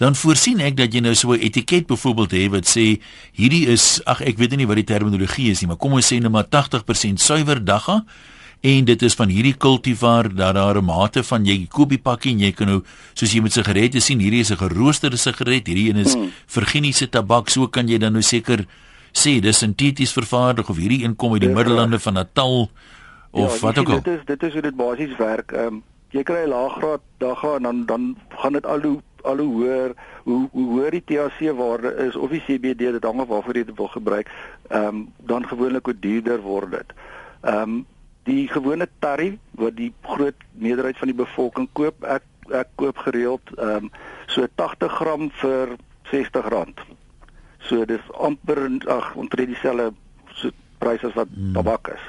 Dan 0.00 0.16
voorsien 0.16 0.62
ek 0.64 0.78
dat 0.78 0.94
jy 0.94 1.02
nou 1.04 1.14
so 1.18 1.34
'n 1.34 1.44
etiket 1.44 1.86
byvoorbeeld 1.90 2.32
het 2.38 2.50
wat 2.56 2.66
sê 2.70 2.86
hierdie 3.36 3.66
is 3.68 4.00
ag 4.06 4.22
ek 4.22 4.38
weet 4.38 4.56
nie 4.56 4.66
wat 4.70 4.80
die 4.80 4.88
terminologie 4.88 5.50
is 5.50 5.60
nie, 5.60 5.68
maar 5.68 5.80
kom 5.80 5.92
ons 5.92 6.08
sê 6.08 6.20
net 6.20 6.32
maar 6.32 6.48
80% 6.48 7.20
suiwer 7.20 7.60
dagga 7.64 8.04
en 8.60 8.84
dit 8.84 9.02
is 9.02 9.14
van 9.14 9.28
hierdie 9.28 9.54
kultivar 9.54 10.34
dat 10.34 10.54
daar 10.54 10.78
'n 10.78 10.84
mate 10.84 11.22
van 11.22 11.44
jy 11.44 11.66
koop 11.70 11.88
die 11.88 12.02
pakkie 12.02 12.32
en 12.32 12.38
jy 12.38 12.52
kan 12.52 12.66
nou 12.66 12.82
soos 13.14 13.32
jy 13.32 13.40
met 13.40 13.52
sigarette 13.52 14.00
sien 14.00 14.18
hierdie 14.18 14.40
is 14.40 14.50
'n 14.50 14.56
geroosterde 14.56 15.16
sigaret 15.16 15.66
hierdie 15.66 15.90
een 15.90 15.96
is 15.96 16.14
hmm. 16.14 16.30
virginiese 16.46 17.08
tabak 17.08 17.48
so 17.48 17.68
kan 17.68 17.88
jy 17.88 17.98
dan 17.98 18.12
nou 18.12 18.22
seker 18.22 18.66
sê 19.12 19.40
dis 19.40 19.58
sinteties 19.58 20.12
vervaardig 20.12 20.68
of 20.68 20.76
hierdie 20.76 21.04
een 21.04 21.16
kom 21.16 21.32
uit 21.32 21.40
die 21.40 21.50
ja, 21.50 21.54
middellande 21.54 21.98
van 21.98 22.14
Natal 22.14 22.70
of 23.30 23.54
ja, 23.54 23.66
wat 23.66 23.78
ook 23.78 23.88
al. 23.88 24.02
dit 24.02 24.14
is 24.14 24.24
dit 24.24 24.42
is 24.42 24.52
hoe 24.52 24.62
dit 24.62 24.76
basies 24.76 25.16
werk. 25.16 25.52
Um, 25.52 25.82
jy 26.10 26.22
kry 26.22 26.44
'n 26.44 26.48
laaggraad 26.48 27.00
dag 27.18 27.44
en 27.44 27.62
dan 27.62 27.86
dan 27.86 28.16
gaan 28.28 28.52
dit 28.52 28.66
al 28.66 28.80
hoe 28.80 29.00
al 29.22 29.36
hoe 29.36 29.52
hoër 29.54 29.94
hoe 30.22 30.48
hoe 30.52 30.66
hoër 30.70 30.90
die 30.90 31.04
THC 31.04 31.52
waarde 31.56 31.94
is 32.06 32.16
of 32.16 32.30
die 32.30 32.42
CBD 32.46 32.78
dit 32.78 33.04
hang 33.04 33.20
af 33.20 33.28
waarvoor 33.28 33.56
jy 33.56 33.64
dit 33.64 33.76
wil 33.76 33.88
gebruik 33.88 34.30
ehm 34.68 34.84
um, 34.84 35.12
dan 35.16 35.46
gewoonlik 35.46 35.84
hoe 35.84 35.98
duurder 35.98 36.40
word 36.40 36.70
dit. 36.70 36.92
Ehm 37.42 37.62
um, 37.62 37.86
die 38.28 38.44
gewone 38.48 38.88
tarry 39.02 39.32
wat 39.60 39.76
die 39.78 39.92
groot 40.06 40.46
meerderheid 40.52 40.98
van 41.00 41.10
die 41.12 41.16
bevolking 41.16 41.68
koop 41.78 42.04
ek 42.04 42.26
ek 42.54 42.70
koop 42.80 43.00
gereeld 43.04 43.52
ehm 43.56 43.88
um, 43.88 43.90
so 44.28 44.46
80 44.56 44.94
gram 45.00 45.30
vir 45.40 45.76
R60. 46.08 46.84
So 47.68 47.84
dis 47.84 48.04
amper 48.16 48.60
ag 48.88 49.14
omtrent 49.20 49.52
dieselfde 49.52 49.92
so 50.40 50.52
prys 50.80 51.04
as 51.04 51.16
wat 51.16 51.32
hmm. 51.34 51.52
tabak 51.56 51.92
is. 51.92 52.04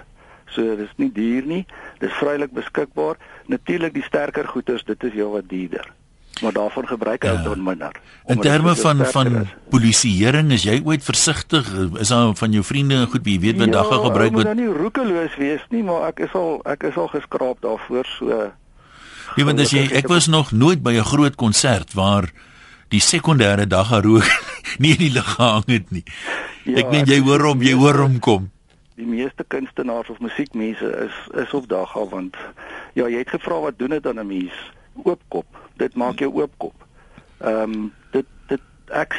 So 0.55 0.76
dis 0.80 0.91
nie 0.97 1.11
duur 1.11 1.47
nie. 1.47 1.63
Dis 1.99 2.15
vrylik 2.20 2.55
beskikbaar. 2.55 3.20
Natuurlik 3.51 3.93
die 3.93 4.07
sterker 4.07 4.47
goederes, 4.47 4.88
dit 4.88 5.03
is 5.03 5.15
heelwat 5.20 5.49
duurder 5.51 5.91
maar 6.42 6.54
daarvan 6.54 6.88
gebruik 6.88 7.24
hy 7.24 7.34
ja. 7.36 7.44
dan 7.44 7.64
minder. 7.64 7.92
In 8.26 8.40
terme 8.40 8.76
van 8.76 9.06
van 9.06 9.48
polisieering 9.70 10.52
is 10.52 10.64
jy 10.64 10.82
ooit 10.86 11.04
versigtig? 11.04 11.68
Is 12.00 12.12
daar 12.14 12.36
van 12.36 12.52
jou 12.52 12.64
vriende 12.64 13.06
goed 13.12 13.24
wie 13.24 13.40
weet 13.40 13.58
wat 13.58 13.72
ja, 13.72 13.74
dagga 13.80 14.02
gebruik 14.04 14.32
word? 14.32 14.48
Ja, 14.48 14.54
nou 14.54 14.68
nie 14.68 14.78
roekeloos 14.78 15.36
wees 15.38 15.66
nie, 15.70 15.84
maar 15.84 16.10
ek 16.12 16.24
is 16.28 16.36
al 16.38 16.60
ek 16.70 16.84
is 16.90 16.98
al 16.98 17.10
geskraap 17.12 17.62
daarvoor 17.66 18.06
so. 18.18 18.52
Ja, 19.38 19.46
want 19.46 19.60
as 19.62 19.74
jy 19.76 19.86
ek 19.94 20.08
was 20.10 20.28
nog 20.28 20.52
nooit 20.52 20.84
by 20.84 20.98
'n 20.98 21.06
groot 21.06 21.36
konsert 21.36 21.94
waar 21.94 22.32
die 22.90 23.02
sekondêre 23.02 23.68
dagga 23.68 24.02
rook 24.02 24.26
nie 24.82 24.96
in 24.98 25.04
die 25.06 25.14
lug 25.14 25.36
gehang 25.36 25.68
het 25.68 25.92
nie. 25.92 26.06
Ja, 26.66 26.82
ek 26.82 26.90
meen 26.92 27.06
jy 27.06 27.20
hoor 27.22 27.44
hom, 27.52 27.62
jy 27.62 27.74
hoor 27.74 27.98
hom 28.06 28.20
kom. 28.20 28.50
Die 29.00 29.08
meeste 29.08 29.46
kunstenaars 29.48 30.10
of 30.10 30.20
musiekmense 30.20 30.90
is 31.06 31.16
is 31.44 31.54
op 31.54 31.70
dagga 31.70 32.04
want 32.10 32.36
ja, 32.94 33.08
jy 33.08 33.22
het 33.22 33.30
gevra 33.30 33.60
wat 33.70 33.80
doen 33.80 33.96
dit 33.96 34.04
dan 34.04 34.20
'n 34.20 34.28
mens? 34.28 34.58
Oopkop 35.04 35.60
dit 35.80 35.95
maak 35.95 36.20
jou 36.20 36.32
oopkop. 36.41 36.86
Ehm 37.39 37.74
um, 37.76 37.93
dit 38.12 38.28
dit 38.52 38.62
ek 38.91 39.16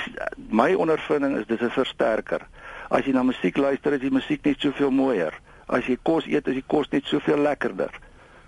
my 0.50 0.72
ondervinding 0.74 1.38
is 1.38 1.46
dis 1.46 1.62
'n 1.62 1.70
versterker. 1.70 2.46
As 2.90 3.04
jy 3.04 3.12
na 3.12 3.22
musiek 3.22 3.56
luister, 3.56 3.92
is 3.92 4.00
die 4.00 4.10
musiek 4.10 4.44
net 4.44 4.60
soveel 4.60 4.90
mooier. 4.90 5.34
As 5.66 5.86
jy 5.86 5.96
kos 6.02 6.26
eet, 6.26 6.48
is 6.48 6.54
die 6.54 6.66
kos 6.66 6.88
net 6.90 7.04
soveel 7.04 7.38
lekkerder. 7.38 7.90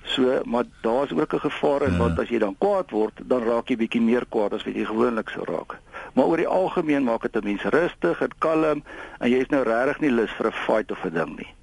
So, 0.05 0.41
maar 0.45 0.65
daar's 0.83 1.13
ook 1.13 1.35
'n 1.35 1.39
gevaar 1.39 1.83
in 1.83 1.93
ja. 1.93 1.99
want 1.99 2.19
as 2.19 2.29
jy 2.29 2.39
dan 2.39 2.57
kwaad 2.59 2.91
word, 2.91 3.21
dan 3.23 3.43
raak 3.43 3.69
jy 3.69 3.77
bietjie 3.77 4.01
meer 4.01 4.27
kwaad 4.29 4.53
as 4.53 4.65
wat 4.65 4.75
jy 4.75 4.85
gewoonlik 4.85 5.29
sou 5.29 5.45
raak. 5.45 5.79
Maar 6.15 6.25
oor 6.25 6.37
die 6.37 6.49
algemeen 6.49 7.05
maak 7.05 7.23
dit 7.23 7.37
'n 7.37 7.45
mens 7.45 7.63
rustig 7.63 8.21
en 8.21 8.39
kalm 8.39 8.83
en 9.19 9.31
jy 9.31 9.39
is 9.39 9.49
nou 9.49 9.63
regtig 9.63 10.01
nie 10.01 10.11
lus 10.11 10.31
vir 10.31 10.47
'n 10.47 10.53
fight 10.53 10.91
of 10.91 11.05
'n 11.05 11.15
ding 11.15 11.37
nie. 11.37 11.55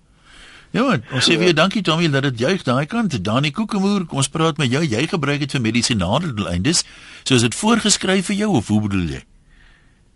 Ja, 0.72 1.00
ons 1.12 1.26
sê 1.26 1.38
weer 1.42 1.56
dankie 1.58 1.82
Tommy 1.82 2.10
dat 2.14 2.28
dit 2.28 2.44
juig 2.46 2.64
daai 2.64 2.86
kant. 2.86 3.16
Dani 3.26 3.50
Kokemoer, 3.52 4.06
ons 4.14 4.30
praat 4.30 4.60
met 4.62 4.70
jou. 4.70 4.84
Jy 4.86 5.08
gebruik 5.10 5.42
dit 5.42 5.56
vir 5.56 5.64
medisinale 5.64 6.30
doeleindes. 6.30 6.84
So 7.24 7.40
is 7.40 7.46
dit 7.48 7.58
voorgeskryf 7.58 8.30
vir 8.30 8.38
jou 8.44 8.52
of 8.60 8.70
hoe 8.70 8.82
bedoel 8.86 9.16
jy? 9.16 9.24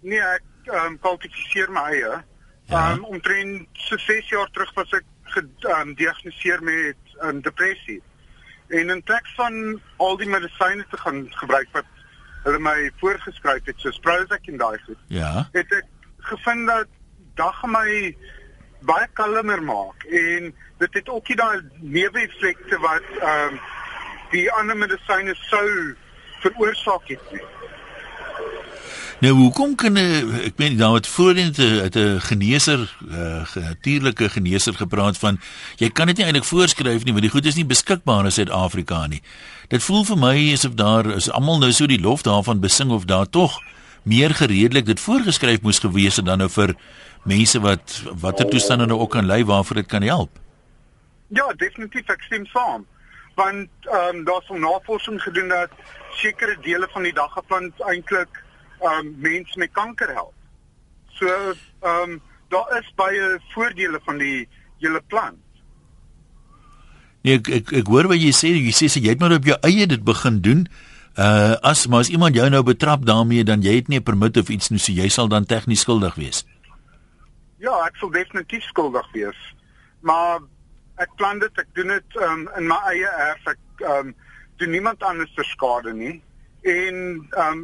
Nee, 0.05 0.21
ek 0.21 0.69
ehm 0.69 0.93
um, 0.93 0.99
kwalifiseer 1.01 1.73
my 1.73 1.87
eie. 1.89 2.11
Ehm 2.13 2.75
ja. 2.75 2.83
um, 2.93 3.03
omtrent 3.15 3.81
so 3.87 3.97
6 3.97 4.29
jaar 4.29 4.49
terug 4.53 4.73
was 4.77 4.93
ek 4.93 5.09
gediagnoseer 5.33 6.61
um, 6.61 6.69
met 6.69 7.17
um, 7.23 7.41
depressie. 7.41 8.01
En 8.69 8.89
in 8.89 9.03
plaas 9.03 9.33
van 9.35 9.79
al 9.97 10.17
die 10.21 10.29
medisyne 10.29 10.85
te 10.89 10.97
gaan 11.01 11.25
gebruik 11.41 11.73
wat 11.73 11.89
hulle 12.43 12.59
my 12.59 12.91
voorgeskryf 13.01 13.65
het, 13.65 13.79
soos 13.81 13.99
Prozac 14.05 14.45
en 14.51 14.61
daai 14.61 14.77
goed. 14.85 15.01
Ja. 15.07 15.47
Het 15.51 15.79
ek 15.81 15.89
gevind 16.29 16.67
dat 16.67 16.87
dag 17.39 17.63
my 17.65 18.13
baie 18.85 19.07
kalmer 19.13 19.63
maak 19.63 20.03
en 20.03 20.53
dit 20.79 20.93
het 20.99 21.09
ook 21.09 21.27
nie 21.27 21.37
daai 21.37 21.61
neeweffekte 21.79 22.79
wat 22.83 23.07
ehm 23.21 23.53
um, 23.53 23.59
die 24.33 24.47
ander 24.51 24.77
medisyne 24.77 25.35
sou 25.45 25.67
veroorsaak 26.41 27.11
het 27.13 27.31
nie. 27.31 27.43
Nou 29.23 29.33
hoekom 29.37 29.75
kan 29.79 29.95
ek 29.95 30.57
meen 30.59 30.73
dan 30.77 30.91
wat 30.97 31.07
voorheen 31.07 31.53
het 31.55 31.95
'n 31.95 32.19
geneeser 32.19 32.81
uh, 33.09 33.55
natuurlike 33.55 34.29
geneeser 34.29 34.73
gepraat 34.73 35.17
van 35.17 35.39
jy 35.77 35.89
kan 35.89 36.07
dit 36.07 36.17
nie 36.17 36.25
eintlik 36.25 36.49
voorskryf 36.49 37.03
nie 37.03 37.13
want 37.13 37.23
die 37.23 37.31
goed 37.31 37.45
is 37.45 37.55
nie 37.55 37.65
beskikbaar 37.65 38.25
in 38.25 38.31
Suid-Afrika 38.31 39.07
nie. 39.07 39.21
Dit 39.67 39.83
voel 39.83 40.03
vir 40.03 40.17
my 40.17 40.53
asof 40.53 40.73
daar 40.73 41.05
is 41.15 41.31
almal 41.31 41.59
nou 41.59 41.71
so 41.71 41.85
die 41.85 42.01
lof 42.01 42.21
daarvan 42.21 42.59
besing 42.59 42.91
of 42.91 43.05
daar 43.05 43.29
tog 43.29 43.59
meer 44.03 44.35
gereedelik 44.35 44.85
dit 44.85 44.99
voorgeskryf 44.99 45.61
moes 45.61 45.79
gewees 45.79 46.15
het 46.15 46.25
dan 46.25 46.37
nou 46.37 46.49
vir 46.49 46.75
mense 47.23 47.59
wat 47.59 48.03
watter 48.19 48.49
toestande 48.49 48.85
nou 48.85 48.99
ook 48.99 49.11
kan 49.11 49.25
lei 49.25 49.43
waarvoor 49.45 49.75
dit 49.75 49.87
kan 49.87 50.01
help. 50.01 50.39
Ja, 51.27 51.53
definitief 51.57 52.09
ek 52.13 52.21
stem 52.21 52.45
saam. 52.45 52.85
Want 53.35 53.69
ehm 53.81 54.15
um, 54.15 54.23
daar's 54.23 54.49
'n 54.49 54.59
navorsing 54.59 55.21
gedoen 55.21 55.47
dat 55.47 55.71
sekere 56.09 56.57
dele 56.61 56.87
van 56.91 57.03
die 57.03 57.13
daggeplant 57.13 57.81
eintlik 57.81 58.43
ehm 58.79 59.07
um, 59.07 59.15
mense 59.17 59.57
met 59.57 59.71
kanker 59.71 60.13
help. 60.13 60.33
So 61.13 61.25
ehm 61.27 62.11
um, 62.11 62.21
daar 62.49 62.77
is 62.79 62.91
baie 62.95 63.39
voordele 63.53 63.99
van 64.03 64.17
die 64.17 64.47
hele 64.79 65.01
plant. 65.07 65.39
Nee, 67.23 67.39
ek 67.39 67.47
ek 67.49 67.71
ek 67.71 67.87
hoor 67.87 68.07
wat 68.11 68.19
jy 68.19 68.33
sê, 68.35 68.51
jy 68.51 68.73
sê 68.75 68.91
jy 68.99 69.09
het 69.15 69.19
maar 69.19 69.31
op 69.31 69.45
jou 69.47 69.57
eie 69.63 69.87
dit 69.87 70.03
begin 70.03 70.41
doen. 70.41 70.67
Uh 71.17 71.55
as 71.61 71.87
maar 71.87 71.99
as 71.99 72.09
iemand 72.09 72.35
jou 72.35 72.49
nou 72.49 72.63
betrap 72.63 73.05
daarmee 73.05 73.43
dan 73.43 73.61
jy 73.61 73.75
het 73.75 73.87
nie 73.87 73.99
'n 73.99 74.03
permit 74.03 74.37
of 74.37 74.49
iets 74.49 74.69
nie, 74.69 74.79
so 74.79 74.91
jy 74.91 75.09
sal 75.09 75.27
dan 75.27 75.45
tegnies 75.45 75.81
skuldig 75.81 76.15
wees. 76.15 76.45
Ja, 77.63 77.77
ek 77.87 77.95
sou 77.95 78.09
definitief 78.11 78.65
skuldig 78.67 79.05
wees. 79.15 79.39
Maar 80.03 80.41
ek 80.99 81.13
plan 81.15 81.39
dit, 81.39 81.59
ek 81.61 81.69
doen 81.77 81.93
dit 81.93 82.17
um, 82.19 82.41
in 82.59 82.67
my 82.67 82.79
eie 82.91 83.11
erf. 83.27 83.45
Ek 83.53 83.85
um 83.87 84.11
doen 84.59 84.73
niemand 84.75 85.03
anders 85.03 85.31
ter 85.37 85.47
skade 85.47 85.93
nie. 85.95 86.17
En 86.67 86.97
um 87.45 87.61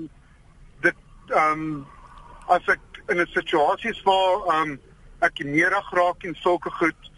dit 0.85 1.35
um 1.35 1.65
as 2.47 2.71
ek 2.71 3.01
in 3.11 3.19
'n 3.19 3.27
situasie 3.35 3.91
is 3.91 4.01
waar 4.07 4.47
um 4.61 4.79
ek 5.21 5.43
neerig 5.43 5.91
raak 5.91 6.23
en 6.23 6.35
sulke 6.35 6.71
goed, 6.79 7.11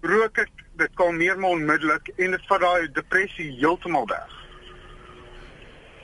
rook 0.00 0.38
ek 0.38 0.64
dit 0.80 0.94
kalmeer 0.96 1.36
my 1.36 1.52
onmiddellik 1.52 2.08
en 2.16 2.30
dit 2.30 2.46
vat 2.48 2.60
daai 2.60 2.88
depressie 2.92 3.52
heeltemal 3.60 4.08
weg. 4.08 4.41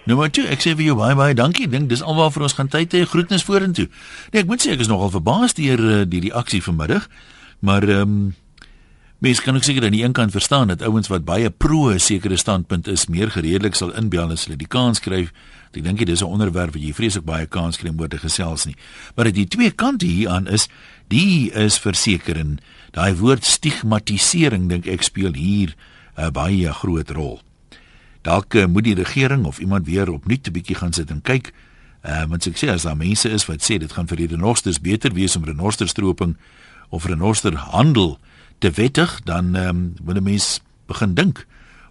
Nou 0.08 0.16
maar 0.16 0.30
toe, 0.32 0.46
ek 0.48 0.62
sê 0.64 0.72
vir 0.72 0.86
jou 0.86 0.94
baie 0.96 1.12
baie 1.18 1.34
dankie. 1.36 1.66
Dink 1.68 1.90
dis 1.90 2.00
alwaar 2.00 2.30
vir 2.32 2.46
ons 2.46 2.54
gaan 2.56 2.70
tyd 2.72 2.94
hê 2.96 3.02
groetnis 3.04 3.42
vorentoe. 3.44 3.90
Nee, 4.32 4.40
ek 4.40 4.46
moet 4.48 4.62
sê 4.64 4.72
ek 4.72 4.80
is 4.80 4.88
nogal 4.88 5.10
verbaas 5.12 5.52
deur 5.58 5.82
uh, 5.84 5.96
die 6.08 6.22
reaksie 6.24 6.62
vanmiddag. 6.64 7.10
Maar 7.60 7.84
ehm 7.84 8.14
um, 8.14 8.30
mense 9.18 9.42
kan 9.42 9.56
ook 9.58 9.66
seker 9.66 9.82
aan 9.82 9.92
die 9.92 10.04
een 10.04 10.14
kant 10.14 10.30
verstaan 10.30 10.70
dat 10.70 10.82
ouens 10.86 11.10
wat 11.10 11.24
baie 11.26 11.50
pro 11.50 11.90
'n 11.90 11.98
sekere 11.98 12.36
standpunt 12.36 12.86
is, 12.88 13.08
meer 13.08 13.30
gereedelik 13.30 13.74
sal 13.74 13.90
inbel 13.98 14.30
as 14.30 14.44
hulle 14.46 14.56
die 14.56 14.70
kans 14.70 15.00
kry. 15.00 15.28
Ek 15.74 15.82
dink 15.82 15.98
dit 15.98 16.08
is 16.08 16.22
'n 16.22 16.32
onderwerp 16.32 16.72
wat 16.72 16.82
jy 16.82 16.94
vreeslik 16.94 17.24
baie 17.24 17.46
kans 17.46 17.76
kry 17.76 17.90
om 17.90 18.00
oor 18.00 18.08
te 18.08 18.18
gesels 18.18 18.64
nie. 18.64 18.76
Maar 19.16 19.24
dat 19.24 19.34
die 19.34 19.48
twee 19.48 19.70
kante 19.70 20.06
hieraan 20.06 20.46
is, 20.46 20.68
die 21.08 21.50
is 21.52 21.78
verseker 21.78 22.36
en 22.36 22.60
daai 22.92 23.14
woord 23.14 23.44
stigmatisering 23.44 24.68
dink 24.68 24.86
ek 24.86 25.02
speel 25.02 25.34
hier 25.34 25.74
'n 26.16 26.32
baie 26.32 26.72
groot 26.72 27.10
rol. 27.10 27.42
Dalk 28.28 28.54
uh, 28.54 28.66
moet 28.68 28.84
die 28.84 28.94
regering 28.94 29.46
of 29.48 29.58
iemand 29.58 29.86
weer 29.86 30.10
opnuut 30.12 30.46
'n 30.46 30.52
bietjie 30.52 30.76
gaan 30.76 30.92
sit 30.92 31.10
en 31.10 31.22
kyk. 31.22 31.52
Ehm 32.02 32.22
uh, 32.22 32.28
want 32.28 32.46
ek 32.46 32.56
sê 32.60 32.68
as 32.68 32.84
daar 32.84 32.96
mense 32.96 33.28
is 33.28 33.46
wat 33.48 33.64
sê 33.64 33.78
dit 33.80 33.92
gaan 33.92 34.08
vir 34.08 34.16
die 34.16 34.30
renosters 34.36 34.80
beter 34.80 35.12
wees 35.12 35.36
om 35.36 35.44
renosterstroping 35.44 36.36
of 36.88 37.04
renosterhandel 37.04 38.18
te 38.58 38.70
wettig, 38.70 39.20
dan 39.24 39.54
ehm 39.56 39.68
um, 39.68 39.94
wil 40.04 40.16
'n 40.16 40.22
mens 40.22 40.60
begin 40.86 41.14
dink 41.14 41.46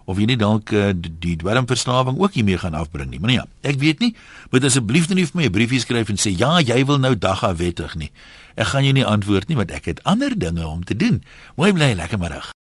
of 0.08 0.18
jy 0.18 0.24
nie 0.24 0.38
dalk 0.40 0.72
uh, 0.72 0.92
die 0.96 1.36
dwelmverslawing 1.36 2.18
ook 2.18 2.32
hiermee 2.32 2.58
gaan 2.58 2.74
afbring 2.74 3.10
nie. 3.10 3.20
Maar 3.20 3.30
nee, 3.30 3.40
ja, 3.40 3.46
ek 3.60 3.76
weet 3.78 3.98
nie. 4.00 4.14
Moet 4.50 4.64
asseblief 4.64 5.08
nie 5.08 5.26
vir 5.26 5.36
my 5.36 5.46
'n 5.46 5.52
briefie 5.52 5.80
skryf 5.80 6.08
en 6.08 6.16
sê 6.16 6.30
ja, 6.32 6.60
jy 6.60 6.84
wil 6.86 6.98
nou 6.98 7.18
dagga 7.18 7.54
wettig 7.56 7.94
nie. 7.94 8.10
Ek 8.56 8.72
gaan 8.72 8.84
jou 8.84 8.92
nie 8.92 9.04
antwoord 9.04 9.48
nie 9.48 9.56
want 9.56 9.70
ek 9.70 9.84
het 9.84 10.02
ander 10.04 10.38
dinge 10.38 10.66
om 10.66 10.84
te 10.84 10.96
doen. 10.96 11.22
Mooi 11.56 11.72
bly, 11.72 11.92
lekker 11.92 12.18
middag. 12.18 12.54